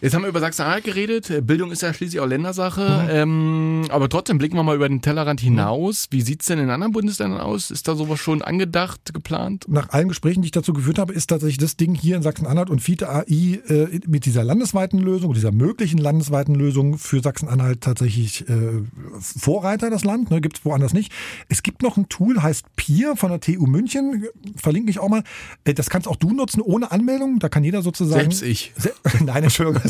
Jetzt 0.00 0.14
haben 0.14 0.22
wir 0.22 0.28
über 0.28 0.40
Sachsen-Anhalt 0.40 0.84
geredet. 0.84 1.46
Bildung 1.46 1.70
ist 1.70 1.82
ja 1.82 1.92
schließlich 1.92 2.20
auch 2.20 2.26
Ländersache. 2.26 3.08
Ähm, 3.10 3.86
aber 3.90 4.08
trotzdem 4.08 4.38
blicken 4.38 4.56
wir 4.56 4.62
mal 4.62 4.76
über 4.76 4.88
den 4.88 5.02
Tellerrand 5.02 5.40
hinaus. 5.40 6.08
Wie 6.10 6.22
sieht's 6.22 6.46
denn 6.46 6.58
in 6.58 6.70
anderen 6.70 6.92
Bundesländern 6.92 7.40
aus? 7.40 7.70
Ist 7.70 7.88
da 7.88 7.94
sowas 7.94 8.20
schon 8.20 8.42
angedacht, 8.42 9.12
geplant? 9.12 9.66
nach 9.68 9.90
allen 9.90 10.08
Gesprächen, 10.08 10.42
die 10.42 10.46
ich 10.46 10.52
dazu 10.52 10.72
geführt 10.72 10.98
habe, 10.98 11.12
ist 11.12 11.28
tatsächlich 11.28 11.58
das 11.58 11.76
Ding 11.76 11.94
hier 11.94 12.16
in 12.16 12.22
Sachsen-Anhalt 12.22 12.70
und 12.70 12.80
FITE 12.80 13.08
AI 13.08 13.60
äh, 13.68 14.00
mit 14.06 14.26
dieser 14.26 14.44
landesweiten 14.44 14.98
Lösung, 14.98 15.32
dieser 15.32 15.52
möglichen 15.52 15.98
landesweiten 15.98 16.54
Lösung 16.54 16.98
für 16.98 17.20
Sachsen-Anhalt 17.20 17.80
tatsächlich 17.80 18.48
äh, 18.48 18.82
Vorreiter, 19.20 19.90
das 19.90 20.04
Land. 20.04 20.30
Ne, 20.30 20.40
gibt 20.40 20.58
es 20.58 20.64
woanders 20.64 20.92
nicht. 20.92 21.12
Es 21.48 21.62
gibt 21.62 21.82
noch 21.82 21.96
ein 21.96 22.08
Tool, 22.08 22.42
heißt 22.42 22.64
PIR 22.76 23.16
von 23.16 23.30
der 23.30 23.40
TU 23.40 23.66
München, 23.66 24.26
verlinke 24.56 24.90
ich 24.90 24.98
auch 24.98 25.08
mal. 25.08 25.22
Äh, 25.64 25.74
das 25.74 25.88
kannst 25.88 26.08
auch 26.08 26.16
du 26.16 26.32
nutzen 26.32 26.60
ohne 26.60 26.90
Anmeldung. 26.90 27.38
Da 27.38 27.48
kann 27.48 27.64
jeder 27.64 27.82
sozusagen. 27.82 28.20
Selbst 28.20 28.42
ich. 28.42 28.72
Se 28.76 28.92
Nein, 29.24 29.44
Entschuldigung. 29.44 29.89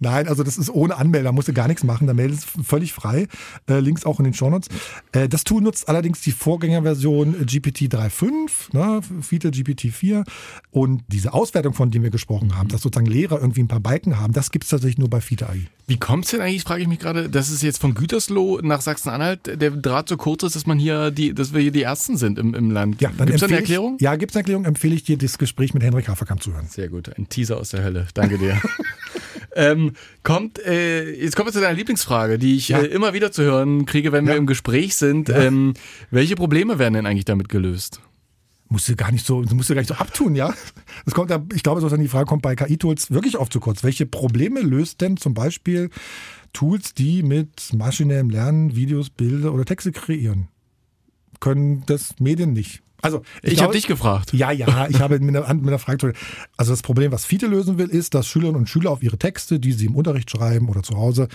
Nein, 0.00 0.28
also 0.28 0.42
das 0.42 0.58
ist 0.58 0.70
ohne 0.70 0.96
Anmelder, 0.96 1.32
musst 1.32 1.48
du 1.48 1.52
gar 1.52 1.68
nichts 1.68 1.84
machen, 1.84 2.06
da 2.06 2.14
meldest 2.14 2.46
du 2.56 2.62
völlig 2.62 2.92
frei. 2.92 3.26
Äh, 3.68 3.80
Links 3.80 4.04
auch 4.04 4.18
in 4.18 4.24
den 4.24 4.34
Shownotes. 4.34 4.68
Äh, 5.12 5.28
das 5.28 5.44
Tool 5.44 5.62
nutzt 5.62 5.88
allerdings 5.88 6.20
die 6.20 6.32
Vorgängerversion 6.32 7.46
GPT 7.46 7.82
3.5, 7.92 8.72
ne, 8.72 9.00
Fiete 9.22 9.50
GPT 9.50 9.92
4 9.92 10.24
und 10.70 11.02
diese 11.08 11.32
Auswertung, 11.34 11.74
von 11.74 11.90
der 11.90 12.02
wir 12.02 12.10
gesprochen 12.10 12.56
haben, 12.56 12.68
dass 12.68 12.82
sozusagen 12.82 13.06
Lehrer 13.10 13.40
irgendwie 13.40 13.62
ein 13.62 13.68
paar 13.68 13.80
Balken 13.80 14.18
haben, 14.18 14.32
das 14.32 14.50
gibt 14.50 14.64
es 14.64 14.70
tatsächlich 14.70 14.98
nur 14.98 15.08
bei 15.10 15.20
Fiete 15.20 15.48
AI. 15.48 15.66
Wie 15.86 15.98
kommt's 15.98 16.30
denn 16.30 16.40
eigentlich, 16.40 16.62
frage 16.62 16.80
ich 16.82 16.88
mich 16.88 16.98
gerade, 16.98 17.28
dass 17.28 17.50
es 17.50 17.60
jetzt 17.60 17.78
von 17.78 17.92
Gütersloh 17.94 18.60
nach 18.62 18.80
Sachsen-Anhalt 18.80 19.60
der 19.60 19.70
Draht 19.70 20.08
so 20.08 20.16
kurz 20.16 20.42
ist, 20.42 20.56
dass 20.56 20.66
man 20.66 20.78
hier 20.78 21.10
die, 21.10 21.34
dass 21.34 21.52
wir 21.52 21.60
hier 21.60 21.72
die 21.72 21.82
Ersten 21.82 22.16
sind 22.16 22.38
im, 22.38 22.54
im 22.54 22.70
Land? 22.70 23.02
Ja, 23.02 23.10
Gibt's 23.10 23.18
da 23.18 23.24
eine 23.24 23.32
empfehle 23.34 23.52
ich- 23.52 23.58
Erklärung? 23.60 23.96
Ja, 24.00 24.16
gibt 24.16 24.32
es 24.32 24.36
eine 24.36 24.40
Erklärung, 24.42 24.64
empfehle 24.64 24.94
ich 24.94 25.04
dir, 25.04 25.18
das 25.18 25.36
Gespräch 25.36 25.74
mit 25.74 25.82
Henrik 25.82 26.08
Haferkamp 26.08 26.42
zu 26.42 26.54
hören. 26.54 26.66
Sehr 26.70 26.88
gut, 26.88 27.10
ein 27.18 27.28
Teaser 27.28 27.58
aus 27.58 27.68
der 27.70 27.84
Hölle. 27.84 28.06
Danke 28.14 28.38
dir. 28.38 28.60
ähm, 29.54 29.92
kommt, 30.22 30.58
äh, 30.64 31.10
jetzt 31.12 31.36
kommen 31.36 31.48
wir 31.48 31.52
zu 31.52 31.60
deiner 31.60 31.74
Lieblingsfrage, 31.76 32.38
die 32.38 32.56
ich 32.56 32.68
Ja. 32.68 32.80
äh, 32.80 32.86
immer 32.86 33.12
wieder 33.14 33.32
zu 33.32 33.42
hören 33.42 33.86
kriege, 33.86 34.12
wenn 34.12 34.26
wir 34.26 34.34
Ja. 34.34 34.38
im 34.38 34.46
Gespräch 34.46 34.96
sind. 34.96 35.28
Ja. 35.28 35.42
Ähm, 35.42 35.74
welche 36.10 36.36
Probleme 36.36 36.78
werden 36.78 36.94
denn 36.94 37.06
eigentlich 37.06 37.24
damit 37.24 37.48
gelöst? 37.48 38.00
Musst 38.68 38.88
du 38.88 38.96
gar 38.96 39.12
nicht 39.12 39.24
so, 39.26 39.42
musst 39.52 39.68
du 39.70 39.74
gar 39.74 39.82
nicht 39.82 39.88
so 39.88 39.94
abtun, 39.94 40.34
ja? 40.34 40.52
Das 41.04 41.14
kommt 41.14 41.30
ich 41.54 41.62
glaube, 41.62 41.80
sozusagen 41.80 42.02
die 42.02 42.08
Frage 42.08 42.26
kommt 42.26 42.42
bei 42.42 42.56
KI-Tools 42.56 43.10
wirklich 43.10 43.38
oft 43.38 43.52
zu 43.52 43.60
kurz. 43.60 43.84
Welche 43.84 44.06
Probleme 44.06 44.60
löst 44.60 45.00
denn 45.00 45.16
zum 45.16 45.34
Beispiel 45.34 45.90
Tools, 46.52 46.94
die 46.94 47.22
mit 47.22 47.72
maschinellem 47.74 48.30
Lernen 48.30 48.74
Videos, 48.74 49.10
Bilder 49.10 49.52
oder 49.52 49.64
Texte 49.64 49.92
kreieren? 49.92 50.48
Können 51.40 51.84
das 51.86 52.14
Medien 52.20 52.52
nicht. 52.54 52.80
Also 53.04 53.22
Ich, 53.42 53.52
ich 53.52 53.62
habe 53.62 53.74
dich 53.74 53.86
gefragt. 53.86 54.32
Ja, 54.32 54.50
ja, 54.50 54.88
ich 54.88 55.00
habe 55.00 55.18
mit 55.20 55.36
einer, 55.36 55.52
mit 55.54 55.68
einer 55.68 55.78
Frage. 55.78 56.14
Also 56.56 56.72
das 56.72 56.80
Problem, 56.80 57.12
was 57.12 57.26
Fiete 57.26 57.46
lösen 57.46 57.76
will, 57.76 57.88
ist, 57.88 58.14
dass 58.14 58.26
Schülerinnen 58.26 58.60
und 58.60 58.68
Schüler 58.68 58.90
auf 58.90 59.02
ihre 59.02 59.18
Texte, 59.18 59.60
die 59.60 59.72
sie 59.72 59.86
im 59.86 59.94
Unterricht 59.94 60.30
schreiben 60.30 60.68
oder 60.68 60.82
zu 60.82 60.96
Hause, 60.96 61.28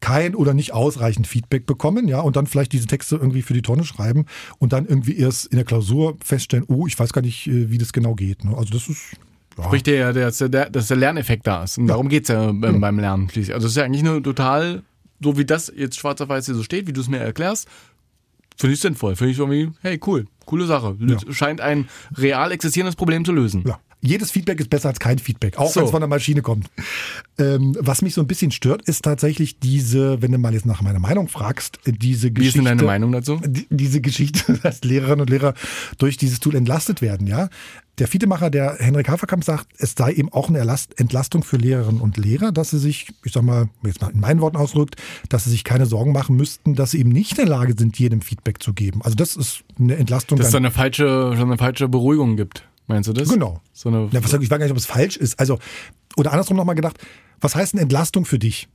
kein 0.00 0.34
oder 0.34 0.54
nicht 0.54 0.72
ausreichend 0.72 1.26
Feedback 1.26 1.66
bekommen, 1.66 2.06
ja, 2.06 2.20
und 2.20 2.36
dann 2.36 2.46
vielleicht 2.46 2.72
diese 2.72 2.86
Texte 2.86 3.16
irgendwie 3.16 3.42
für 3.42 3.54
die 3.54 3.62
Tonne 3.62 3.84
schreiben 3.84 4.26
und 4.58 4.72
dann 4.72 4.86
irgendwie 4.86 5.16
erst 5.18 5.46
in 5.46 5.56
der 5.56 5.64
Klausur 5.64 6.16
feststellen, 6.24 6.64
oh, 6.68 6.86
ich 6.86 6.98
weiß 6.98 7.12
gar 7.12 7.22
nicht, 7.22 7.48
äh, 7.48 7.70
wie 7.70 7.78
das 7.78 7.92
genau 7.92 8.14
geht. 8.14 8.44
Ne? 8.44 8.56
Also 8.56 8.72
das 8.72 8.88
ist 8.88 9.16
ja. 9.58 9.64
Sprich, 9.64 9.82
der, 9.82 10.12
der, 10.12 10.30
der, 10.30 10.70
dass 10.70 10.88
der 10.88 10.96
Lerneffekt 10.96 11.46
da 11.46 11.64
ist. 11.64 11.78
Und 11.78 11.86
darum 11.86 12.08
geht's 12.08 12.28
ja 12.28 12.52
beim, 12.52 12.80
beim 12.80 12.98
Lernen 12.98 13.28
schließlich. 13.28 13.54
Also 13.54 13.66
es 13.66 13.72
ist 13.72 13.76
ja 13.76 13.84
eigentlich 13.84 14.02
nur 14.02 14.22
total, 14.22 14.82
so 15.20 15.38
wie 15.38 15.46
das 15.46 15.72
jetzt 15.74 15.98
schwarz 15.98 16.20
auf 16.20 16.28
weiß 16.28 16.46
hier 16.46 16.54
so 16.54 16.62
steht, 16.62 16.86
wie 16.86 16.92
du 16.92 17.00
es 17.00 17.08
mir 17.08 17.18
erklärst, 17.18 17.66
finde 18.56 18.74
ich 18.74 18.80
sinnvoll. 18.80 19.16
Finde 19.16 19.32
ich 19.32 19.38
irgendwie, 19.38 19.70
hey, 19.80 19.98
cool, 20.06 20.26
coole 20.46 20.64
Sache. 20.66 20.96
Ja. 21.00 21.18
Scheint 21.32 21.60
ein 21.60 21.88
real 22.16 22.52
existierendes 22.52 22.96
Problem 22.96 23.24
zu 23.24 23.32
lösen. 23.32 23.64
Ja. 23.66 23.78
Jedes 24.06 24.30
Feedback 24.30 24.60
ist 24.60 24.70
besser 24.70 24.88
als 24.88 24.98
kein 25.00 25.18
Feedback, 25.18 25.58
auch 25.58 25.70
So. 25.70 25.80
wenn 25.80 25.84
es 25.86 25.90
von 25.90 26.00
der 26.00 26.08
Maschine 26.08 26.42
kommt. 26.42 26.68
Ähm, 27.38 27.76
was 27.78 28.00
mich 28.02 28.14
so 28.14 28.20
ein 28.22 28.26
bisschen 28.26 28.50
stört, 28.50 28.82
ist 28.88 29.02
tatsächlich 29.04 29.58
diese, 29.58 30.22
wenn 30.22 30.32
du 30.32 30.38
mal 30.38 30.54
jetzt 30.54 30.64
nach 30.66 30.80
meiner 30.82 30.98
Meinung 31.00 31.28
fragst, 31.28 31.78
diese 31.86 32.28
Wie 32.28 32.28
ist 32.28 32.34
Geschichte. 32.34 32.58
denn 32.58 32.64
deine 32.78 32.82
Meinung 32.84 33.12
dazu? 33.12 33.40
die- 33.44 33.66
diese 33.70 34.00
Geschichte, 34.00 34.58
dass 34.62 34.82
Lehrerinnen 34.84 35.20
und 35.22 35.30
Lehrer 35.30 35.54
durch 35.98 36.16
dieses 36.16 36.40
Tool 36.40 36.54
entlastet 36.54 37.02
werden, 37.02 37.26
ja. 37.26 37.48
Der 37.98 38.08
Fietemacher, 38.08 38.50
der 38.50 38.76
Henrik 38.78 39.08
Haferkamp 39.08 39.42
sagt, 39.42 39.68
es 39.78 39.94
sei 39.96 40.12
eben 40.12 40.30
auch 40.30 40.50
eine 40.50 40.58
Entlastung 40.96 41.42
für 41.42 41.56
Lehrerinnen 41.56 42.02
und 42.02 42.18
Lehrer, 42.18 42.52
dass 42.52 42.68
sie 42.70 42.78
sich, 42.78 43.08
ich 43.24 43.32
sag 43.32 43.42
mal, 43.42 43.70
jetzt 43.84 44.02
mal 44.02 44.10
in 44.10 44.20
meinen 44.20 44.42
Worten 44.42 44.58
ausdrückt, 44.58 44.96
dass 45.30 45.44
sie 45.44 45.50
sich 45.50 45.64
keine 45.64 45.86
Sorgen 45.86 46.12
machen 46.12 46.36
müssten, 46.36 46.74
dass 46.74 46.90
sie 46.90 47.00
eben 47.00 47.08
nicht 47.08 47.32
in 47.38 47.46
der 47.46 47.46
Lage 47.46 47.74
sind, 47.76 47.98
jedem 47.98 48.20
Feedback 48.20 48.62
zu 48.62 48.74
geben. 48.74 49.00
Also 49.02 49.14
das 49.16 49.34
ist 49.34 49.60
eine 49.78 49.96
Entlastung. 49.96 50.36
Dass 50.36 50.48
es 50.48 50.52
dann- 50.52 50.66
eine 50.66 50.72
falsche, 50.72 51.32
eine 51.34 51.56
falsche 51.56 51.88
Beruhigung 51.88 52.36
gibt. 52.36 52.68
Meinst 52.86 53.08
du 53.08 53.12
das? 53.12 53.28
Genau. 53.28 53.60
So 53.72 53.88
eine, 53.88 54.08
ja, 54.12 54.22
was, 54.22 54.32
ich 54.32 54.40
weiß 54.40 54.48
gar 54.48 54.58
nicht, 54.58 54.70
ob 54.70 54.76
es 54.76 54.86
falsch 54.86 55.16
ist. 55.16 55.38
Also, 55.40 55.58
oder 56.16 56.32
andersrum 56.32 56.56
nochmal 56.56 56.74
gedacht, 56.76 56.98
was 57.40 57.54
heißt 57.56 57.74
eine 57.74 57.82
Entlastung 57.82 58.24
für 58.24 58.38
dich? 58.38 58.68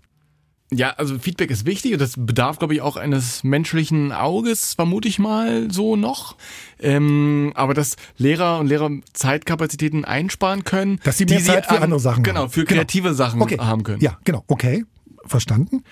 Ja, 0.73 0.91
also 0.91 1.19
Feedback 1.19 1.51
ist 1.51 1.65
wichtig 1.65 1.91
und 1.93 1.99
das 1.99 2.13
bedarf, 2.17 2.57
glaube 2.57 2.73
ich, 2.73 2.79
auch 2.81 2.95
eines 2.95 3.43
menschlichen 3.43 4.13
Auges, 4.13 4.75
vermute 4.75 5.09
ich 5.09 5.19
mal 5.19 5.69
so 5.69 5.97
noch. 5.97 6.37
Ähm, 6.79 7.51
aber 7.55 7.73
dass 7.73 7.97
Lehrer 8.17 8.59
und 8.59 8.67
Lehrer 8.67 8.89
Zeitkapazitäten 9.11 10.05
einsparen 10.05 10.63
können, 10.63 10.99
Dass 11.03 11.17
sie 11.17 11.25
mehr 11.25 11.39
die 11.39 11.43
Zeit 11.43 11.65
für 11.65 11.75
ähm, 11.75 11.83
andere 11.83 11.99
Sachen 11.99 12.23
Genau, 12.23 12.41
haben. 12.43 12.49
für 12.51 12.63
Genau. 12.63 12.79
kreative 12.79 13.13
Sachen 13.13 13.41
Okay. 13.41 13.57
haben 13.59 13.83
können. 13.83 14.01
Ja, 14.01 14.17
genau. 14.23 14.45
Okay, 14.47 14.85
verstanden. 15.25 15.83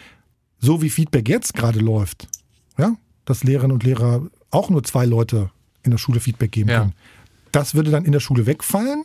So 0.59 0.81
wie 0.81 0.89
Feedback 0.89 1.27
jetzt 1.27 1.53
gerade 1.55 1.79
läuft, 1.79 2.27
ja, 2.77 2.95
dass 3.25 3.43
Lehrerinnen 3.43 3.73
und 3.73 3.83
Lehrer 3.83 4.27
auch 4.51 4.69
nur 4.69 4.83
zwei 4.83 5.05
Leute 5.05 5.51
in 5.83 5.91
der 5.91 5.97
Schule 5.97 6.21
Feedback 6.21 6.51
geben 6.53 6.69
Ja. 6.69 6.79
können. 6.79 6.93
Das 7.51 7.75
würde 7.75 7.91
dann 7.91 8.05
in 8.05 8.11
der 8.11 8.19
Schule 8.19 8.45
wegfallen. 8.45 9.03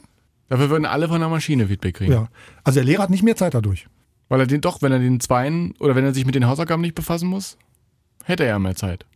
Dafür 0.48 0.70
würden 0.70 0.84
alle 0.86 1.08
von 1.08 1.20
der 1.20 1.28
Maschine 1.28 1.68
Feedback 1.68 1.96
kriegen. 1.96 2.12
Ja. 2.12 2.28
Also 2.64 2.78
der 2.78 2.84
Lehrer 2.84 3.02
hat 3.04 3.10
nicht 3.10 3.22
mehr 3.22 3.36
Zeit 3.36 3.54
dadurch. 3.54 3.86
Weil 4.28 4.40
er 4.40 4.46
den 4.46 4.60
doch, 4.60 4.82
wenn 4.82 4.92
er 4.92 4.98
den 4.98 5.20
Zweien 5.20 5.74
oder 5.80 5.94
wenn 5.94 6.04
er 6.04 6.14
sich 6.14 6.26
mit 6.26 6.34
den 6.34 6.46
Hausaufgaben 6.46 6.82
nicht 6.82 6.94
befassen 6.94 7.28
muss, 7.28 7.56
hätte 8.24 8.42
er 8.44 8.50
ja 8.50 8.58
mehr 8.58 8.74
Zeit. 8.74 9.06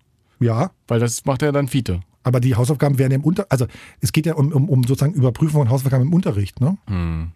Ja, 0.41 0.71
Weil 0.87 1.01
das 1.01 1.25
macht 1.25 1.43
er 1.43 1.51
dann 1.53 1.67
Fiete. 1.69 2.01
aber 2.23 2.41
die 2.41 2.55
Hausaufgaben 2.55 2.99
werden 2.99 3.13
im 3.13 3.25
Unter, 3.25 3.47
also 3.49 3.67
es 4.01 4.13
geht 4.13 4.27
ja 4.27 4.35
um, 4.35 4.53
um, 4.53 4.69
um 4.69 4.85
sozusagen 4.85 5.15
Überprüfung 5.15 5.63
von 5.63 5.71
Hausaufgaben 5.71 6.07
im 6.07 6.13
Unterricht, 6.13 6.61
ne? 6.61 6.79
Hm. 6.87 7.33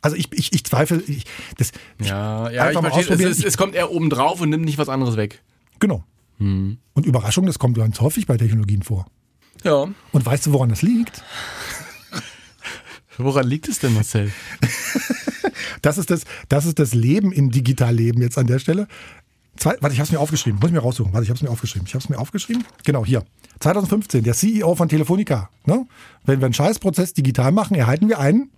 Also 0.00 0.16
ich, 0.16 0.28
ich, 0.32 0.52
ich 0.52 0.64
zweifle, 0.64 1.02
ich, 1.06 1.24
das, 1.56 1.72
Ja, 2.00 2.48
ja, 2.50 2.70
ich 2.70 2.78
verstehe. 2.78 3.28
Es, 3.28 3.38
es, 3.38 3.44
es 3.44 3.56
kommt 3.56 3.74
eher 3.74 3.90
oben 3.90 4.10
drauf 4.10 4.40
und 4.40 4.48
nimmt 4.48 4.64
nicht 4.64 4.78
was 4.78 4.88
anderes 4.88 5.16
weg. 5.16 5.42
genau. 5.80 6.04
Hm. 6.38 6.78
Und 6.94 7.04
Überraschung, 7.04 7.46
das 7.46 7.58
kommt 7.58 7.76
ganz 7.76 8.00
häufig 8.00 8.26
bei 8.28 8.36
Technologien 8.36 8.82
vor. 8.82 9.06
Ja. 9.64 9.86
Und 10.12 10.26
weißt 10.26 10.46
du, 10.46 10.52
woran 10.52 10.68
das 10.70 10.82
liegt? 10.82 11.22
Woran 13.16 13.46
liegt 13.48 13.68
es 13.68 13.78
denn, 13.80 13.94
Marcel? 13.94 14.32
Das 15.82 15.96
ist 15.98 16.10
das, 16.10 16.22
das 16.48 16.64
ist 16.66 16.78
das 16.78 16.92
Leben 16.94 17.30
im 17.30 17.50
Digitalleben 17.50 18.20
jetzt 18.22 18.36
an 18.36 18.46
der 18.48 18.58
Stelle. 18.58 18.88
Zwei, 19.56 19.76
warte, 19.80 19.92
ich 19.92 20.00
habe 20.00 20.06
es 20.06 20.12
mir 20.12 20.18
aufgeschrieben. 20.18 20.58
Muss 20.58 20.70
ich 20.70 20.74
mir 20.74 20.80
raussuchen. 20.80 21.12
Warte, 21.12 21.24
ich 21.24 21.30
habe 21.30 21.36
es 21.36 21.42
mir 21.42 21.50
aufgeschrieben. 21.50 21.86
Ich 21.86 21.94
habe 21.94 22.02
es 22.02 22.08
mir 22.08 22.18
aufgeschrieben. 22.18 22.64
Genau, 22.84 23.04
hier. 23.04 23.22
2015, 23.60 24.24
der 24.24 24.34
CEO 24.34 24.74
von 24.74 24.88
Telefonica. 24.88 25.50
Ne? 25.66 25.86
Wenn 26.24 26.40
wir 26.40 26.46
einen 26.46 26.54
Scheißprozess 26.54 27.12
digital 27.14 27.52
machen, 27.52 27.76
erhalten 27.76 28.08
wir 28.08 28.18
einen, 28.18 28.50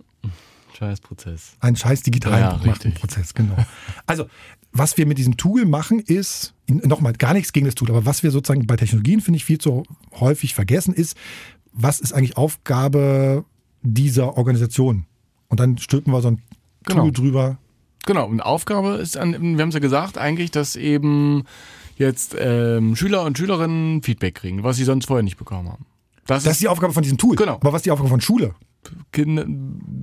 Scheißprozess. 0.77 1.53
einen 1.59 1.75
scheiß 1.75 2.01
digital 2.01 2.39
Ja. 2.39 2.91
Prozess. 2.95 3.33
Genau. 3.35 3.55
Also, 4.07 4.27
was 4.73 4.97
wir 4.97 5.05
mit 5.05 5.17
diesem 5.17 5.37
Tool 5.37 5.65
machen, 5.65 5.99
ist, 5.99 6.53
nochmal, 6.67 7.13
gar 7.13 7.33
nichts 7.33 7.53
gegen 7.53 7.65
das 7.65 7.75
Tool, 7.75 7.89
aber 7.89 8.05
was 8.05 8.23
wir 8.23 8.31
sozusagen 8.31 8.65
bei 8.67 8.75
Technologien, 8.77 9.21
finde 9.21 9.37
ich, 9.37 9.45
viel 9.45 9.57
zu 9.57 9.83
häufig 10.19 10.53
vergessen, 10.53 10.93
ist, 10.93 11.17
was 11.73 11.99
ist 11.99 12.13
eigentlich 12.13 12.37
Aufgabe 12.37 13.45
dieser 13.81 14.37
Organisation? 14.37 15.05
Und 15.47 15.59
dann 15.59 15.77
stülpen 15.77 16.13
wir 16.13 16.21
so 16.21 16.29
ein 16.31 16.41
Genau. 16.83 17.03
Tool 17.03 17.11
drüber, 17.11 17.57
Genau, 18.05 18.27
und 18.27 18.41
Aufgabe 18.41 18.95
ist, 18.95 19.15
an, 19.17 19.31
wir 19.33 19.61
haben 19.61 19.69
es 19.69 19.75
ja 19.75 19.79
gesagt, 19.79 20.17
eigentlich, 20.17 20.51
dass 20.51 20.75
eben 20.75 21.43
jetzt 21.97 22.35
ähm, 22.39 22.95
Schüler 22.95 23.23
und 23.23 23.37
Schülerinnen 23.37 24.01
Feedback 24.01 24.35
kriegen, 24.35 24.63
was 24.63 24.77
sie 24.77 24.85
sonst 24.85 25.05
vorher 25.05 25.23
nicht 25.23 25.37
bekommen 25.37 25.69
haben. 25.69 25.85
Das, 26.25 26.43
Das 26.43 26.53
ist 26.53 26.61
die 26.61 26.67
Aufgabe 26.67 26.93
von 26.93 27.03
diesem 27.03 27.17
Tool. 27.17 27.35
Genau. 27.35 27.55
Aber 27.55 27.73
was 27.73 27.79
ist 27.79 27.85
die 27.85 27.91
Aufgabe 27.91 28.09
von 28.09 28.21
Schule? 28.21 28.55
Kinder, 29.11 29.45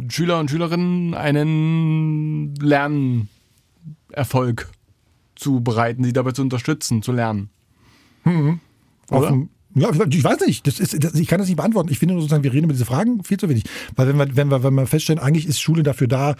Schüler 0.08 0.38
und 0.38 0.50
Schülerinnen 0.50 1.14
einen 1.14 2.54
Lernerfolg 4.10 4.68
zu 5.34 5.60
bereiten, 5.60 6.04
sie 6.04 6.12
dabei 6.12 6.32
zu 6.32 6.42
unterstützen, 6.42 7.02
zu 7.02 7.12
lernen. 7.12 7.50
Oder? 9.10 9.28
dem- 9.30 9.48
ja, 9.74 9.90
ich 9.92 10.24
weiß 10.24 10.40
nicht. 10.46 10.66
Das 10.66 10.80
ist, 10.80 11.04
das, 11.04 11.14
ich 11.14 11.28
kann 11.28 11.38
das 11.38 11.46
nicht 11.46 11.56
beantworten. 11.56 11.90
Ich 11.90 11.98
finde 11.98 12.14
nur 12.14 12.22
sozusagen, 12.22 12.42
wir 12.42 12.52
reden 12.52 12.64
über 12.64 12.72
diese 12.72 12.86
Fragen 12.86 13.22
viel 13.22 13.36
zu 13.38 13.48
wenig. 13.48 13.64
Weil 13.94 14.08
wenn 14.08 14.16
wir, 14.16 14.34
wenn 14.36 14.48
wir, 14.50 14.62
wenn 14.64 14.74
wir 14.74 14.86
feststellen, 14.86 15.20
eigentlich 15.22 15.46
ist 15.46 15.60
Schule 15.60 15.82
dafür 15.82 16.08
da, 16.08 16.34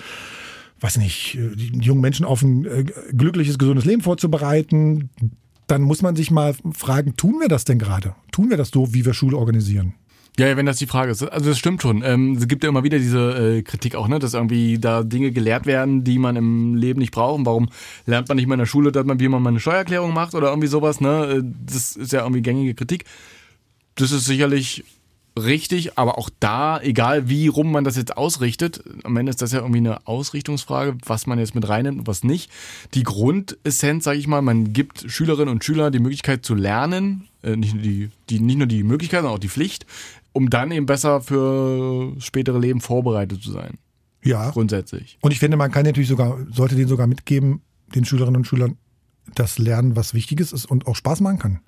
weiß 0.81 0.97
nicht, 0.97 1.35
die 1.55 1.79
jungen 1.81 2.01
Menschen 2.01 2.25
auf 2.25 2.43
ein 2.43 2.65
äh, 2.65 2.85
glückliches, 3.13 3.59
gesundes 3.59 3.85
Leben 3.85 4.03
vorzubereiten, 4.03 5.11
dann 5.67 5.83
muss 5.83 6.03
man 6.03 6.17
sich 6.17 6.31
mal 6.31 6.55
fragen, 6.73 7.15
tun 7.17 7.37
wir 7.41 7.49
das 7.49 7.65
denn 7.65 7.79
gerade? 7.79 8.15
Tun 8.33 8.51
wir 8.51 8.57
das 8.57 8.71
so, 8.71 8.93
wie 8.95 9.05
wir 9.05 9.13
Schule 9.15 9.37
organisieren? 9.37 9.95
Ja, 10.39 10.57
wenn 10.57 10.67
das 10.67 10.77
die 10.77 10.87
Frage 10.87 11.11
ist. 11.11 11.23
Also 11.25 11.51
das 11.51 11.59
stimmt 11.59 11.83
schon. 11.83 12.03
Ähm, 12.05 12.37
es 12.37 12.47
gibt 12.47 12.63
ja 12.63 12.71
immer 12.71 12.85
wieder 12.85 12.99
diese 12.99 13.57
äh, 13.57 13.63
Kritik 13.63 13.97
auch, 13.97 14.07
ne, 14.07 14.21
dass 14.21 14.35
irgendwie 14.35 14.79
da 14.79 15.03
Dinge 15.03 15.33
gelehrt 15.33 15.67
werden, 15.67 16.05
die 16.05 16.19
man 16.19 16.37
im 16.37 16.77
Leben 16.77 17.01
nicht 17.01 17.11
braucht. 17.11 17.41
Und 17.41 17.47
Warum 17.47 17.69
lernt 18.07 18.29
man 18.29 18.37
nicht 18.37 18.47
mal 18.47 18.55
in 18.55 18.61
der 18.61 18.67
Schule, 18.67 18.93
dass 18.93 19.05
man, 19.05 19.19
wie 19.19 19.29
man 19.29 19.43
mal 19.43 19.51
eine 19.51 19.59
Steuererklärung 19.59 20.15
macht 20.15 20.35
oder 20.35 20.51
irgendwie 20.51 20.69
sowas, 20.69 21.01
ne? 21.01 21.39
Äh, 21.39 21.43
Das 21.67 21.97
ist 21.97 22.13
ja 22.13 22.21
irgendwie 22.23 22.43
gängige 22.43 22.75
Kritik. 22.75 23.05
Das 23.97 24.13
ist 24.13 24.27
sicherlich 24.27 24.85
richtig, 25.37 25.99
aber 25.99 26.19
auch 26.19 26.31
da, 26.41 26.81
egal 26.81 27.29
wie 27.29 27.49
rum 27.49 27.73
man 27.73 27.85
das 27.85 27.97
jetzt 27.97 28.17
ausrichtet, 28.17 28.83
am 29.05 29.17
Ende 29.17 29.31
ist 29.31 29.43
das 29.43 29.53
ja 29.53 29.61
irgendwie 29.61 29.79
eine 29.79 30.07
Ausrichtungsfrage, 30.07 30.97
was 31.05 31.27
man 31.27 31.39
jetzt 31.39 31.55
mit 31.55 31.69
reinnimmt 31.69 32.01
und 32.01 32.07
was 32.07 32.25
nicht. 32.25 32.51
Die 32.95 33.03
Grundessenz, 33.03 34.05
sage 34.05 34.19
ich 34.19 34.27
mal, 34.27 34.43
man 34.43 34.73
gibt 34.73 35.05
Schülerinnen 35.09 35.49
und 35.49 35.65
Schülern 35.65 35.93
die 35.93 36.01
Möglichkeit 36.01 36.45
zu 36.45 36.55
lernen, 36.55 37.29
äh, 37.43 37.57
nicht, 37.57 37.75
nur 37.75 37.83
die, 37.83 38.11
die, 38.31 38.41
nicht 38.41 38.59
nur 38.59 38.67
die 38.67 38.83
Möglichkeit, 38.83 39.21
sondern 39.21 39.37
auch 39.37 39.41
die 39.41 39.49
Pflicht, 39.49 39.87
um 40.39 40.51
dann 40.51 40.71
eben 40.71 40.87
besser 40.87 41.21
für 41.21 42.15
spätere 42.21 42.61
Leben 42.61 42.81
vorbereitet 42.81 43.43
zu 43.43 43.51
sein. 43.51 43.77
Ja. 44.23 44.51
Grundsätzlich. 44.51 45.19
Und 45.21 45.33
ich 45.33 45.41
finde, 45.41 45.57
man 45.57 45.73
kann 45.73 45.85
natürlich 45.85 46.09
sogar, 46.09 46.39
sollte 46.53 46.77
denen 46.77 46.87
sogar 46.87 47.09
mitgeben, 47.09 47.61
den 47.93 48.05
Schülerinnen 48.05 48.37
und 48.37 48.45
Schülern, 48.45 48.77
das 49.35 49.59
Lernen 49.59 49.97
was 49.97 50.15
Wichtiges 50.15 50.53
ist 50.53 50.65
und 50.65 50.87
auch 50.87 50.95
Spaß 50.95 51.23
machen 51.23 51.41
kann. 51.41 51.61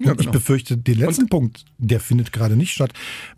Ja, 0.00 0.12
und 0.12 0.20
ich 0.20 0.26
genau. 0.26 0.32
befürchte, 0.32 0.76
den 0.76 0.98
letzten 0.98 1.28
Punkt, 1.28 1.64
der 1.76 1.98
findet 1.98 2.32
gerade 2.32 2.56
nicht 2.56 2.72
statt. 2.72 2.92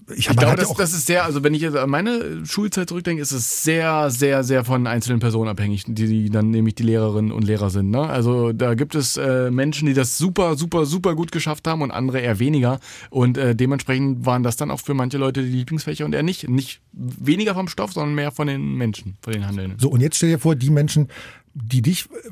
Ich, 0.08 0.18
Ich 0.18 0.26
glaube, 0.26 0.42
ja 0.42 0.56
das, 0.56 0.74
das 0.74 0.92
ist 0.92 1.06
sehr, 1.06 1.24
also 1.24 1.42
wenn 1.42 1.54
ich 1.54 1.62
jetzt 1.62 1.76
an 1.76 1.88
meine 1.88 2.44
Schulzeit 2.44 2.88
zurückdenke, 2.90 3.22
ist 3.22 3.32
es 3.32 3.62
sehr, 3.62 4.10
sehr, 4.10 4.44
sehr 4.44 4.64
von 4.64 4.86
einzelnen 4.86 5.20
Personen 5.20 5.48
abhängig, 5.48 5.84
die, 5.86 6.06
die 6.06 6.28
dann 6.28 6.50
nämlich 6.50 6.74
die 6.74 6.82
Lehrerinnen 6.82 7.32
und 7.32 7.44
Lehrer 7.44 7.70
sind. 7.70 7.90
Ne? 7.90 8.02
Also 8.02 8.52
da 8.52 8.74
gibt 8.74 8.94
es 8.94 9.16
äh, 9.16 9.50
Menschen, 9.50 9.86
die 9.86 9.94
das 9.94 10.18
super, 10.18 10.56
super, 10.56 10.84
super 10.84 11.14
gut 11.14 11.32
geschafft 11.32 11.66
haben 11.66 11.80
und 11.80 11.92
andere 11.92 12.20
eher 12.20 12.38
weniger. 12.38 12.78
Und 13.08 13.38
äh, 13.38 13.56
dementsprechend 13.56 14.26
waren 14.26 14.42
das 14.42 14.56
dann 14.56 14.70
auch 14.70 14.80
für 14.80 14.92
manche 14.92 15.16
Leute 15.16 15.42
die 15.42 15.50
Lieblingsfächer 15.50 16.04
und 16.04 16.14
eher 16.14 16.22
nicht. 16.22 16.46
Nicht 16.48 16.82
weniger 16.92 17.54
vom 17.54 17.68
Stoff, 17.68 17.94
sondern 17.94 18.14
mehr 18.14 18.32
von 18.32 18.48
den 18.48 18.74
Menschen, 18.74 19.16
von 19.22 19.32
den 19.32 19.46
Handelnden. 19.46 19.78
So, 19.78 19.88
und 19.88 20.00
jetzt 20.00 20.16
stell 20.16 20.28
dir 20.28 20.38
vor, 20.38 20.56
die 20.56 20.70
Menschen, 20.70 21.08
die 21.54 21.80
dich 21.80 22.04
äh, 22.10 22.30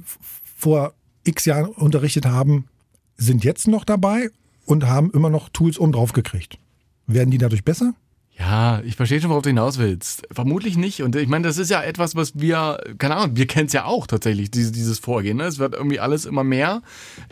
vor 0.57 0.93
x 1.25 1.47
Jahren 1.47 1.71
unterrichtet 1.71 2.27
haben, 2.27 2.67
sind 3.19 3.45
jetzt 3.45 3.69
noch 3.69 3.85
dabei 3.85 4.31
und 4.65 4.87
haben 4.87 5.11
immer 5.11 5.29
noch 5.29 5.49
Tools 5.51 5.79
oben 5.79 5.93
drauf 5.93 6.13
gekriegt. 6.13 6.59
Werden 7.07 7.31
die 7.31 7.39
dadurch 7.39 7.65
besser? 7.65 7.95
Ja, 8.39 8.81
ich 8.85 8.95
verstehe 8.95 9.21
schon, 9.21 9.31
worauf 9.31 9.43
du 9.43 9.49
hinaus 9.49 9.79
willst. 9.79 10.23
Vermutlich 10.31 10.77
nicht. 10.77 11.03
Und 11.03 11.17
ich 11.17 11.29
meine, 11.29 11.47
das 11.47 11.59
ist 11.59 11.71
ja 11.71 11.83
etwas, 11.83 12.15
was 12.15 12.39
wir, 12.39 12.79
keine 12.99 13.17
Ahnung, 13.17 13.37
wir 13.37 13.47
kennen 13.49 13.67
es 13.67 13.73
ja 13.73 13.85
auch 13.85 14.07
tatsächlich, 14.07 14.51
dieses, 14.51 14.71
dieses 14.71 15.01
Vorgehen. 15.01 15.39
Ne? 15.39 15.45
Es 15.45 15.59
wird 15.59 15.75
irgendwie 15.75 15.99
alles 15.99 16.25
immer 16.25 16.45
mehr. 16.45 16.83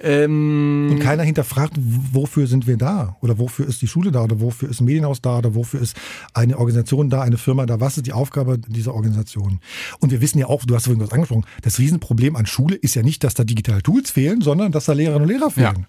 Ähm, 0.02 0.88
Und 0.90 0.98
keiner 0.98 1.22
hinterfragt, 1.22 1.74
wofür 1.76 2.48
sind 2.48 2.66
wir 2.66 2.76
da? 2.76 3.16
Oder 3.20 3.38
wofür 3.38 3.68
ist 3.68 3.82
die 3.82 3.86
Schule 3.86 4.10
da? 4.10 4.24
Oder 4.24 4.40
wofür 4.40 4.68
ist 4.68 4.80
ein 4.80 4.84
Medienhaus 4.84 5.22
da? 5.22 5.38
Oder 5.38 5.54
wofür 5.54 5.80
ist 5.80 5.96
eine 6.34 6.58
Organisation 6.58 7.08
da, 7.08 7.22
eine 7.22 7.38
Firma 7.38 7.66
da? 7.66 7.78
Was 7.78 7.96
ist 7.96 8.06
die 8.06 8.12
Aufgabe 8.12 8.58
dieser 8.58 8.92
Organisation? 8.92 9.60
Und 10.00 10.10
wir 10.10 10.20
wissen 10.20 10.40
ja 10.40 10.46
auch, 10.46 10.64
du 10.64 10.74
hast 10.74 10.86
vorhin 10.86 11.02
was 11.02 11.12
angesprochen, 11.12 11.44
das 11.62 11.78
Riesenproblem 11.78 12.34
an 12.34 12.46
Schule 12.46 12.74
ist 12.74 12.96
ja 12.96 13.02
nicht, 13.02 13.22
dass 13.22 13.34
da 13.34 13.44
digitale 13.44 13.82
Tools 13.82 14.10
fehlen, 14.10 14.40
sondern 14.40 14.72
dass 14.72 14.86
da 14.86 14.92
Lehrerinnen 14.92 15.28
und 15.28 15.32
Lehrer 15.32 15.50
fehlen. 15.50 15.86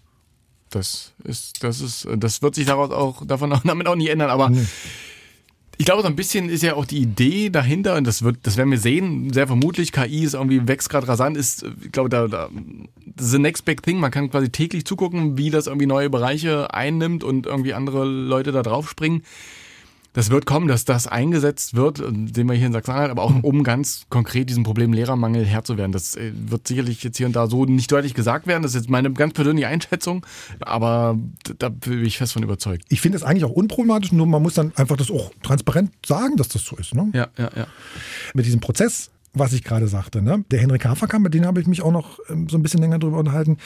Das 0.69 1.13
ist, 1.23 1.63
das 1.63 1.81
ist, 1.81 2.07
das 2.17 2.41
wird 2.41 2.55
sich 2.55 2.65
daraus 2.65 2.91
auch, 2.91 3.25
davon 3.25 3.51
auch, 3.53 3.61
damit 3.63 3.87
auch 3.87 3.95
nicht 3.95 4.09
ändern, 4.09 4.29
aber 4.29 4.49
nee. 4.49 4.65
Ich 5.79 5.85
glaube, 5.85 6.01
so 6.01 6.07
ein 6.07 6.15
bisschen 6.15 6.49
ist 6.49 6.63
ja 6.63 6.73
auch 6.73 6.85
die 6.85 6.97
Idee 6.97 7.51
dahinter, 7.51 7.97
und 7.97 8.07
das 8.07 8.23
wird, 8.23 8.37
das 8.41 8.57
werden 8.57 8.71
wir 8.71 8.79
sehen, 8.79 9.31
sehr 9.31 9.45
vermutlich, 9.45 9.91
KI 9.91 10.23
ist 10.23 10.33
irgendwie, 10.33 10.67
wächst 10.67 10.89
gerade 10.89 11.07
rasant, 11.07 11.37
ist, 11.37 11.65
ich 11.83 11.91
glaube, 11.91 12.09
da, 12.09 12.27
da, 12.27 12.49
the 13.19 13.37
next 13.37 13.63
big 13.63 13.83
thing, 13.83 13.99
man 13.99 14.09
kann 14.09 14.31
quasi 14.31 14.49
täglich 14.49 14.85
zugucken, 14.85 15.37
wie 15.37 15.51
das 15.51 15.67
irgendwie 15.67 15.85
neue 15.85 16.09
Bereiche 16.09 16.73
einnimmt 16.73 17.23
und 17.23 17.45
irgendwie 17.45 17.75
andere 17.75 18.05
Leute 18.05 18.51
da 18.51 18.63
drauf 18.63 18.89
springen 18.89 19.21
das 20.17 20.31
wird 20.31 20.47
kommen, 20.47 20.67
dass 20.67 20.83
das 20.83 21.05
eingesetzt 21.05 21.75
wird, 21.75 21.99
den 21.99 22.47
wir 22.47 22.55
hier 22.55 22.65
in 22.65 22.73
Sachsen-Anhalt, 22.73 23.11
aber 23.11 23.21
auch 23.21 23.29
mhm. 23.29 23.41
um 23.41 23.63
ganz 23.63 24.07
konkret 24.09 24.49
diesem 24.49 24.63
Problem 24.63 24.91
Lehrermangel 24.91 25.45
Herr 25.45 25.63
zu 25.63 25.77
werden. 25.77 25.91
Das 25.91 26.15
äh, 26.15 26.31
wird 26.33 26.67
sicherlich 26.67 27.03
jetzt 27.03 27.17
hier 27.17 27.27
und 27.27 27.35
da 27.35 27.45
so 27.45 27.65
nicht 27.65 27.91
deutlich 27.91 28.15
gesagt 28.15 28.47
werden. 28.47 28.63
Das 28.63 28.71
ist 28.71 28.81
jetzt 28.81 28.89
meine 28.89 29.11
ganz 29.13 29.33
persönliche 29.33 29.67
Einschätzung, 29.67 30.25
aber 30.59 31.19
da 31.59 31.69
bin 31.69 32.03
ich 32.03 32.17
fest 32.17 32.33
von 32.33 32.41
überzeugt. 32.41 32.83
Ich 32.89 32.99
finde 32.99 33.15
es 33.15 33.23
eigentlich 33.23 33.45
auch 33.45 33.51
unproblematisch, 33.51 34.11
nur 34.11 34.25
man 34.25 34.41
muss 34.41 34.55
dann 34.55 34.71
einfach 34.75 34.97
das 34.97 35.11
auch 35.11 35.31
transparent 35.43 35.91
sagen, 36.03 36.35
dass 36.35 36.47
das 36.47 36.63
so 36.63 36.75
ist. 36.77 36.95
Ne? 36.95 37.11
Ja, 37.13 37.27
ja, 37.37 37.51
ja. 37.55 37.67
Mit 38.33 38.47
diesem 38.47 38.59
Prozess, 38.59 39.11
was 39.35 39.53
ich 39.53 39.63
gerade 39.63 39.87
sagte, 39.87 40.23
ne? 40.23 40.43
der 40.49 40.59
Henrik 40.59 40.83
Haferkamp, 40.85 41.25
mit 41.25 41.35
dem 41.35 41.45
habe 41.45 41.61
ich 41.61 41.67
mich 41.67 41.83
auch 41.83 41.91
noch 41.91 42.17
ähm, 42.27 42.49
so 42.49 42.57
ein 42.57 42.63
bisschen 42.63 42.81
länger 42.81 42.97
drüber 42.97 43.19
unterhalten. 43.19 43.57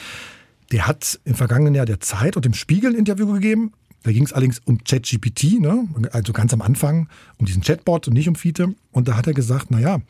Der 0.70 0.86
hat 0.86 1.18
im 1.24 1.34
vergangenen 1.34 1.74
Jahr 1.74 1.86
der 1.86 2.00
Zeit 2.00 2.36
und 2.36 2.44
dem 2.44 2.52
Spiegel 2.52 2.92
ein 2.92 2.98
Interview 2.98 3.32
gegeben 3.32 3.72
da 4.02 4.12
ging 4.12 4.24
es 4.24 4.32
allerdings 4.32 4.60
um 4.64 4.82
ChatGPT, 4.82 5.60
ne? 5.60 5.88
also 6.12 6.32
ganz 6.32 6.52
am 6.52 6.62
Anfang, 6.62 7.08
um 7.38 7.46
diesen 7.46 7.62
Chatbot 7.62 8.08
und 8.08 8.14
nicht 8.14 8.28
um 8.28 8.34
Fiete. 8.34 8.74
Und 8.90 9.08
da 9.08 9.16
hat 9.16 9.26
er 9.26 9.34
gesagt, 9.34 9.70
naja, 9.70 10.00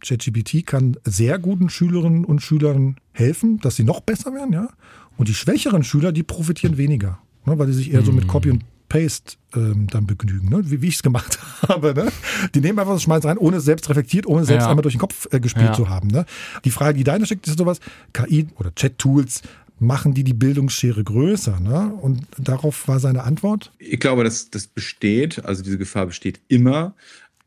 ChatGPT 0.00 0.66
kann 0.66 0.96
sehr 1.04 1.38
guten 1.38 1.70
Schülerinnen 1.70 2.24
und 2.24 2.40
Schülern 2.40 2.96
helfen, 3.12 3.58
dass 3.60 3.76
sie 3.76 3.84
noch 3.84 4.00
besser 4.00 4.34
werden, 4.34 4.52
ja. 4.52 4.68
Und 5.16 5.28
die 5.28 5.34
schwächeren 5.34 5.84
Schüler, 5.84 6.12
die 6.12 6.22
profitieren 6.22 6.76
weniger, 6.76 7.18
ne? 7.46 7.58
weil 7.58 7.66
sie 7.68 7.74
sich 7.74 7.92
eher 7.92 8.02
so 8.02 8.12
mit 8.12 8.26
Copy 8.26 8.50
und 8.50 8.64
Paste 8.92 9.36
ähm, 9.54 9.86
dann 9.88 10.06
begnügen, 10.06 10.50
ne? 10.50 10.70
wie, 10.70 10.82
wie 10.82 10.88
ich 10.88 10.96
es 10.96 11.02
gemacht 11.02 11.38
habe. 11.68 11.94
Ne? 11.94 12.12
Die 12.54 12.60
nehmen 12.60 12.78
einfach 12.78 12.92
das 12.92 13.02
Schmalz 13.02 13.24
rein, 13.24 13.38
ohne 13.38 13.60
selbst 13.60 13.88
reflektiert, 13.88 14.26
ohne 14.26 14.44
selbst 14.44 14.64
ja. 14.64 14.70
einmal 14.70 14.82
durch 14.82 14.94
den 14.94 15.00
Kopf 15.00 15.28
äh, 15.30 15.40
gespielt 15.40 15.68
ja. 15.68 15.72
zu 15.72 15.88
haben. 15.88 16.08
Ne? 16.08 16.26
Die 16.64 16.70
Frage, 16.70 16.98
die 16.98 17.04
deine 17.04 17.24
schickt, 17.26 17.46
ist 17.46 17.58
sowas, 17.58 17.80
KI 18.12 18.48
oder 18.58 18.74
Chat-Tools 18.74 19.42
machen 19.82 20.14
die 20.14 20.24
die 20.24 20.34
Bildungsschere 20.34 21.04
größer. 21.04 21.60
Ne? 21.60 21.92
Und 22.00 22.26
darauf 22.38 22.88
war 22.88 23.00
seine 23.00 23.24
Antwort? 23.24 23.72
Ich 23.78 24.00
glaube, 24.00 24.24
dass 24.24 24.50
das 24.50 24.66
besteht, 24.66 25.44
also 25.44 25.62
diese 25.62 25.78
Gefahr 25.78 26.06
besteht 26.06 26.40
immer. 26.48 26.94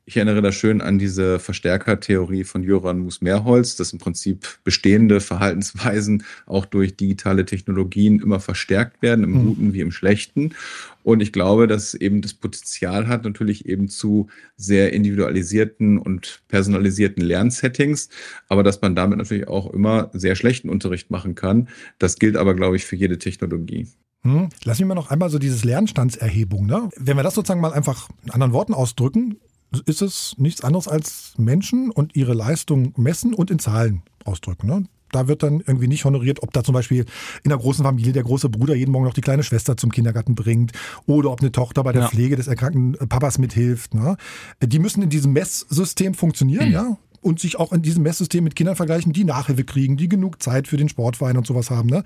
Ich 0.08 0.18
erinnere 0.18 0.44
da 0.44 0.52
schön 0.52 0.82
an 0.82 1.00
diese 1.00 1.40
Verstärkertheorie 1.40 2.44
von 2.44 2.62
Jöran 2.62 3.00
Mus-Mehrholz, 3.00 3.76
dass 3.76 3.92
im 3.92 3.98
Prinzip 3.98 4.60
bestehende 4.64 5.20
Verhaltensweisen 5.20 6.24
auch 6.46 6.68
durch 6.68 6.96
digitale 6.96 7.44
Technologien 7.44 8.20
immer 8.20 8.40
verstärkt 8.40 9.02
werden, 9.02 9.24
im 9.24 9.32
mhm. 9.32 9.46
Guten 9.46 9.74
wie 9.74 9.82
im 9.82 9.92
Schlechten. 9.92 10.54
Und 11.02 11.22
ich 11.22 11.32
glaube, 11.34 11.66
dass 11.66 11.96
eben 11.96 12.22
das 12.22 12.36
Potenzial 12.36 13.08
hat, 13.08 13.24
natürlich 13.24 13.66
eben 13.66 13.90
zu 13.90 14.28
sehr 14.58 14.94
individualisierten 14.94 15.98
und 15.98 16.44
personalisierten 16.50 17.24
Lernsettings, 17.24 18.10
aber 18.48 18.62
dass 18.62 18.82
man 18.82 18.96
damit 18.96 19.18
natürlich 19.18 19.48
auch 19.48 19.74
immer 19.74 20.12
sehr 20.14 20.36
schlechten 20.36 20.70
Unterricht 20.70 21.10
machen 21.10 21.34
kann. 21.34 21.68
Das 21.98 22.18
gilt 22.18 22.38
aber, 22.38 22.54
glaube 22.54 22.76
ich, 22.76 22.86
für 22.86 22.96
jede 22.96 23.18
Technologie. 23.18 23.88
Hm. 24.22 24.50
Lass 24.64 24.78
mich 24.78 24.88
mal 24.88 24.94
noch 24.94 25.10
einmal 25.10 25.32
so 25.32 25.40
dieses 25.40 25.64
Lernstandserhebung. 25.64 26.68
Ne? 26.68 26.90
Wenn 26.96 27.18
wir 27.18 27.24
das 27.24 27.34
sozusagen 27.34 27.62
mal 27.62 27.74
einfach 27.74 28.10
in 28.24 28.32
anderen 28.32 28.54
Worten 28.54 28.74
ausdrücken, 28.76 29.38
ist 29.86 30.02
es 30.02 30.36
nichts 30.38 30.64
anderes 30.64 30.88
als 30.88 31.34
Menschen 31.38 31.92
und 31.92 32.16
ihre 32.16 32.34
Leistung 32.34 32.94
messen 32.98 33.34
und 33.34 33.52
in 33.52 33.60
Zahlen 33.60 34.04
ausdrücken. 34.24 34.68
Ne? 34.68 34.86
Da 35.12 35.28
wird 35.28 35.44
dann 35.44 35.62
irgendwie 35.66 35.88
nicht 35.88 36.06
honoriert, 36.06 36.44
ob 36.44 36.52
da 36.52 36.64
zum 36.64 36.74
Beispiel 36.74 37.06
in 37.44 37.50
der 37.50 37.58
großen 37.58 37.86
Familie 37.86 38.12
der 38.12 38.24
große 38.24 38.50
Bruder 38.50 38.76
jeden 38.76 38.92
Morgen 38.92 39.06
noch 39.06 39.14
die 39.14 39.22
kleine 39.22 39.44
Schwester 39.44 39.78
zum 39.78 39.92
Kindergarten 39.92 40.36
bringt 40.36 40.72
oder 41.06 41.32
ob 41.32 41.42
eine 41.42 41.52
Tochter 41.52 41.84
bei 41.84 41.92
der 41.92 42.04
ja. 42.04 42.08
Pflege 42.10 42.36
des 42.36 42.48
erkrankten 42.48 42.98
Papas 43.08 43.38
mithilft. 43.38 43.94
Ne? 43.94 44.18
Die 44.62 44.80
müssen 44.80 45.04
in 45.04 45.10
diesem 45.10 45.34
Messsystem 45.34 46.14
funktionieren, 46.14 46.68
mhm. 46.68 46.74
ja 46.74 46.98
und 47.26 47.40
sich 47.40 47.60
auch 47.60 47.74
in 47.74 47.82
diesem 47.82 48.04
Messsystem 48.04 48.44
mit 48.44 48.56
Kindern 48.56 48.76
vergleichen, 48.76 49.12
die 49.12 49.24
Nachhilfe 49.24 49.64
kriegen, 49.64 49.98
die 49.98 50.08
genug 50.08 50.44
Zeit 50.44 50.68
für 50.68 50.78
den 50.78 50.90
Sportverein 50.90 51.38
und 51.38 51.48
sowas 51.48 51.72
haben. 51.72 51.90
Ne? 51.90 52.04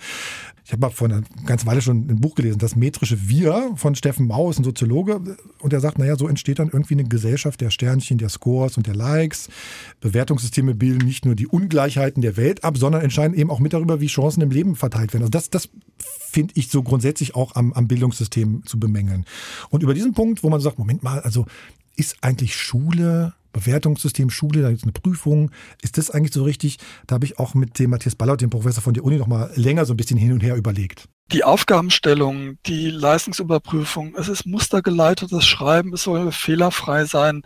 Ich 0.64 0.72
habe 0.72 0.80
mal 0.80 0.92
vor 0.92 1.10
einer 1.10 1.24
ganzen 1.46 1.68
Weile 1.68 1.82
schon 1.82 2.10
ein 2.10 2.22
Buch 2.22 2.36
gelesen, 2.36 2.58
das 2.58 2.78
metrische 2.78 3.28
Wir 3.28 3.74
von 3.76 3.96
Steffen 3.96 4.28
Mau, 4.28 4.50
ist 4.50 4.60
ein 4.60 4.64
Soziologe, 4.64 5.38
und 5.60 5.74
er 5.74 5.82
sagt, 5.82 6.00
naja, 6.00 6.16
so 6.16 6.30
entsteht 6.30 6.60
dann 6.60 6.70
irgendwie 6.70 6.94
eine 6.94 7.04
Gesellschaft 7.04 7.60
der 7.60 7.70
Sternchen, 7.70 8.18
der 8.18 8.30
Scores 8.30 8.78
und 8.78 8.88
der 8.88 8.96
Likes. 8.96 9.50
Bewertungssysteme 10.00 10.74
bilden 10.74 11.06
nicht 11.06 11.26
nur 11.26 11.36
die 11.36 11.48
Ungleichheiten 11.48 12.22
der 12.22 12.38
Welt 12.38 12.64
ab, 12.64 12.78
sondern 12.78 13.02
entscheiden 13.02 13.38
eben 13.38 13.52
auch 13.52 13.60
mit 13.60 13.74
darüber, 13.74 14.00
wie 14.00 14.08
Chancen 14.08 14.42
im 14.42 14.52
Leben 14.52 14.78
verteilt 14.78 15.12
werden. 15.12 15.24
Also 15.24 15.32
das, 15.32 15.50
das 15.50 15.70
finde 15.98 16.54
ich 16.56 16.70
so 16.70 16.82
grundsätzlich 16.82 17.36
auch 17.36 17.56
am, 17.56 17.74
am 17.74 17.90
Bildungssystem 17.90 18.64
zu 18.66 18.80
bemängeln. 18.80 19.26
Und 19.70 19.84
über 19.84 19.94
diesen 19.94 20.14
Punkt, 20.14 20.44
wo 20.44 20.50
man 20.50 20.62
sagt, 20.62 20.80
Moment 20.80 21.04
mal, 21.04 21.20
also 21.20 21.46
ist 21.98 22.18
eigentlich 22.22 22.56
Schule 22.56 23.34
Bewertungssystem 23.52 24.30
Schule, 24.30 24.62
da 24.62 24.70
gibt 24.70 24.80
es 24.80 24.84
eine 24.84 24.94
Prüfung. 24.94 25.52
Ist 25.82 25.98
das 25.98 26.12
eigentlich 26.12 26.34
so 26.34 26.44
richtig? 26.44 26.78
Da 27.08 27.16
habe 27.16 27.26
ich 27.26 27.40
auch 27.40 27.54
mit 27.54 27.80
dem 27.80 27.92
Matthias 27.92 28.16
Ballert, 28.16 28.42
dem 28.42 28.50
Professor 28.50 28.82
von 28.82 28.94
der 28.94 29.04
Uni, 29.04 29.18
noch 29.18 29.28
mal 29.28 29.52
länger 29.56 29.86
so 29.86 29.94
ein 29.94 29.98
bisschen 29.98 30.18
hin 30.18 30.32
und 30.32 30.44
her 30.44 30.56
überlegt 30.56 31.10
die 31.32 31.44
Aufgabenstellung, 31.44 32.58
die 32.66 32.90
Leistungsüberprüfung, 32.90 34.16
es 34.18 34.30
ist 34.30 34.46
mustergeleitetes 34.48 35.46
Schreiben, 35.46 35.94
es 35.94 36.04
soll 36.04 36.32
fehlerfrei 36.32 37.06
sein. 37.06 37.44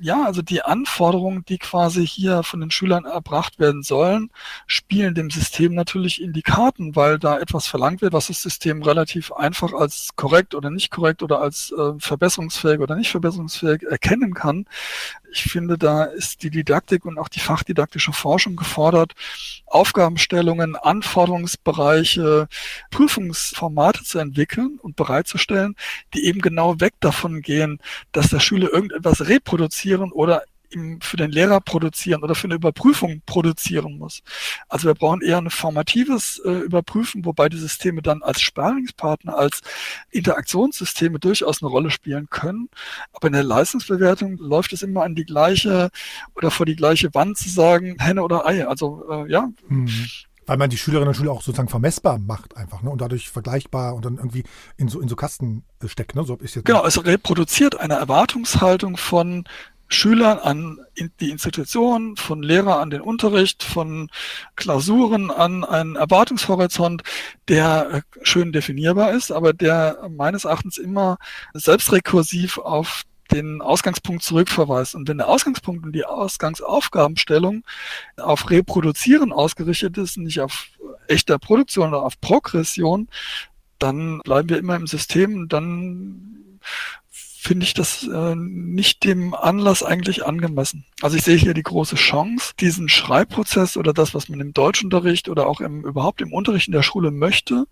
Ja, 0.00 0.24
also 0.24 0.42
die 0.42 0.62
Anforderungen, 0.62 1.44
die 1.48 1.58
quasi 1.58 2.06
hier 2.06 2.42
von 2.42 2.60
den 2.60 2.70
Schülern 2.70 3.04
erbracht 3.04 3.58
werden 3.58 3.82
sollen, 3.82 4.30
spielen 4.66 5.14
dem 5.14 5.30
System 5.30 5.74
natürlich 5.74 6.20
in 6.20 6.32
die 6.32 6.42
Karten, 6.42 6.96
weil 6.96 7.18
da 7.18 7.38
etwas 7.38 7.66
verlangt 7.66 8.02
wird, 8.02 8.12
was 8.12 8.26
das 8.26 8.42
System 8.42 8.82
relativ 8.82 9.32
einfach 9.32 9.72
als 9.72 10.10
korrekt 10.16 10.54
oder 10.54 10.70
nicht 10.70 10.90
korrekt 10.90 11.22
oder 11.22 11.40
als 11.40 11.72
äh, 11.72 11.92
verbesserungsfähig 11.98 12.80
oder 12.80 12.96
nicht 12.96 13.10
verbesserungsfähig 13.10 13.84
erkennen 13.84 14.34
kann. 14.34 14.66
Ich 15.32 15.42
finde, 15.44 15.76
da 15.76 16.04
ist 16.04 16.42
die 16.42 16.50
Didaktik 16.50 17.04
und 17.04 17.18
auch 17.18 17.28
die 17.28 17.40
fachdidaktische 17.40 18.12
Forschung 18.12 18.56
gefordert, 18.56 19.12
Aufgabenstellungen, 19.66 20.76
Anforderungsbereiche, 20.76 22.48
Prüfungsformate 22.90 24.02
zu 24.04 24.18
entwickeln 24.18 24.78
und 24.80 24.96
bereitzustellen, 24.96 25.76
die 26.14 26.24
eben 26.24 26.40
genau 26.40 26.80
weg 26.80 26.94
davon 27.00 27.42
gehen, 27.42 27.80
dass 28.12 28.30
der 28.30 28.40
Schüler 28.40 28.72
irgendetwas 28.72 29.28
reproduzieren 29.86 30.12
oder 30.12 30.42
für 31.00 31.16
den 31.16 31.30
Lehrer 31.30 31.60
produzieren 31.60 32.24
oder 32.24 32.34
für 32.34 32.48
eine 32.48 32.56
Überprüfung 32.56 33.22
produzieren 33.24 33.98
muss. 33.98 34.22
Also 34.68 34.88
wir 34.88 34.94
brauchen 34.94 35.22
eher 35.22 35.38
ein 35.38 35.48
formatives 35.48 36.42
äh, 36.44 36.50
Überprüfen, 36.50 37.24
wobei 37.24 37.48
die 37.48 37.56
Systeme 37.56 38.02
dann 38.02 38.20
als 38.24 38.40
Sparingspartner, 38.40 39.38
als 39.38 39.60
Interaktionssysteme 40.10 41.20
durchaus 41.20 41.62
eine 41.62 41.70
Rolle 41.70 41.92
spielen 41.92 42.26
können. 42.30 42.68
Aber 43.12 43.28
in 43.28 43.34
der 43.34 43.44
Leistungsbewertung 43.44 44.38
läuft 44.38 44.72
es 44.72 44.82
immer 44.82 45.04
an 45.04 45.14
die 45.14 45.24
gleiche 45.24 45.90
oder 46.34 46.50
vor 46.50 46.66
die 46.66 46.76
gleiche 46.76 47.14
Wand 47.14 47.38
zu 47.38 47.48
sagen, 47.48 47.96
Henne 48.00 48.24
oder 48.24 48.44
Ei. 48.44 48.66
Also 48.66 49.04
äh, 49.08 49.30
ja, 49.30 49.48
mhm. 49.68 49.88
Weil 50.46 50.58
man 50.58 50.70
die 50.70 50.78
Schülerinnen 50.78 51.08
und 51.08 51.14
Schüler 51.14 51.32
auch 51.32 51.42
sozusagen 51.42 51.68
vermessbar 51.68 52.18
macht 52.18 52.56
einfach 52.56 52.82
ne? 52.82 52.90
und 52.90 53.00
dadurch 53.00 53.30
vergleichbar 53.30 53.94
und 53.94 54.04
dann 54.04 54.16
irgendwie 54.16 54.44
in 54.76 54.88
so, 54.88 55.00
in 55.00 55.08
so 55.08 55.16
Kasten 55.16 55.64
äh, 55.82 55.88
steckt. 55.88 56.14
Ne? 56.14 56.22
So 56.24 56.36
ist 56.36 56.54
jetzt 56.54 56.64
genau, 56.64 56.84
es 56.86 57.04
reproduziert 57.04 57.78
eine 57.80 57.94
Erwartungshaltung 57.94 58.96
von 58.96 59.44
Schülern 59.88 60.38
an 60.38 60.80
die 61.20 61.30
Institution, 61.30 62.16
von 62.16 62.42
Lehrer 62.42 62.80
an 62.80 62.90
den 62.90 63.00
Unterricht, 63.00 63.62
von 63.62 64.10
Klausuren 64.56 65.30
an 65.30 65.64
einen 65.64 65.96
Erwartungshorizont, 65.96 67.02
der 67.48 67.90
äh, 67.92 68.02
schön 68.22 68.52
definierbar 68.52 69.12
ist, 69.12 69.30
aber 69.30 69.52
der 69.52 70.08
meines 70.10 70.44
Erachtens 70.44 70.78
immer 70.78 71.18
selbstrekursiv 71.54 72.58
auf 72.58 73.02
den 73.32 73.60
Ausgangspunkt 73.60 74.22
zurückverweist. 74.22 74.94
Und 74.94 75.08
wenn 75.08 75.18
der 75.18 75.28
Ausgangspunkt 75.28 75.84
und 75.84 75.92
die 75.92 76.04
Ausgangsaufgabenstellung 76.04 77.64
auf 78.16 78.50
Reproduzieren 78.50 79.32
ausgerichtet 79.32 79.98
ist, 79.98 80.16
nicht 80.16 80.40
auf 80.40 80.68
echter 81.08 81.38
Produktion 81.38 81.88
oder 81.88 82.02
auf 82.02 82.20
Progression, 82.20 83.08
dann 83.78 84.20
bleiben 84.20 84.48
wir 84.48 84.58
immer 84.58 84.76
im 84.76 84.86
System 84.86 85.34
und 85.34 85.52
dann 85.52 86.60
finde 87.46 87.64
ich 87.64 87.74
das 87.74 88.06
äh, 88.06 88.34
nicht 88.34 89.04
dem 89.04 89.32
Anlass 89.32 89.82
eigentlich 89.82 90.26
angemessen. 90.26 90.84
Also 91.00 91.16
ich 91.16 91.22
sehe 91.22 91.36
hier 91.36 91.54
die 91.54 91.62
große 91.62 91.96
Chance, 91.96 92.54
diesen 92.58 92.88
Schreibprozess 92.88 93.76
oder 93.76 93.92
das, 93.92 94.14
was 94.14 94.28
man 94.28 94.40
im 94.40 94.52
Deutschunterricht 94.52 95.28
oder 95.28 95.46
auch 95.46 95.60
im, 95.60 95.84
überhaupt 95.84 96.20
im 96.20 96.32
Unterricht 96.32 96.66
in 96.66 96.72
der 96.72 96.82
Schule 96.82 97.10
möchte, 97.10 97.66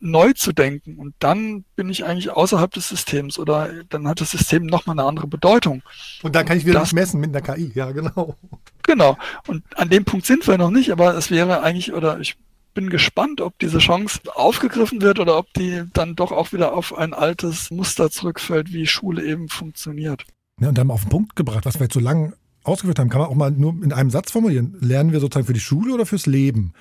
neu 0.00 0.32
zu 0.32 0.52
denken. 0.52 0.96
Und 0.96 1.14
dann 1.18 1.64
bin 1.76 1.90
ich 1.90 2.04
eigentlich 2.04 2.30
außerhalb 2.30 2.72
des 2.72 2.88
Systems 2.88 3.38
oder 3.38 3.84
dann 3.90 4.08
hat 4.08 4.20
das 4.20 4.30
System 4.30 4.66
nochmal 4.66 4.98
eine 4.98 5.06
andere 5.06 5.26
Bedeutung. 5.26 5.82
Und 6.22 6.34
dann 6.34 6.46
kann 6.46 6.56
ich 6.56 6.64
wieder 6.64 6.80
das, 6.80 6.88
nicht 6.88 6.94
messen 6.94 7.20
mit 7.20 7.34
der 7.34 7.42
KI, 7.42 7.70
ja, 7.74 7.92
genau. 7.92 8.36
Genau. 8.84 9.16
Und 9.46 9.62
an 9.76 9.90
dem 9.90 10.04
Punkt 10.04 10.26
sind 10.26 10.46
wir 10.46 10.58
noch 10.58 10.70
nicht, 10.70 10.90
aber 10.90 11.14
es 11.16 11.30
wäre 11.30 11.62
eigentlich, 11.62 11.92
oder 11.92 12.18
ich 12.18 12.36
bin 12.74 12.90
gespannt, 12.90 13.40
ob 13.40 13.58
diese 13.58 13.78
Chance 13.78 14.20
aufgegriffen 14.34 15.02
wird 15.02 15.20
oder 15.20 15.38
ob 15.38 15.52
die 15.54 15.84
dann 15.92 16.16
doch 16.16 16.32
auch 16.32 16.52
wieder 16.52 16.74
auf 16.74 16.96
ein 16.96 17.14
altes 17.14 17.70
Muster 17.70 18.10
zurückfällt, 18.10 18.72
wie 18.72 18.86
Schule 18.86 19.24
eben 19.24 19.48
funktioniert. 19.48 20.24
Ja, 20.60 20.68
und 20.68 20.78
dann 20.78 20.90
auf 20.90 21.02
den 21.02 21.10
Punkt 21.10 21.36
gebracht, 21.36 21.64
was 21.64 21.76
wir 21.78 21.84
jetzt 21.84 21.94
so 21.94 22.00
lange 22.00 22.34
ausgeführt 22.64 22.98
haben, 22.98 23.08
kann 23.08 23.20
man 23.20 23.30
auch 23.30 23.34
mal 23.34 23.50
nur 23.50 23.74
in 23.82 23.92
einem 23.92 24.10
Satz 24.10 24.30
formulieren. 24.30 24.76
Lernen 24.80 25.12
wir 25.12 25.20
sozusagen 25.20 25.46
für 25.46 25.52
die 25.52 25.60
Schule 25.60 25.94
oder 25.94 26.06
fürs 26.06 26.26
Leben? 26.26 26.72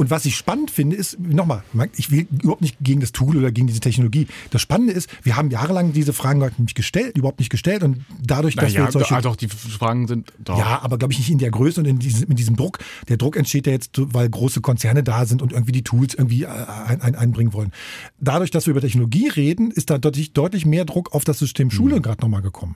Und 0.00 0.10
was 0.10 0.24
ich 0.24 0.34
spannend 0.34 0.70
finde, 0.70 0.96
ist, 0.96 1.20
nochmal, 1.20 1.62
ich 1.94 2.10
will 2.10 2.26
überhaupt 2.30 2.62
nicht 2.62 2.78
gegen 2.80 3.02
das 3.02 3.12
Tool 3.12 3.36
oder 3.36 3.52
gegen 3.52 3.66
diese 3.66 3.80
Technologie. 3.80 4.28
Das 4.50 4.62
Spannende 4.62 4.94
ist, 4.94 5.10
wir 5.24 5.36
haben 5.36 5.50
jahrelang 5.50 5.92
diese 5.92 6.14
Fragen 6.14 6.42
nicht 6.56 6.74
gestellt, 6.74 7.18
überhaupt 7.18 7.38
nicht 7.38 7.50
gestellt. 7.50 7.82
Und 7.82 8.06
dadurch, 8.18 8.56
dass 8.56 8.72
naja, 8.72 8.76
wir 8.76 8.84
jetzt 8.84 8.92
solche, 8.94 9.14
ah, 9.14 9.20
doch, 9.20 9.36
die 9.36 9.48
Fragen 9.48 10.06
sind 10.06 10.32
doch. 10.38 10.58
Ja, 10.58 10.80
aber 10.80 10.96
glaube 10.96 11.12
ich 11.12 11.18
nicht 11.18 11.28
in 11.28 11.36
der 11.36 11.50
Größe 11.50 11.80
und 11.80 11.86
in 11.86 11.98
diesem, 11.98 12.30
in 12.30 12.36
diesem 12.36 12.56
Druck. 12.56 12.78
Der 13.10 13.18
Druck 13.18 13.36
entsteht 13.36 13.66
ja 13.66 13.74
jetzt, 13.74 13.90
weil 13.94 14.30
große 14.30 14.62
Konzerne 14.62 15.02
da 15.02 15.26
sind 15.26 15.42
und 15.42 15.52
irgendwie 15.52 15.72
die 15.72 15.84
Tools 15.84 16.14
irgendwie 16.14 16.44
äh, 16.44 16.46
ein, 16.46 17.02
ein, 17.02 17.14
einbringen 17.14 17.52
wollen. 17.52 17.70
Dadurch, 18.18 18.50
dass 18.50 18.64
wir 18.64 18.70
über 18.70 18.80
Technologie 18.80 19.28
reden, 19.28 19.70
ist 19.70 19.90
da 19.90 19.98
deutlich, 19.98 20.32
deutlich 20.32 20.64
mehr 20.64 20.86
Druck 20.86 21.12
auf 21.12 21.24
das 21.24 21.38
System 21.38 21.70
Schule 21.70 21.96
mhm. 21.96 22.02
gerade 22.02 22.22
nochmal 22.22 22.40
gekommen. 22.40 22.74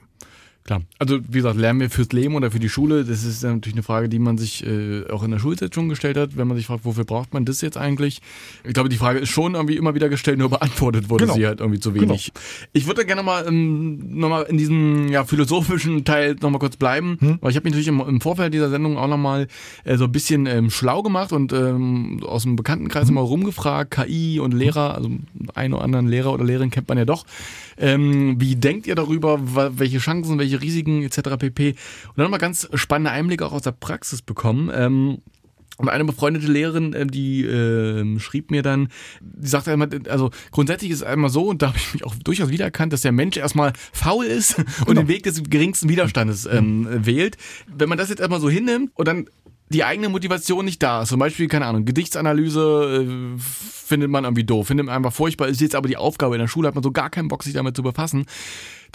Klar. 0.65 0.81
Also 0.97 1.19
wie 1.27 1.37
gesagt, 1.37 1.57
lernen 1.57 1.79
wir 1.79 1.91
fürs 1.91 2.11
Leben 2.11 2.33
oder 2.33 2.49
für 2.49 2.57
die 2.57 2.69
Schule, 2.69 3.05
das 3.05 3.23
ist 3.23 3.43
natürlich 3.43 3.75
eine 3.75 3.83
Frage, 3.83 4.09
die 4.09 4.17
man 4.17 4.39
sich 4.39 4.65
äh, 4.65 5.07
auch 5.11 5.21
in 5.21 5.29
der 5.29 5.37
Schulzeit 5.37 5.75
schon 5.75 5.89
gestellt 5.89 6.17
hat, 6.17 6.37
wenn 6.37 6.47
man 6.47 6.57
sich 6.57 6.65
fragt, 6.65 6.85
wofür 6.85 7.03
braucht 7.03 7.35
man 7.35 7.45
das 7.45 7.61
jetzt 7.61 7.77
eigentlich? 7.77 8.19
Ich 8.63 8.73
glaube, 8.73 8.89
die 8.89 8.97
Frage 8.97 9.19
ist 9.19 9.29
schon 9.29 9.53
irgendwie 9.53 9.75
immer 9.75 9.93
wieder 9.93 10.09
gestellt, 10.09 10.39
nur 10.39 10.49
beantwortet 10.49 11.07
wurde 11.11 11.25
genau. 11.25 11.35
sie 11.35 11.45
halt 11.45 11.59
irgendwie 11.59 11.79
zu 11.79 11.93
wenig. 11.93 12.31
Genau. 12.33 12.45
Ich 12.73 12.87
würde 12.87 13.05
gerne 13.05 13.21
mal 13.21 13.45
ähm, 13.47 14.19
nochmal 14.19 14.47
in 14.49 14.57
diesem 14.57 15.09
ja, 15.09 15.23
philosophischen 15.23 16.03
Teil 16.03 16.35
nochmal 16.41 16.57
kurz 16.57 16.77
bleiben, 16.77 17.17
hm? 17.19 17.37
weil 17.41 17.51
ich 17.51 17.57
habe 17.57 17.65
mich 17.65 17.73
natürlich 17.73 17.87
im, 17.87 17.99
im, 17.99 18.19
Vorfeld 18.19 18.51
dieser 18.51 18.71
Sendung 18.71 18.97
auch 18.97 19.07
nochmal 19.07 19.45
äh, 19.83 19.97
so 19.97 20.05
ein 20.05 20.11
bisschen 20.11 20.47
ähm, 20.47 20.71
schlau 20.71 21.03
gemacht 21.03 21.31
und 21.31 21.53
ähm, 21.53 22.21
aus 22.25 22.41
dem 22.41 22.55
Bekanntenkreis 22.55 23.09
hm? 23.09 23.13
mal 23.13 23.21
rumgefragt, 23.21 23.91
KI 23.91 24.39
und 24.39 24.51
Lehrer, 24.51 24.95
also 24.95 25.11
einen 25.53 25.75
oder 25.75 25.83
anderen 25.83 26.07
Lehrer 26.07 26.33
oder 26.33 26.43
Lehrerin 26.43 26.71
kennt 26.71 26.89
man 26.89 26.97
ja 26.97 27.05
doch. 27.05 27.23
Ähm, 27.77 28.39
wie 28.39 28.55
denkt 28.55 28.87
ihr 28.87 28.95
darüber, 28.95 29.39
welche 29.77 29.97
Chancen, 29.97 30.39
welche 30.39 30.54
Risiken 30.61 31.03
etc. 31.03 31.37
pp. 31.37 31.75
Und 32.09 32.17
dann 32.17 32.31
mal 32.31 32.37
ganz 32.37 32.69
spannende 32.73 33.11
Einblicke 33.11 33.45
auch 33.45 33.53
aus 33.53 33.63
der 33.63 33.71
Praxis 33.71 34.21
bekommen. 34.21 34.71
Ähm, 34.73 35.19
und 35.77 35.89
eine 35.89 36.05
befreundete 36.05 36.47
Lehrerin, 36.47 36.93
äh, 36.93 37.05
die 37.05 37.43
äh, 37.43 38.19
schrieb 38.19 38.49
mir 38.49 38.61
dann, 38.61 38.87
die 39.21 39.47
sagte 39.47 39.71
einmal, 39.73 39.89
also 40.09 40.31
grundsätzlich 40.51 40.91
ist 40.91 40.97
es 40.97 41.03
einmal 41.03 41.29
so, 41.29 41.49
und 41.49 41.61
da 41.61 41.67
habe 41.67 41.77
ich 41.77 41.93
mich 41.93 42.05
auch 42.05 42.15
durchaus 42.15 42.49
wiedererkannt, 42.49 42.93
dass 42.93 43.01
der 43.01 43.11
Mensch 43.11 43.35
erstmal 43.37 43.73
faul 43.91 44.25
ist 44.25 44.57
und 44.57 44.65
genau. 44.87 45.01
den 45.01 45.07
Weg 45.09 45.23
des 45.23 45.43
geringsten 45.43 45.89
Widerstandes 45.89 46.45
ähm, 46.45 46.87
wählt. 47.05 47.37
Wenn 47.67 47.89
man 47.89 47.97
das 47.97 48.09
jetzt 48.09 48.19
erstmal 48.19 48.39
so 48.39 48.49
hinnimmt 48.49 48.91
und 48.95 49.07
dann 49.07 49.25
die 49.69 49.83
eigene 49.83 50.09
Motivation 50.09 50.63
nicht 50.63 50.81
da 50.83 51.01
ist. 51.01 51.09
Zum 51.09 51.19
Beispiel, 51.19 51.47
keine 51.47 51.65
Ahnung, 51.65 51.85
Gedichtsanalyse 51.85 53.03
äh, 53.03 53.39
findet 53.39 54.11
man 54.11 54.23
irgendwie 54.23 54.43
doof, 54.43 54.67
findet 54.67 54.85
man 54.85 54.95
einfach 54.95 55.13
furchtbar, 55.13 55.47
ist 55.47 55.59
jetzt 55.59 55.75
aber 55.75 55.87
die 55.87 55.97
Aufgabe 55.97 56.35
in 56.35 56.41
der 56.41 56.47
Schule, 56.47 56.67
hat 56.67 56.75
man 56.75 56.83
so 56.83 56.91
gar 56.91 57.09
keinen 57.09 57.27
Bock, 57.27 57.43
sich 57.43 57.53
damit 57.53 57.75
zu 57.75 57.83
befassen. 57.83 58.25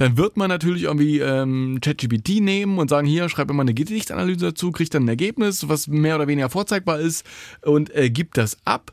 Dann 0.01 0.17
wird 0.17 0.39
man 0.39 0.49
natürlich 0.49 0.85
irgendwie 0.85 1.19
ähm, 1.19 1.79
ChatGPT 1.83 2.41
nehmen 2.41 2.79
und 2.79 2.89
sagen, 2.89 3.07
hier, 3.07 3.29
schreib 3.29 3.49
mir 3.49 3.55
mal 3.55 3.65
eine 3.65 3.75
Gedichtsanalyse 3.75 4.47
dazu, 4.47 4.71
kriegt 4.71 4.95
dann 4.95 5.05
ein 5.05 5.09
Ergebnis, 5.09 5.69
was 5.69 5.89
mehr 5.89 6.17
oder 6.17 6.27
weniger 6.27 6.49
vorzeigbar 6.49 6.99
ist 6.99 7.23
und 7.61 7.95
äh, 7.95 8.09
gibt 8.09 8.39
das 8.39 8.57
ab 8.65 8.93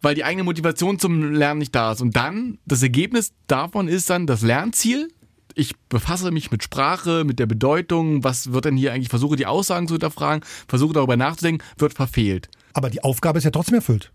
weil 0.00 0.14
die 0.14 0.22
eigene 0.22 0.44
Motivation 0.44 1.00
zum 1.00 1.32
Lernen 1.32 1.58
nicht 1.58 1.74
da 1.74 1.90
ist. 1.90 2.00
Und 2.00 2.14
dann, 2.14 2.58
das 2.66 2.84
Ergebnis 2.84 3.32
davon 3.48 3.88
ist 3.88 4.08
dann 4.08 4.28
das 4.28 4.42
Lernziel, 4.42 5.08
ich 5.56 5.74
befasse 5.88 6.30
mich 6.30 6.52
mit 6.52 6.62
Sprache, 6.62 7.24
mit 7.24 7.40
der 7.40 7.46
Bedeutung, 7.46 8.22
was 8.22 8.52
wird 8.52 8.66
denn 8.66 8.76
hier 8.76 8.92
eigentlich, 8.92 9.08
versuche 9.08 9.34
die 9.34 9.46
Aussagen 9.46 9.88
zu 9.88 9.94
hinterfragen, 9.94 10.44
versuche 10.68 10.92
darüber 10.92 11.16
nachzudenken, 11.16 11.64
wird 11.78 11.94
verfehlt. 11.94 12.48
Aber 12.74 12.90
die 12.90 13.02
Aufgabe 13.02 13.38
ist 13.38 13.44
ja 13.44 13.50
trotzdem 13.50 13.74
erfüllt. 13.74 14.12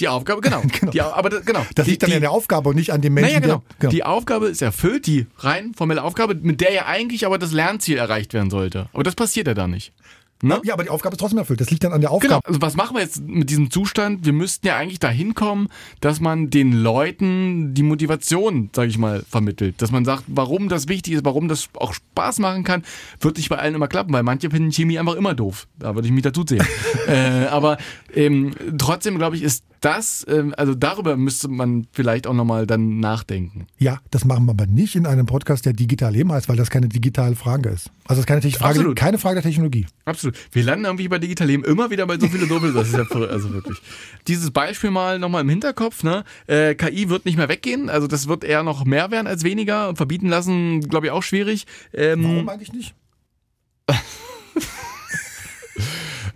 Die 0.00 0.08
Aufgabe, 0.08 0.40
genau. 0.40 0.62
genau. 0.80 0.92
Die, 0.92 1.00
aber 1.00 1.30
das, 1.30 1.44
genau. 1.44 1.64
Das 1.74 1.86
liegt 1.86 2.02
dann 2.02 2.10
die, 2.10 2.16
an 2.16 2.22
der 2.22 2.30
Aufgabe 2.30 2.70
und 2.70 2.76
nicht 2.76 2.92
an 2.92 3.00
dem 3.00 3.14
Menschen. 3.14 3.30
Naja, 3.30 3.40
genau. 3.40 3.62
Der, 3.68 3.76
genau. 3.78 3.90
Die 3.90 4.04
Aufgabe 4.04 4.46
ist 4.48 4.62
erfüllt, 4.62 5.06
die 5.06 5.26
rein 5.38 5.74
formelle 5.74 6.02
Aufgabe, 6.02 6.34
mit 6.34 6.60
der 6.60 6.72
ja 6.72 6.86
eigentlich 6.86 7.26
aber 7.26 7.38
das 7.38 7.52
Lernziel 7.52 7.98
erreicht 7.98 8.34
werden 8.34 8.50
sollte. 8.50 8.88
Aber 8.92 9.02
das 9.02 9.14
passiert 9.14 9.46
ja 9.46 9.54
da 9.54 9.66
nicht. 9.66 9.92
Ne? 10.40 10.60
Ja, 10.64 10.74
aber 10.74 10.84
die 10.84 10.90
Aufgabe 10.90 11.14
ist 11.14 11.20
trotzdem 11.20 11.38
erfüllt. 11.38 11.60
Das 11.60 11.70
liegt 11.70 11.82
dann 11.82 11.92
an 11.92 12.00
der 12.00 12.12
Aufgabe. 12.12 12.34
Genau. 12.34 12.40
Also 12.44 12.62
was 12.62 12.76
machen 12.76 12.96
wir 12.96 13.02
jetzt 13.02 13.20
mit 13.20 13.50
diesem 13.50 13.72
Zustand? 13.72 14.24
Wir 14.24 14.32
müssten 14.32 14.68
ja 14.68 14.76
eigentlich 14.76 15.00
dahin 15.00 15.34
kommen, 15.34 15.68
dass 16.00 16.20
man 16.20 16.48
den 16.48 16.72
Leuten 16.72 17.74
die 17.74 17.82
Motivation, 17.82 18.70
sage 18.72 18.88
ich 18.88 18.98
mal, 18.98 19.24
vermittelt. 19.28 19.82
Dass 19.82 19.90
man 19.90 20.04
sagt, 20.04 20.24
warum 20.28 20.68
das 20.68 20.86
wichtig 20.86 21.14
ist, 21.14 21.24
warum 21.24 21.48
das 21.48 21.68
auch 21.74 21.92
Spaß 21.92 22.38
machen 22.38 22.62
kann, 22.62 22.84
wird 23.20 23.36
nicht 23.36 23.48
bei 23.48 23.58
allen 23.58 23.74
immer 23.74 23.88
klappen, 23.88 24.12
weil 24.12 24.22
manche 24.22 24.50
finden 24.50 24.70
Chemie 24.70 24.98
einfach 24.98 25.16
immer 25.16 25.34
doof. 25.34 25.66
Da 25.76 25.96
würde 25.96 26.06
ich 26.06 26.14
mich 26.14 26.22
dazu 26.22 26.44
zählen. 26.44 26.66
äh, 27.08 27.46
aber 27.46 27.78
ähm, 28.14 28.52
trotzdem, 28.78 29.18
glaube 29.18 29.36
ich, 29.36 29.42
ist 29.42 29.64
das, 29.80 30.26
ähm, 30.28 30.54
also 30.56 30.74
darüber 30.74 31.16
müsste 31.16 31.48
man 31.48 31.86
vielleicht 31.92 32.26
auch 32.26 32.34
nochmal 32.34 32.66
dann 32.66 32.98
nachdenken. 32.98 33.66
Ja, 33.78 34.00
das 34.10 34.24
machen 34.24 34.46
wir 34.46 34.50
aber 34.50 34.66
nicht 34.66 34.96
in 34.96 35.06
einem 35.06 35.26
Podcast, 35.26 35.66
der 35.66 35.72
digital 35.72 36.12
Leben 36.12 36.32
heißt, 36.32 36.48
weil 36.48 36.56
das 36.56 36.70
keine 36.70 36.88
digitale 36.88 37.36
Frage 37.36 37.68
ist. 37.68 37.90
Also 38.04 38.20
das 38.20 38.20
ist 38.20 38.26
keine, 38.26 38.40
Frage, 38.40 38.94
keine 38.94 39.18
Frage 39.18 39.36
der 39.36 39.44
Technologie. 39.44 39.86
Absolut. 40.04 40.36
Wir 40.52 40.64
landen 40.64 40.86
irgendwie 40.86 41.08
bei 41.08 41.18
digital 41.18 41.46
Leben 41.46 41.64
immer 41.64 41.90
wieder 41.90 42.06
bei 42.06 42.18
so 42.18 42.26
vielen 42.26 42.48
Doppel. 42.48 42.72
Das 42.72 42.88
ist 42.88 42.96
ja 42.96 43.04
also 43.04 43.52
wirklich. 43.52 43.80
Dieses 44.26 44.50
Beispiel 44.50 44.90
mal 44.90 45.18
nochmal 45.18 45.42
im 45.42 45.48
Hinterkopf. 45.48 46.02
Ne? 46.02 46.24
Äh, 46.46 46.74
KI 46.74 47.08
wird 47.08 47.24
nicht 47.24 47.36
mehr 47.36 47.48
weggehen. 47.48 47.90
Also 47.90 48.06
das 48.06 48.26
wird 48.26 48.44
eher 48.44 48.62
noch 48.62 48.84
mehr 48.84 49.10
werden 49.10 49.26
als 49.26 49.44
weniger. 49.44 49.94
Verbieten 49.94 50.28
lassen, 50.28 50.80
glaube 50.80 51.06
ich, 51.06 51.12
auch 51.12 51.22
schwierig. 51.22 51.66
Ähm, 51.92 52.24
Warum 52.24 52.48
eigentlich 52.48 52.72
nicht? 52.72 52.94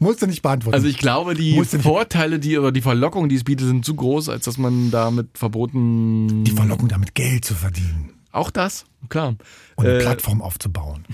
Musst 0.03 0.21
du 0.21 0.27
nicht 0.27 0.43
beantworten. 0.43 0.75
Also 0.75 0.89
ich 0.89 0.99
glaube, 0.99 1.35
die 1.35 1.63
Vorteile, 1.65 2.39
die 2.39 2.59
oder 2.59 2.73
die 2.73 2.83
Verlockung, 2.83 3.29
die 3.29 3.37
es 3.37 3.45
bietet, 3.45 3.69
sind 3.69 3.85
zu 3.85 3.95
groß, 3.95 4.29
als 4.29 4.45
dass 4.45 4.59
man 4.59 4.91
damit 4.91 5.39
verboten. 5.39 6.45
Die 6.45 6.51
Verlockung, 6.51 6.89
damit 6.89 7.15
Geld 7.15 7.45
zu 7.45 7.55
verdienen. 7.55 8.11
Auch 8.33 8.51
das, 8.51 8.85
klar. 9.09 9.37
Und 9.77 9.87
eine 9.87 9.99
äh, 9.99 10.01
Plattform 10.01 10.43
aufzubauen. 10.43 11.05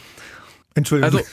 Entschuldigung. 0.74 1.18
Also 1.18 1.28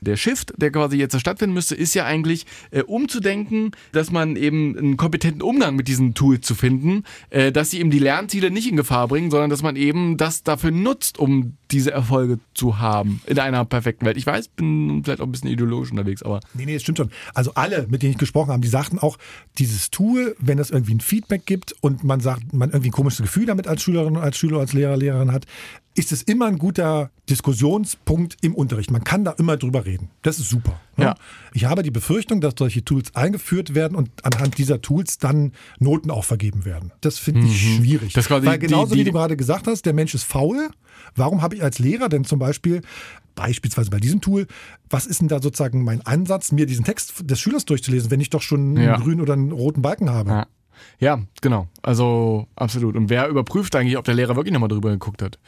der 0.00 0.16
Shift, 0.16 0.54
der 0.56 0.70
quasi 0.70 0.96
jetzt 0.96 1.18
stattfinden 1.18 1.54
müsste, 1.54 1.74
ist 1.74 1.94
ja 1.94 2.04
eigentlich 2.04 2.46
äh, 2.70 2.82
umzudenken, 2.82 3.72
dass 3.92 4.10
man 4.10 4.36
eben 4.36 4.76
einen 4.76 4.96
kompetenten 4.96 5.42
Umgang 5.42 5.76
mit 5.76 5.88
diesen 5.88 6.14
Tools 6.14 6.46
zu 6.46 6.54
finden, 6.54 7.04
äh, 7.28 7.52
dass 7.52 7.70
sie 7.70 7.80
eben 7.80 7.90
die 7.90 7.98
Lernziele 7.98 8.50
nicht 8.50 8.68
in 8.68 8.76
Gefahr 8.76 9.08
bringen, 9.08 9.30
sondern 9.30 9.50
dass 9.50 9.62
man 9.62 9.76
eben 9.76 10.16
das 10.16 10.42
dafür 10.42 10.70
nutzt, 10.70 11.18
um 11.18 11.56
diese 11.72 11.90
Erfolge 11.90 12.38
zu 12.54 12.78
haben 12.78 13.20
in 13.26 13.38
einer 13.38 13.64
perfekten 13.64 14.06
Welt. 14.06 14.16
Ich 14.16 14.26
weiß, 14.26 14.48
bin 14.48 15.02
vielleicht 15.04 15.20
auch 15.20 15.26
ein 15.26 15.32
bisschen 15.32 15.50
ideologisch 15.50 15.90
unterwegs, 15.90 16.22
aber. 16.22 16.40
Nee, 16.54 16.66
nee, 16.66 16.74
es 16.74 16.82
stimmt 16.82 16.98
schon. 16.98 17.10
Also 17.34 17.52
alle, 17.54 17.86
mit 17.88 18.02
denen 18.02 18.12
ich 18.12 18.18
gesprochen 18.18 18.50
habe, 18.50 18.60
die 18.60 18.68
sagten 18.68 18.98
auch, 18.98 19.18
dieses 19.58 19.90
Tool, 19.90 20.36
wenn 20.38 20.58
es 20.58 20.70
irgendwie 20.70 20.94
ein 20.94 21.00
Feedback 21.00 21.46
gibt 21.46 21.74
und 21.80 22.04
man 22.04 22.20
sagt, 22.20 22.52
man 22.52 22.70
irgendwie 22.70 22.88
ein 22.88 22.92
komisches 22.92 23.22
Gefühl 23.22 23.46
damit 23.46 23.66
als 23.66 23.82
Schülerin, 23.82 24.16
als 24.16 24.36
Schüler, 24.36 24.58
als 24.58 24.72
Lehrer, 24.72 24.96
Lehrerin 24.96 25.32
hat, 25.32 25.46
ist 25.94 26.12
es 26.12 26.22
immer 26.22 26.46
ein 26.46 26.58
guter 26.58 27.10
Diskussionspunkt 27.28 28.36
im 28.42 28.54
Unterricht. 28.54 28.90
Man 28.90 29.04
kann 29.04 29.24
da 29.24 29.32
immer 29.32 29.56
drüber 29.56 29.84
reden. 29.84 30.08
Das 30.22 30.38
ist 30.38 30.48
super. 30.48 30.80
Ne? 30.96 31.06
Ja. 31.06 31.14
Ich 31.52 31.64
habe 31.64 31.82
die 31.82 31.90
Befürchtung, 31.90 32.40
dass 32.40 32.54
solche 32.58 32.84
Tools 32.84 33.14
eingeführt 33.14 33.74
werden 33.74 33.96
und 33.96 34.08
anhand 34.24 34.58
dieser 34.58 34.80
Tools 34.80 35.18
dann 35.18 35.52
Noten 35.78 36.10
auch 36.10 36.24
vergeben 36.24 36.64
werden. 36.64 36.92
Das 37.00 37.18
finde 37.18 37.40
ich 37.40 37.46
mhm. 37.46 37.76
schwierig. 37.76 38.12
Das 38.12 38.30
Weil 38.30 38.58
genauso 38.58 38.94
die, 38.94 39.00
die, 39.00 39.06
wie 39.06 39.10
du 39.10 39.12
gerade 39.12 39.36
gesagt 39.36 39.66
hast, 39.66 39.84
der 39.84 39.92
Mensch 39.92 40.14
ist 40.14 40.24
faul. 40.24 40.70
Warum 41.14 41.42
habe 41.42 41.54
ich 41.54 41.62
als 41.62 41.78
Lehrer 41.78 42.08
denn 42.08 42.24
zum 42.24 42.38
Beispiel 42.38 42.82
beispielsweise 43.34 43.90
bei 43.90 43.98
diesem 43.98 44.20
Tool, 44.20 44.46
was 44.88 45.06
ist 45.06 45.20
denn 45.20 45.28
da 45.28 45.40
sozusagen 45.40 45.82
mein 45.84 46.04
Ansatz, 46.04 46.52
mir 46.52 46.66
diesen 46.66 46.84
Text 46.84 47.30
des 47.30 47.40
Schülers 47.40 47.64
durchzulesen, 47.64 48.10
wenn 48.10 48.20
ich 48.20 48.30
doch 48.30 48.42
schon 48.42 48.76
einen 48.76 49.00
grünen 49.00 49.20
oder 49.20 49.32
einen 49.32 49.52
roten 49.52 49.82
Balken 49.82 50.10
habe? 50.10 50.30
Ja. 50.30 50.46
ja, 50.98 51.22
genau. 51.40 51.68
Also 51.82 52.46
absolut. 52.56 52.96
Und 52.96 53.08
wer 53.08 53.28
überprüft 53.28 53.74
eigentlich, 53.76 53.96
ob 53.96 54.04
der 54.04 54.14
Lehrer 54.14 54.36
wirklich 54.36 54.52
nochmal 54.52 54.68
drüber 54.68 54.90
geguckt 54.90 55.22
hat? 55.22 55.38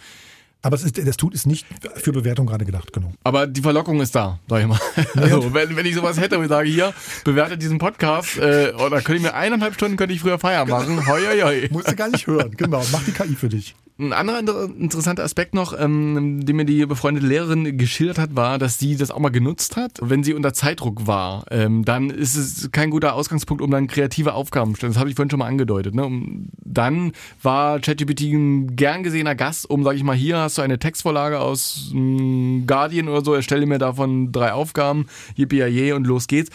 Aber 0.62 0.76
es 0.76 0.84
ist, 0.84 0.96
das 0.96 1.16
tut 1.16 1.34
ist 1.34 1.46
nicht 1.46 1.66
für 1.96 2.12
Bewertung 2.12 2.46
gerade 2.46 2.64
gedacht, 2.64 2.92
genau. 2.92 3.12
Aber 3.24 3.48
die 3.48 3.60
Verlockung 3.60 4.00
ist 4.00 4.14
da, 4.14 4.38
sag 4.48 4.60
ich 4.60 4.68
mal. 4.68 4.78
Also, 5.16 5.52
wenn, 5.52 5.76
wenn 5.76 5.86
ich 5.86 5.94
sowas 5.94 6.20
hätte 6.20 6.38
und 6.38 6.48
sage, 6.48 6.68
hier, 6.68 6.94
bewertet 7.24 7.60
diesen 7.62 7.78
Podcast, 7.78 8.38
äh, 8.38 8.72
oder 8.74 9.00
könnte 9.02 9.16
ich 9.16 9.22
mir 9.22 9.34
eineinhalb 9.34 9.74
Stunden 9.74 9.96
könnte 9.96 10.14
ich 10.14 10.20
früher 10.20 10.38
Feier 10.38 10.64
machen. 10.64 11.06
Hoi, 11.06 11.20
hoi, 11.20 11.40
hoi. 11.42 11.68
Musst 11.72 11.90
du 11.90 11.96
gar 11.96 12.08
nicht 12.08 12.26
hören, 12.26 12.52
genau. 12.56 12.82
Mach 12.92 13.02
die 13.04 13.12
KI 13.12 13.34
für 13.34 13.48
dich. 13.48 13.74
Ein 13.98 14.12
anderer 14.12 14.64
interessanter 14.64 15.22
Aspekt 15.22 15.54
noch, 15.54 15.78
ähm, 15.78 16.44
den 16.44 16.56
mir 16.56 16.64
die 16.64 16.86
befreundete 16.86 17.26
Lehrerin 17.26 17.76
geschildert 17.76 18.18
hat, 18.18 18.34
war, 18.34 18.58
dass 18.58 18.78
sie 18.78 18.96
das 18.96 19.10
auch 19.10 19.18
mal 19.18 19.28
genutzt 19.28 19.76
hat. 19.76 19.98
Wenn 20.00 20.24
sie 20.24 20.32
unter 20.32 20.54
Zeitdruck 20.54 21.06
war, 21.06 21.44
ähm, 21.50 21.84
dann 21.84 22.08
ist 22.08 22.34
es 22.34 22.72
kein 22.72 22.90
guter 22.90 23.14
Ausgangspunkt, 23.14 23.62
um 23.62 23.70
dann 23.70 23.88
kreative 23.88 24.32
Aufgaben 24.32 24.72
zu 24.72 24.78
stellen. 24.78 24.92
Das 24.92 24.98
habe 24.98 25.10
ich 25.10 25.16
vorhin 25.16 25.30
schon 25.30 25.38
mal 25.38 25.46
angedeutet. 25.46 25.94
Ne? 25.94 26.04
Um, 26.04 26.48
dann 26.64 27.12
war 27.42 27.80
ChatGPT 27.80 28.22
ein 28.32 28.76
gern 28.76 29.02
gesehener 29.02 29.34
Gast, 29.34 29.68
um, 29.68 29.84
sage 29.84 29.98
ich 29.98 30.04
mal, 30.04 30.16
hier 30.16 30.38
hast 30.38 30.51
du 30.58 30.62
eine 30.62 30.78
Textvorlage 30.78 31.40
aus 31.40 31.90
ähm, 31.92 32.64
Guardian 32.66 33.08
oder 33.08 33.24
so, 33.24 33.34
erstelle 33.34 33.66
mir 33.66 33.78
davon 33.78 34.32
drei 34.32 34.52
Aufgaben, 34.52 35.06
yippie 35.36 35.92
und 35.92 36.06
los 36.06 36.26
geht's. 36.26 36.50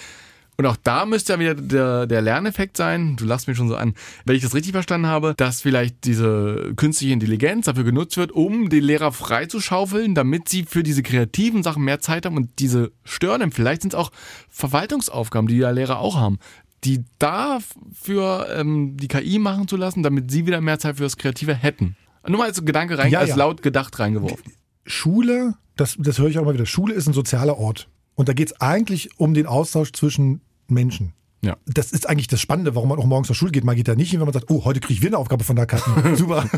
Und 0.60 0.66
auch 0.66 0.76
da 0.76 1.06
müsste 1.06 1.34
ja 1.34 1.40
wieder 1.40 1.54
der, 1.54 2.08
der 2.08 2.22
Lerneffekt 2.22 2.78
sein. 2.78 3.16
Du 3.16 3.26
lachst 3.26 3.48
mich 3.48 3.56
schon 3.56 3.68
so 3.68 3.76
an. 3.76 3.94
Wenn 4.26 4.36
ich 4.36 4.42
das 4.42 4.56
richtig 4.56 4.72
verstanden 4.72 5.06
habe, 5.06 5.36
dass 5.38 5.62
vielleicht 5.62 6.04
diese 6.04 6.74
künstliche 6.76 7.14
Intelligenz 7.14 7.66
dafür 7.68 7.84
genutzt 7.84 8.18
wird, 8.18 8.32
um 8.32 8.70
die 8.70 8.80
Lehrer 8.80 9.12
freizuschaufeln, 9.12 10.16
damit 10.16 10.50
sie 10.50 10.64
für 10.64 10.82
diese 10.82 11.04
kreativen 11.04 11.62
Sachen 11.62 11.84
mehr 11.84 12.00
Zeit 12.00 12.26
haben 12.26 12.38
und 12.38 12.50
diese 12.58 12.92
störenden, 13.04 13.52
vielleicht 13.52 13.84
sind 13.84 13.94
es 13.94 14.00
auch 14.00 14.12
Verwaltungsaufgaben, 14.50 15.48
die 15.48 15.58
ja 15.58 15.70
Lehrer 15.70 16.00
auch 16.00 16.16
haben, 16.16 16.40
die 16.84 17.04
dafür 17.20 18.48
ähm, 18.56 18.98
die 18.98 19.08
KI 19.08 19.38
machen 19.38 19.68
zu 19.68 19.78
lassen, 19.78 20.02
damit 20.02 20.32
sie 20.32 20.48
wieder 20.48 20.60
mehr 20.60 20.80
Zeit 20.80 20.98
für 20.98 21.04
das 21.04 21.18
Kreative 21.18 21.54
hätten. 21.54 21.96
Nur 22.28 22.40
mal 22.40 22.48
als 22.48 22.64
Gedanke 22.64 22.98
rein, 22.98 23.12
ja, 23.12 23.20
als 23.20 23.30
ja. 23.30 23.36
laut 23.36 23.62
gedacht 23.62 23.98
reingeworfen. 24.00 24.54
Schule, 24.86 25.56
das, 25.76 25.96
das 26.00 26.20
höre 26.20 26.28
ich 26.28 26.40
auch 26.40 26.46
mal 26.46 26.54
wieder, 26.54 26.66
Schule 26.66 26.94
ist 26.94 27.08
ein 27.08 27.14
sozialer 27.14 27.58
Ort. 27.58 27.90
Und 28.16 28.30
da 28.30 28.34
geht 28.34 28.52
es 28.52 28.62
eigentlich 28.62 29.12
um 29.18 29.34
den 29.34 29.46
Austausch 29.46 29.92
zwischen 29.92 30.42
Menschen. 30.68 31.14
Ja. 31.44 31.56
Das 31.66 31.92
ist 31.92 32.10
eigentlich 32.10 32.28
das 32.28 32.42
Spannende, 32.42 32.76
warum 32.76 32.90
man 32.90 32.98
auch 32.98 33.06
morgens 33.06 33.28
zur 33.28 33.36
Schule 33.36 33.52
geht. 33.52 33.64
Man 33.64 33.76
geht 33.76 33.88
da 33.88 33.96
nicht 33.96 34.10
hin, 34.10 34.20
wenn 34.20 34.26
man 34.26 34.34
sagt, 34.34 34.50
oh, 34.50 34.66
heute 34.66 34.80
kriege 34.80 34.94
ich 34.94 35.02
wieder 35.02 35.12
eine 35.12 35.18
Aufgabe 35.20 35.44
von 35.44 35.56
der 35.56 35.68
KI. 35.68 35.82
Super. 36.16 36.50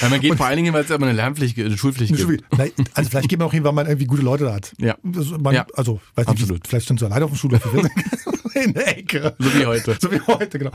Ja, 0.00 0.08
man 0.08 0.20
geht 0.20 0.34
vor 0.34 0.46
allen 0.46 0.56
Dingen, 0.56 0.72
weil 0.72 0.84
es 0.84 0.90
aber 0.90 1.06
eine 1.06 1.14
Lernpflicht, 1.14 1.58
eine 1.58 1.76
Schulpflicht 1.76 2.14
Eine 2.14 2.26
gibt. 2.26 2.58
Nein, 2.58 2.72
also 2.94 3.10
vielleicht 3.10 3.28
geht 3.28 3.38
man 3.38 3.48
auch 3.48 3.52
hin, 3.52 3.64
weil 3.64 3.72
man 3.72 3.86
irgendwie 3.86 4.06
gute 4.06 4.22
Leute 4.22 4.44
da 4.44 4.54
hat. 4.54 4.72
Ja. 4.78 4.96
Das, 5.02 5.30
man, 5.30 5.54
Ja. 5.54 5.66
Also, 5.74 6.00
weiß 6.14 6.26
nicht, 6.26 6.40
Absolut. 6.40 6.66
vielleicht 6.66 6.88
sind 6.88 7.00
sie 7.00 7.06
alleine 7.06 7.24
auf 7.24 7.30
dem 7.30 7.36
Schulhof. 7.36 7.62
in 8.54 8.74
der 8.74 8.98
Ecke. 8.98 9.34
So 9.38 9.54
wie 9.54 9.66
heute. 9.66 9.96
So 10.00 10.10
wie 10.10 10.20
heute, 10.20 10.58
genau. 10.58 10.70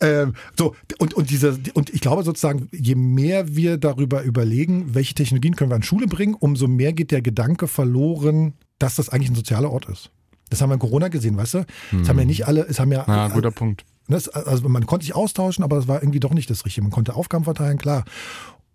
Ähm, 0.00 0.34
so, 0.58 0.74
und, 0.98 1.14
und, 1.14 1.30
diese, 1.30 1.58
und 1.74 1.90
ich 1.90 2.00
glaube 2.00 2.22
sozusagen, 2.22 2.68
je 2.72 2.94
mehr 2.94 3.54
wir 3.54 3.76
darüber 3.76 4.22
überlegen, 4.22 4.94
welche 4.94 5.14
Technologien 5.14 5.56
können 5.56 5.70
wir 5.70 5.76
an 5.76 5.82
Schule 5.82 6.06
bringen, 6.06 6.34
umso 6.34 6.66
mehr 6.66 6.92
geht 6.92 7.10
der 7.10 7.22
Gedanke 7.22 7.68
verloren, 7.68 8.54
dass 8.78 8.96
das 8.96 9.08
eigentlich 9.08 9.30
ein 9.30 9.36
sozialer 9.36 9.70
Ort 9.70 9.86
ist. 9.86 10.10
Das 10.48 10.60
haben 10.60 10.70
wir 10.70 10.74
in 10.74 10.80
Corona 10.80 11.08
gesehen, 11.08 11.36
weißt 11.36 11.54
du? 11.54 11.66
Es 12.02 12.08
haben 12.08 12.18
ja 12.18 12.24
nicht 12.24 12.46
alle, 12.46 12.66
es 12.66 12.80
haben 12.80 12.90
ja. 12.90 13.06
Ah, 13.06 13.28
guter 13.28 13.52
Punkt. 13.52 13.84
Das, 14.10 14.28
also 14.28 14.68
man 14.68 14.86
konnte 14.86 15.06
sich 15.06 15.14
austauschen, 15.14 15.64
aber 15.64 15.76
das 15.76 15.88
war 15.88 16.02
irgendwie 16.02 16.20
doch 16.20 16.34
nicht 16.34 16.50
das 16.50 16.64
Richtige. 16.64 16.82
Man 16.82 16.92
konnte 16.92 17.14
Aufgaben 17.14 17.44
verteilen, 17.44 17.78
klar. 17.78 18.04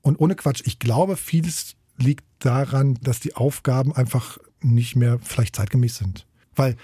Und 0.02 0.20
ohne 0.20 0.36
Quatsch, 0.36 0.62
ich 0.66 0.80
glaube, 0.80 1.18
vieles 1.18 1.76
liegt 1.98 2.26
daran, 2.40 2.98
dass 3.02 3.20
die 3.20 3.36
Aufgaben 3.36 3.96
einfach 3.96 4.38
nicht 4.62 4.96
mehr 4.96 5.20
vielleicht 5.22 5.56
zeitgemäß 5.56 5.98
sind. 5.98 6.26
Weil, 6.56 6.76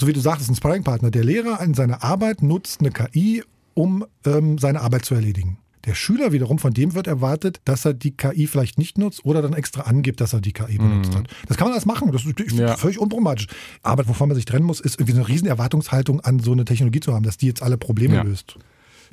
so 0.00 0.06
wie 0.06 0.12
du 0.12 0.20
sagtest, 0.20 0.50
ein 0.50 0.56
Sparringpartner, 0.56 1.10
der 1.10 1.24
Lehrer 1.24 1.60
in 1.60 1.74
seiner 1.74 2.02
Arbeit 2.02 2.42
nutzt 2.42 2.80
eine 2.80 2.90
KI, 2.90 3.42
um 3.74 4.04
ähm, 4.24 4.58
seine 4.58 4.80
Arbeit 4.80 5.04
zu 5.04 5.14
erledigen. 5.14 5.58
Der 5.86 5.94
Schüler 5.94 6.32
wiederum, 6.32 6.58
von 6.58 6.72
dem 6.74 6.94
wird 6.94 7.06
erwartet, 7.06 7.60
dass 7.64 7.84
er 7.84 7.94
die 7.94 8.10
KI 8.10 8.46
vielleicht 8.48 8.76
nicht 8.78 8.98
nutzt 8.98 9.24
oder 9.24 9.40
dann 9.40 9.52
extra 9.54 9.82
angibt, 9.82 10.20
dass 10.20 10.32
er 10.32 10.40
die 10.40 10.52
KI 10.52 10.78
benutzt 10.78 11.14
hat. 11.14 11.28
Das 11.48 11.56
kann 11.56 11.66
man 11.68 11.72
alles 11.74 11.86
machen. 11.86 12.10
Das 12.12 12.24
ist 12.24 12.52
Mhm. 12.52 12.58
Ja. 12.58 12.76
völlig 12.76 12.98
unproblematisch. 12.98 13.46
Aber 13.82 14.06
wovon 14.08 14.28
man 14.28 14.34
sich 14.34 14.44
trennen 14.46 14.64
muss, 14.66 14.80
ist 14.80 14.96
irgendwie 14.96 15.12
so 15.12 15.18
eine 15.20 15.28
riesen 15.28 15.46
Erwartungshaltung 15.46 16.20
an 16.20 16.40
so 16.40 16.50
eine 16.52 16.64
Technologie 16.64 17.00
zu 17.00 17.14
haben, 17.14 17.24
dass 17.24 17.36
die 17.36 17.46
jetzt 17.46 17.62
alle 17.62 17.76
Probleme 17.78 18.16
Ja. 18.16 18.22
löst. 18.22 18.56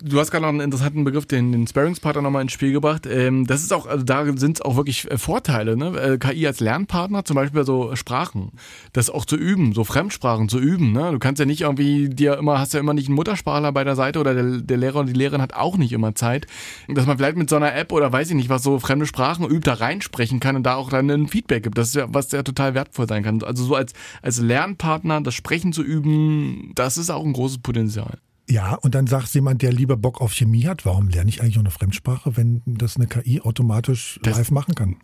Du 0.02 0.20
hast 0.20 0.32
gerade 0.32 0.42
noch 0.42 0.50
einen 0.50 0.62
interessanten 0.62 1.04
Begriff, 1.04 1.26
den, 1.26 1.52
den 1.52 1.68
Sparringspartner 1.68 2.22
nochmal 2.22 2.42
ins 2.42 2.52
Spiel 2.52 2.72
gebracht. 2.72 3.06
Ähm, 3.06 3.46
das 3.46 3.62
ist 3.62 3.72
auch, 3.72 3.86
also 3.86 4.04
da 4.04 4.26
sind 4.38 4.58
es 4.58 4.62
auch 4.62 4.76
wirklich 4.76 5.10
äh, 5.12 5.18
Vorteile, 5.18 5.78
ne? 5.78 5.98
Äh, 6.00 6.18
KI 6.18 6.48
als 6.48 6.60
Lernpartner, 6.60 7.26
zum 7.26 7.36
Beispiel 7.36 7.62
bei 7.62 7.66
so 7.66 7.96
Sprachen, 7.96 8.52
das 8.94 9.10
auch 9.10 9.26
zu 9.26 9.36
üben, 9.36 9.74
so 9.74 9.84
Fremdsprachen 9.84 10.50
zu 10.50 10.60
üben. 10.60 10.92
Ne? 10.94 11.12
Du 11.12 11.20
kannst 11.20 11.40
ja 11.40 11.46
nicht 11.46 11.62
irgendwie 11.62 12.10
dir 12.10 12.38
immer, 12.38 12.60
hast 12.60 12.74
ja 12.74 12.80
immer 12.80 12.94
nicht 12.94 13.08
einen 13.08 13.16
Muttersprachler 13.16 13.72
bei 13.72 13.84
der 13.84 13.96
Seite 13.96 14.20
oder 14.20 14.34
der, 14.34 14.62
der 14.62 14.78
Lehrer 14.78 15.00
und 15.00 15.08
die 15.08 15.14
Lehrerin 15.14 15.42
hat 15.42 15.54
auch 15.54 15.78
nicht 15.78 15.92
immer 15.92 16.16
Zeit, 16.16 16.48
dass 16.88 17.06
man 17.06 17.18
vielleicht 17.18 17.38
mit 17.38 17.50
so 17.50 17.56
einer 17.56 17.76
App 17.76 17.92
oder 17.92 18.12
weiß 18.12 18.30
ich 18.30 18.36
nicht, 18.36 18.50
was 18.50 18.64
so 18.64 18.80
fremde 18.80 19.06
Sprachen 19.06 19.46
übt, 19.46 19.70
da 19.70 19.76
reinsprechen 19.76 20.40
kann 20.40 20.56
und 20.56 20.64
da 20.64 20.76
auch 20.76 20.90
dann 20.90 21.10
ein 21.10 21.28
Feedback 21.28 21.64
gibt. 21.64 21.78
Das 21.78 21.90
ist 21.90 21.96
ja, 21.96 22.08
was 22.10 22.32
ja 22.32 22.44
total 22.44 22.74
wertvoll 22.74 23.08
sein 23.08 23.24
kann. 23.24 23.44
Also 23.44 23.64
so 23.64 23.76
als, 23.76 23.94
als 24.22 24.40
Lernpartner 24.40 25.22
das 25.22 25.36
Sprechen 25.36 25.72
zu 25.72 25.84
üben, 25.84 26.72
das 26.76 26.98
ist 26.98 27.10
auch 27.10 27.24
ein 27.24 27.34
großes 27.34 27.60
Potenzial. 27.60 28.18
Ja, 28.50 28.76
und 28.76 28.94
dann 28.94 29.08
sagt 29.08 29.34
jemand, 29.34 29.62
der 29.62 29.72
lieber 29.72 29.96
Bock 29.98 30.20
auf 30.22 30.34
Chemie 30.34 30.66
hat, 30.66 30.86
warum 30.86 31.08
lerne 31.08 31.30
ich 31.30 31.42
eigentlich 31.42 31.56
noch 31.56 31.64
eine 31.64 31.72
Fremdsprache, 31.72 32.36
wenn 32.36 32.62
das 32.66 32.98
eine 32.98 33.08
KI 33.08 33.42
automatisch 33.42 34.20
Das- 34.24 34.38
live 34.38 34.52
machen 34.52 34.76
kann? 34.76 34.96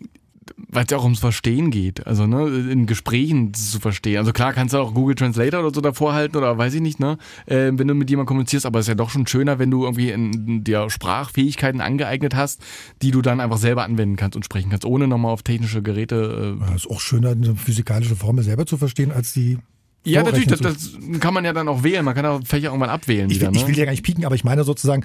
weil 0.72 0.84
es 0.84 0.90
ja 0.92 0.98
auch 0.98 1.04
ums 1.04 1.20
Verstehen 1.20 1.70
geht, 1.70 2.08
also 2.08 2.26
ne, 2.26 2.48
in 2.72 2.88
Gesprächen 2.88 3.54
zu 3.54 3.80
verstehen. 3.80 4.18
Also 4.18 4.34
klar 4.34 4.52
kannst 4.52 4.74
du 4.74 4.80
auch 4.80 4.96
Google 4.96 5.14
Translator 5.14 5.60
oder 5.62 5.72
so 5.74 5.80
davor 5.80 6.14
halten 6.14 6.38
oder 6.38 6.58
weiß 6.58 6.74
ich 6.74 6.82
nicht, 6.82 7.00
ne, 7.00 7.18
äh, 7.46 7.72
wenn 7.74 7.88
du 7.88 7.94
mit 7.94 8.10
jemandem 8.10 8.28
kommunizierst, 8.30 8.66
aber 8.66 8.80
es 8.80 8.86
ist 8.86 8.90
ja 8.90 8.96
doch 8.96 9.12
schon 9.12 9.28
schöner, 9.28 9.60
wenn 9.60 9.70
du 9.70 9.84
irgendwie 9.84 10.10
in, 10.10 10.64
dir 10.64 10.90
Sprachfähigkeiten 10.90 11.82
angeeignet 11.82 12.36
hast, 12.36 12.62
die 13.04 13.12
du 13.12 13.22
dann 13.22 13.40
einfach 13.42 13.60
selber 13.60 13.84
anwenden 13.84 14.16
kannst 14.16 14.36
und 14.36 14.44
sprechen 14.44 14.70
kannst, 14.72 14.86
ohne 14.86 15.08
nochmal 15.08 15.32
auf 15.32 15.44
technische 15.44 15.84
Geräte. 15.84 16.58
Äh, 16.60 16.66
Ja, 16.70 16.76
ist 16.76 16.90
auch 16.90 17.00
schöner, 17.00 17.30
eine 17.30 17.56
physikalische 17.56 18.16
Formel 18.16 18.44
selber 18.44 18.66
zu 18.66 18.78
verstehen, 18.78 19.12
als 19.12 19.34
die. 19.34 19.60
Ja, 20.06 20.24
natürlich, 20.24 20.48
das, 20.48 20.60
das 20.60 20.92
kann 21.20 21.34
man 21.34 21.46
ja 21.46 21.54
dann 21.54 21.68
auch 21.68 21.84
wählen. 21.84 22.04
Man 22.06 22.16
kann 22.16 22.26
auch 22.26 22.42
Fächer 22.46 22.68
irgendwann 22.68 22.90
abwählen 22.90 23.30
Ich 23.30 23.38
wieder. 23.38 23.48
will, 23.50 23.56
ich 23.58 23.62
ne? 23.64 23.68
will 23.70 23.78
ja 23.78 23.86
gar 23.86 23.92
nicht 23.92 24.04
pieken, 24.04 24.26
aber 24.26 24.36
ich 24.36 24.44
meine 24.44 24.64
sozusagen, 24.64 25.04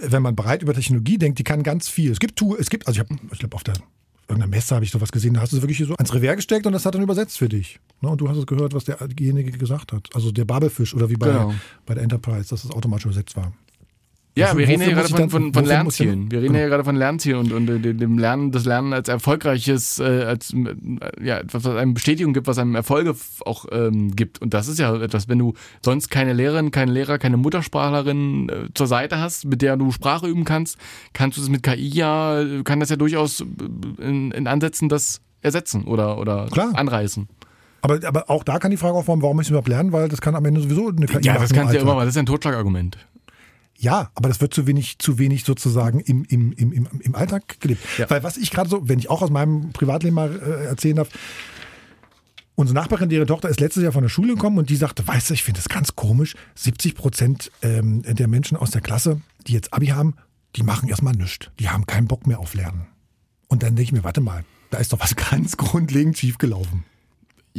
wenn 0.00 0.22
man 0.22 0.36
breit 0.36 0.62
über 0.62 0.74
Technologie 0.74 1.18
denkt, 1.18 1.38
die 1.38 1.44
kann 1.44 1.62
ganz 1.62 1.88
viel. 1.88 2.10
Es 2.12 2.18
gibt 2.20 2.40
es 2.58 2.68
gibt, 2.70 2.86
also 2.86 3.00
ich 3.00 3.08
habe, 3.08 3.18
ich 3.32 3.38
glaube, 3.38 3.54
auf 3.56 3.64
der 3.64 3.74
irgendeiner 4.28 4.50
Messe 4.50 4.74
habe 4.74 4.84
ich 4.84 4.90
sowas 4.90 5.12
gesehen, 5.12 5.34
da 5.34 5.40
hast 5.40 5.52
du 5.52 5.56
es 5.56 5.62
wirklich 5.62 5.76
hier 5.78 5.86
so 5.86 5.94
ans 5.94 6.12
Revers 6.12 6.36
gesteckt 6.36 6.66
und 6.66 6.72
das 6.72 6.84
hat 6.84 6.94
dann 6.94 7.02
übersetzt 7.02 7.38
für 7.38 7.48
dich. 7.48 7.78
Ne, 8.00 8.08
und 8.08 8.20
du 8.20 8.28
hast 8.28 8.36
es 8.36 8.46
gehört, 8.46 8.74
was 8.74 8.84
derjenige 8.84 9.52
gesagt 9.52 9.92
hat. 9.92 10.08
Also 10.14 10.32
der 10.32 10.44
Babelfisch 10.44 10.94
oder 10.94 11.08
wie 11.08 11.14
bei, 11.14 11.28
Genau. 11.28 11.54
bei 11.86 11.94
der 11.94 12.02
Enterprise, 12.02 12.48
dass 12.50 12.64
es 12.64 12.70
automatisch 12.70 13.04
übersetzt 13.06 13.36
war. 13.36 13.52
Ja, 14.36 14.48
Wofür- 14.48 14.58
wir 14.58 14.68
reden 14.68 14.82
ja 14.82 14.90
gerade 14.90 15.08
von, 15.08 15.30
von, 15.30 15.54
von 15.54 15.64
Lernzielen. 15.64 16.30
Wir 16.30 16.42
reden 16.42 16.54
ja 16.54 16.66
gerade 16.68 16.84
von 16.84 16.94
Lernzielen 16.94 17.38
und, 17.38 17.52
und 17.70 17.82
dem 17.82 18.18
Lernen, 18.18 18.52
das 18.52 18.66
Lernen 18.66 18.92
als 18.92 19.08
erfolgreiches, 19.08 19.98
äh, 19.98 20.24
als 20.24 20.54
ja, 21.22 21.38
etwas, 21.38 21.64
was 21.64 21.74
einem 21.74 21.94
Bestätigung 21.94 22.34
gibt, 22.34 22.46
was 22.46 22.58
einem 22.58 22.74
Erfolge 22.74 23.14
auch 23.46 23.64
ähm, 23.72 24.14
gibt. 24.14 24.42
Und 24.42 24.52
das 24.52 24.68
ist 24.68 24.78
ja 24.78 24.94
etwas, 25.00 25.28
wenn 25.28 25.38
du 25.38 25.54
sonst 25.82 26.10
keine 26.10 26.34
Lehrerin, 26.34 26.70
keinen 26.70 26.90
Lehrer, 26.90 27.16
keine 27.18 27.38
Muttersprachlerin 27.38 28.48
äh, 28.50 28.68
zur 28.74 28.86
Seite 28.86 29.18
hast, 29.20 29.46
mit 29.46 29.62
der 29.62 29.78
du 29.78 29.90
Sprache 29.90 30.26
üben 30.26 30.44
kannst, 30.44 30.76
kannst 31.14 31.38
du 31.38 31.40
das 31.40 31.48
mit 31.48 31.62
KI 31.62 31.88
ja, 31.88 32.44
kann 32.64 32.78
das 32.80 32.90
ja 32.90 32.96
durchaus 32.96 33.40
äh, 33.40 33.44
in, 34.02 34.32
in 34.32 34.46
Ansätzen 34.46 34.90
das 34.90 35.22
ersetzen 35.40 35.84
oder, 35.84 36.18
oder 36.18 36.48
Klar. 36.50 36.72
anreißen. 36.74 37.26
Aber, 37.80 38.00
aber 38.06 38.28
auch 38.28 38.44
da 38.44 38.58
kann 38.58 38.70
die 38.70 38.76
Frage 38.76 38.96
aufkommen, 38.96 39.22
warum 39.22 39.36
müssen 39.36 39.50
wir 39.50 39.54
überhaupt 39.54 39.68
lernen, 39.68 39.92
weil 39.92 40.08
das 40.08 40.20
kann 40.20 40.34
am 40.34 40.44
Ende 40.44 40.60
sowieso 40.60 40.88
eine 40.88 41.06
KI 41.06 41.20
Ja, 41.22 41.38
das 41.38 41.54
kannst 41.54 41.72
du 41.72 41.76
ja 41.76 41.82
immer 41.82 41.94
mal, 41.94 42.04
das 42.04 42.14
ist 42.16 42.18
ein 42.18 42.26
Totschlagargument. 42.26 42.98
Ja, 43.78 44.10
aber 44.14 44.28
das 44.28 44.40
wird 44.40 44.54
zu 44.54 44.66
wenig, 44.66 44.98
zu 44.98 45.18
wenig 45.18 45.44
sozusagen 45.44 46.00
im, 46.00 46.24
im, 46.24 46.52
im, 46.52 46.72
im, 46.72 46.88
im 47.00 47.14
Alltag 47.14 47.60
gelebt. 47.60 47.82
Ja. 47.98 48.08
Weil 48.08 48.22
was 48.22 48.36
ich 48.36 48.50
gerade 48.50 48.70
so, 48.70 48.88
wenn 48.88 48.98
ich 48.98 49.10
auch 49.10 49.22
aus 49.22 49.30
meinem 49.30 49.72
Privatleben 49.72 50.14
mal 50.14 50.30
äh, 50.34 50.66
erzählen 50.66 50.96
darf, 50.96 51.08
unsere 52.54 52.74
Nachbarin, 52.74 53.10
ihre 53.10 53.26
Tochter 53.26 53.48
ist 53.48 53.60
letztes 53.60 53.82
Jahr 53.82 53.92
von 53.92 54.02
der 54.02 54.08
Schule 54.08 54.34
gekommen 54.34 54.58
und 54.58 54.70
die 54.70 54.76
sagte, 54.76 55.06
weißt 55.06 55.30
du, 55.30 55.34
ich 55.34 55.42
finde 55.42 55.60
das 55.60 55.68
ganz 55.68 55.94
komisch, 55.94 56.34
70 56.54 56.94
Prozent 56.94 57.52
ähm, 57.62 58.02
der 58.02 58.28
Menschen 58.28 58.56
aus 58.56 58.70
der 58.70 58.80
Klasse, 58.80 59.20
die 59.46 59.52
jetzt 59.52 59.72
Abi 59.72 59.88
haben, 59.88 60.14
die 60.56 60.62
machen 60.62 60.88
erstmal 60.88 61.14
nichts. 61.14 61.50
Die 61.60 61.68
haben 61.68 61.86
keinen 61.86 62.08
Bock 62.08 62.26
mehr 62.26 62.40
auf 62.40 62.54
Lernen. 62.54 62.86
Und 63.48 63.62
dann 63.62 63.76
denke 63.76 63.82
ich 63.82 63.92
mir, 63.92 64.04
warte 64.04 64.22
mal, 64.22 64.44
da 64.70 64.78
ist 64.78 64.92
doch 64.92 65.00
was 65.00 65.14
ganz 65.30 65.56
grundlegend 65.56 66.18
schiefgelaufen. 66.18 66.84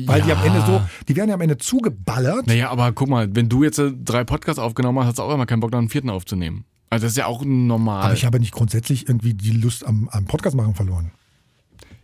Weil 0.05 0.21
die 0.21 0.31
am 0.31 0.43
Ende 0.45 0.61
so, 0.65 0.81
die 1.07 1.15
werden 1.15 1.29
ja 1.29 1.35
am 1.35 1.41
Ende 1.41 1.57
zugeballert. 1.57 2.45
Naja, 2.47 2.69
aber 2.69 2.91
guck 2.91 3.09
mal, 3.09 3.27
wenn 3.35 3.49
du 3.49 3.63
jetzt 3.63 3.79
äh, 3.79 3.91
drei 3.91 4.23
Podcasts 4.23 4.59
aufgenommen 4.59 4.99
hast, 4.99 5.07
hast 5.07 5.17
du 5.19 5.23
auch 5.23 5.33
immer 5.33 5.45
keinen 5.45 5.59
Bock, 5.61 5.71
noch 5.71 5.79
einen 5.79 5.89
vierten 5.89 6.09
aufzunehmen. 6.09 6.65
Also 6.89 7.05
das 7.05 7.13
ist 7.13 7.17
ja 7.17 7.25
auch 7.25 7.43
normal. 7.43 8.03
Aber 8.05 8.13
ich 8.13 8.23
habe 8.25 8.39
nicht 8.39 8.53
grundsätzlich 8.53 9.07
irgendwie 9.09 9.33
die 9.33 9.51
Lust 9.51 9.85
am, 9.85 10.07
am 10.11 10.25
Podcast 10.25 10.55
machen 10.55 10.75
verloren. 10.75 11.11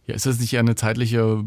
ja, 0.08 0.16
ist 0.16 0.26
das 0.26 0.40
nicht 0.40 0.52
eher 0.54 0.60
eine 0.60 0.76
zeitliche 0.76 1.44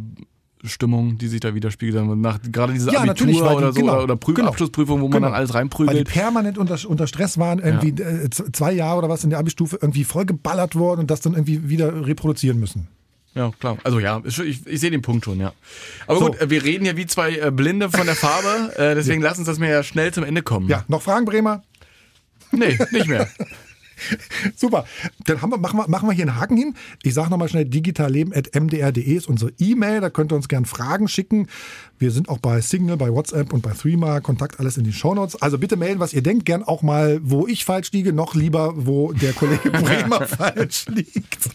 Stimmung, 0.65 1.19
die 1.19 1.29
sich 1.29 1.41
da 1.41 1.55
widerspiegelt? 1.55 2.17
Nach, 2.19 2.41
gerade 2.51 2.73
diese 2.73 2.91
Ja, 2.93 3.01
Abitur 3.03 3.55
oder 3.57 3.73
so 3.73 3.81
genau, 3.81 4.03
oder, 4.03 4.17
Prüf 4.17 4.37
genau, 4.37 4.49
Abschlussprüfung, 4.49 5.01
wo 5.01 5.05
man 5.09 5.13
genau. 5.13 5.27
dann 5.27 5.35
alles 5.35 5.51
Weil 5.51 5.55
die 5.55 5.59
reinprügelt. 5.59 6.09
permanent 6.09 6.57
unter, 6.59 6.79
unter 6.89 7.07
Stress 7.07 7.37
waren, 7.39 7.59
irgendwie 7.59 7.91
äh, 8.03 8.31
z- 8.31 8.57
zwei 8.57 8.73
Jahre 8.73 8.99
oder 8.99 9.09
was 9.11 9.23
in 9.23 9.31
der 9.31 9.39
Abi-Stufe 9.39 9.79
irgendwie 9.81 10.05
voll 10.05 10.25
geballert 10.25 10.75
worden 10.75 11.01
und 11.01 11.11
das 11.11 11.21
dann 11.21 11.35
irgendwie 11.35 11.69
wieder 11.69 12.07
reproduzieren 12.07 12.59
müssen. 12.59 12.89
Ja, 13.37 13.53
klar. 13.61 13.77
Also 13.85 14.01
ja, 14.01 14.23
ich, 14.25 14.67
ich, 14.67 14.81
sehe 14.81 14.91
den 14.91 15.03
Punkt 15.03 15.27
schon, 15.27 15.39
ja. 15.39 15.53
Aber 16.07 16.19
So. 16.19 16.27
gut, 16.29 16.41
äh, 16.41 16.49
wir 16.49 16.65
reden 16.65 16.87
ja 16.87 16.97
wie 16.97 17.07
zwei 17.07 17.37
äh, 17.37 17.51
Blinde 17.51 17.91
von 17.91 18.07
der 18.07 18.17
Farbe, 18.17 18.73
äh, 18.77 18.95
deswegen 18.95 19.21
lass 19.21 19.37
uns 19.37 19.47
das 19.47 19.59
mir 19.59 19.69
ja 19.69 19.83
schnell 19.83 20.11
zum 20.13 20.25
Ende 20.25 20.43
kommen. 20.43 20.69
Ja, 20.71 20.85
noch 20.89 21.03
Fragen, 21.03 21.27
Bremer? 21.27 21.63
Nee, 22.51 22.79
nicht 22.93 23.07
mehr. 23.07 23.29
Super. 24.57 24.87
Dann 25.25 25.41
wir, 25.41 25.59
machen, 25.59 25.79
wir, 25.79 25.89
machen 25.89 26.09
wir 26.09 26.15
hier 26.15 26.25
einen 26.29 26.37
Haken 26.41 26.57
hin. 26.57 26.75
Ich 27.03 27.15
sage 27.15 27.31
nochmal 27.31 27.49
schnell, 27.49 27.65
digitalleben.mdr.de 27.65 29.03
ist 29.15 29.29
unsere 29.29 29.53
E-Mail. 29.59 30.01
Da 30.01 30.11
könnt 30.11 30.33
ihr 30.33 30.37
uns 30.37 30.49
gerne 30.49 30.67
Fragen 30.67 31.09
schicken. 31.09 31.49
Wir 31.99 32.11
sind 32.11 32.29
auch 32.29 32.39
bei 32.39 32.61
Signal, 32.61 32.97
bei 32.97 33.11
WhatsApp 33.13 33.53
und 33.53 33.63
bei 33.63 33.73
Threema. 33.73 34.21
Kontakt 34.21 34.61
alles 34.61 34.77
in 34.77 34.85
den 34.85 34.93
Shownotes. 34.93 35.41
Also 35.43 35.59
bitte 35.59 35.77
melden, 35.77 36.01
was 36.01 36.13
ihr 36.13 36.23
denkt. 36.23 36.45
Gern 36.45 36.63
auch 36.63 36.83
mal, 36.83 37.21
wo 37.23 37.47
ich 37.47 37.65
falsch 37.65 37.93
liege. 37.93 38.13
Noch 38.13 38.35
lieber, 38.35 38.73
wo 38.77 39.13
der 39.13 39.33
Kollege 39.33 39.71
Bremer 39.71 40.27
falsch 40.27 40.87
liegt. 40.89 41.49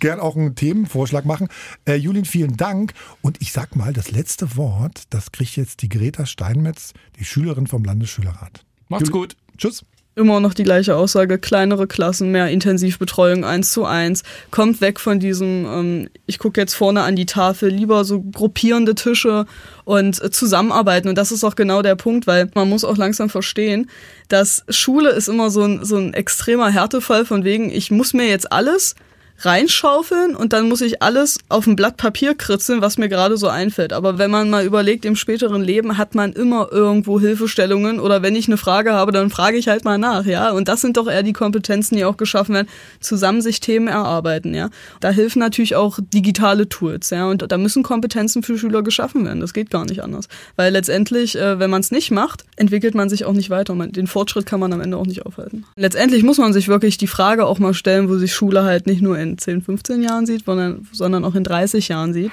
Gern 0.00 0.20
auch 0.20 0.36
einen 0.36 0.54
Themenvorschlag 0.54 1.24
machen. 1.24 1.48
Äh, 1.86 1.94
Julien, 1.94 2.24
vielen 2.24 2.56
Dank. 2.56 2.92
Und 3.22 3.40
ich 3.40 3.52
sag 3.52 3.76
mal, 3.76 3.92
das 3.92 4.10
letzte 4.10 4.56
Wort, 4.56 5.04
das 5.10 5.32
kriegt 5.32 5.56
jetzt 5.56 5.82
die 5.82 5.88
Greta 5.88 6.26
Steinmetz, 6.26 6.92
die 7.18 7.24
Schülerin 7.24 7.66
vom 7.66 7.84
Landesschülerrat. 7.84 8.64
Macht's 8.88 9.08
Juli- 9.08 9.12
gut. 9.20 9.36
Tschüss. 9.56 9.84
Immer 10.18 10.40
noch 10.40 10.54
die 10.54 10.64
gleiche 10.64 10.96
Aussage, 10.96 11.38
kleinere 11.38 11.86
Klassen, 11.86 12.32
mehr 12.32 12.48
Intensivbetreuung, 12.48 13.44
eins 13.44 13.72
zu 13.72 13.84
eins. 13.84 14.22
Kommt 14.50 14.80
weg 14.80 14.98
von 14.98 15.20
diesem, 15.20 15.66
ähm, 15.66 16.08
ich 16.24 16.38
gucke 16.38 16.58
jetzt 16.58 16.72
vorne 16.72 17.02
an 17.02 17.16
die 17.16 17.26
Tafel, 17.26 17.68
lieber 17.68 18.02
so 18.06 18.22
gruppierende 18.22 18.94
Tische 18.94 19.44
und 19.84 20.22
äh, 20.22 20.30
zusammenarbeiten. 20.30 21.08
Und 21.08 21.18
das 21.18 21.32
ist 21.32 21.44
auch 21.44 21.54
genau 21.54 21.82
der 21.82 21.96
Punkt, 21.96 22.26
weil 22.26 22.50
man 22.54 22.66
muss 22.66 22.82
auch 22.82 22.96
langsam 22.96 23.28
verstehen, 23.28 23.90
dass 24.28 24.64
Schule 24.70 25.10
ist 25.10 25.28
immer 25.28 25.50
so 25.50 25.64
ein, 25.64 25.84
so 25.84 25.98
ein 25.98 26.14
extremer 26.14 26.70
Härtefall 26.70 27.26
von 27.26 27.44
wegen, 27.44 27.68
ich 27.68 27.90
muss 27.90 28.14
mir 28.14 28.26
jetzt 28.26 28.50
alles 28.50 28.94
reinschaufeln 29.38 30.34
und 30.34 30.52
dann 30.52 30.68
muss 30.68 30.80
ich 30.80 31.02
alles 31.02 31.38
auf 31.48 31.66
ein 31.66 31.76
Blatt 31.76 31.96
Papier 31.96 32.34
kritzeln, 32.34 32.80
was 32.80 32.98
mir 32.98 33.08
gerade 33.08 33.36
so 33.36 33.48
einfällt. 33.48 33.92
Aber 33.92 34.18
wenn 34.18 34.30
man 34.30 34.50
mal 34.50 34.64
überlegt, 34.64 35.04
im 35.04 35.16
späteren 35.16 35.62
Leben 35.62 35.98
hat 35.98 36.14
man 36.14 36.32
immer 36.32 36.68
irgendwo 36.72 37.20
Hilfestellungen 37.20 38.00
oder 38.00 38.22
wenn 38.22 38.36
ich 38.36 38.46
eine 38.46 38.56
Frage 38.56 38.92
habe, 38.92 39.12
dann 39.12 39.30
frage 39.30 39.56
ich 39.56 39.68
halt 39.68 39.84
mal 39.84 39.98
nach, 39.98 40.24
ja. 40.24 40.50
Und 40.52 40.68
das 40.68 40.80
sind 40.80 40.96
doch 40.96 41.08
eher 41.08 41.22
die 41.22 41.32
Kompetenzen, 41.32 41.96
die 41.96 42.04
auch 42.04 42.16
geschaffen 42.16 42.54
werden, 42.54 42.68
zusammen 43.00 43.42
sich 43.42 43.60
Themen 43.60 43.88
erarbeiten, 43.88 44.54
ja. 44.54 44.70
Da 45.00 45.10
helfen 45.10 45.40
natürlich 45.40 45.76
auch 45.76 45.98
digitale 46.00 46.68
Tools, 46.68 47.10
ja. 47.10 47.26
Und 47.26 47.50
da 47.50 47.58
müssen 47.58 47.82
Kompetenzen 47.82 48.42
für 48.42 48.58
Schüler 48.58 48.82
geschaffen 48.82 49.24
werden. 49.24 49.40
Das 49.40 49.52
geht 49.52 49.70
gar 49.70 49.84
nicht 49.84 50.02
anders. 50.02 50.28
Weil 50.56 50.72
letztendlich, 50.72 51.36
äh, 51.36 51.58
wenn 51.58 51.70
man 51.70 51.80
es 51.80 51.90
nicht 51.90 52.10
macht, 52.10 52.44
entwickelt 52.56 52.94
man 52.94 53.08
sich 53.08 53.24
auch 53.24 53.32
nicht 53.32 53.50
weiter. 53.50 53.74
Den 53.74 54.06
Fortschritt 54.06 54.46
kann 54.46 54.60
man 54.60 54.72
am 54.72 54.80
Ende 54.80 54.96
auch 54.96 55.06
nicht 55.06 55.26
aufhalten. 55.26 55.64
Letztendlich 55.76 56.22
muss 56.22 56.38
man 56.38 56.52
sich 56.52 56.68
wirklich 56.68 56.96
die 56.96 57.06
Frage 57.06 57.46
auch 57.46 57.58
mal 57.58 57.74
stellen, 57.74 58.08
wo 58.08 58.16
sich 58.16 58.34
Schule 58.34 58.64
halt 58.64 58.86
nicht 58.86 59.02
nur 59.02 59.18
in 59.30 59.38
10, 59.38 59.62
15 59.62 60.02
Jahren 60.02 60.26
sieht, 60.26 60.44
sondern, 60.44 60.86
sondern 60.92 61.24
auch 61.24 61.34
in 61.34 61.44
30 61.44 61.88
Jahren 61.88 62.12
sieht. 62.12 62.32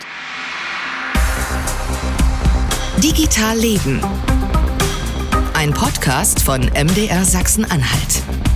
Digital 3.04 3.58
Leben. 3.58 4.00
Ein 5.54 5.74
Podcast 5.74 6.42
von 6.42 6.62
MDR 6.62 7.26
Sachsen-Anhalt. 7.26 8.53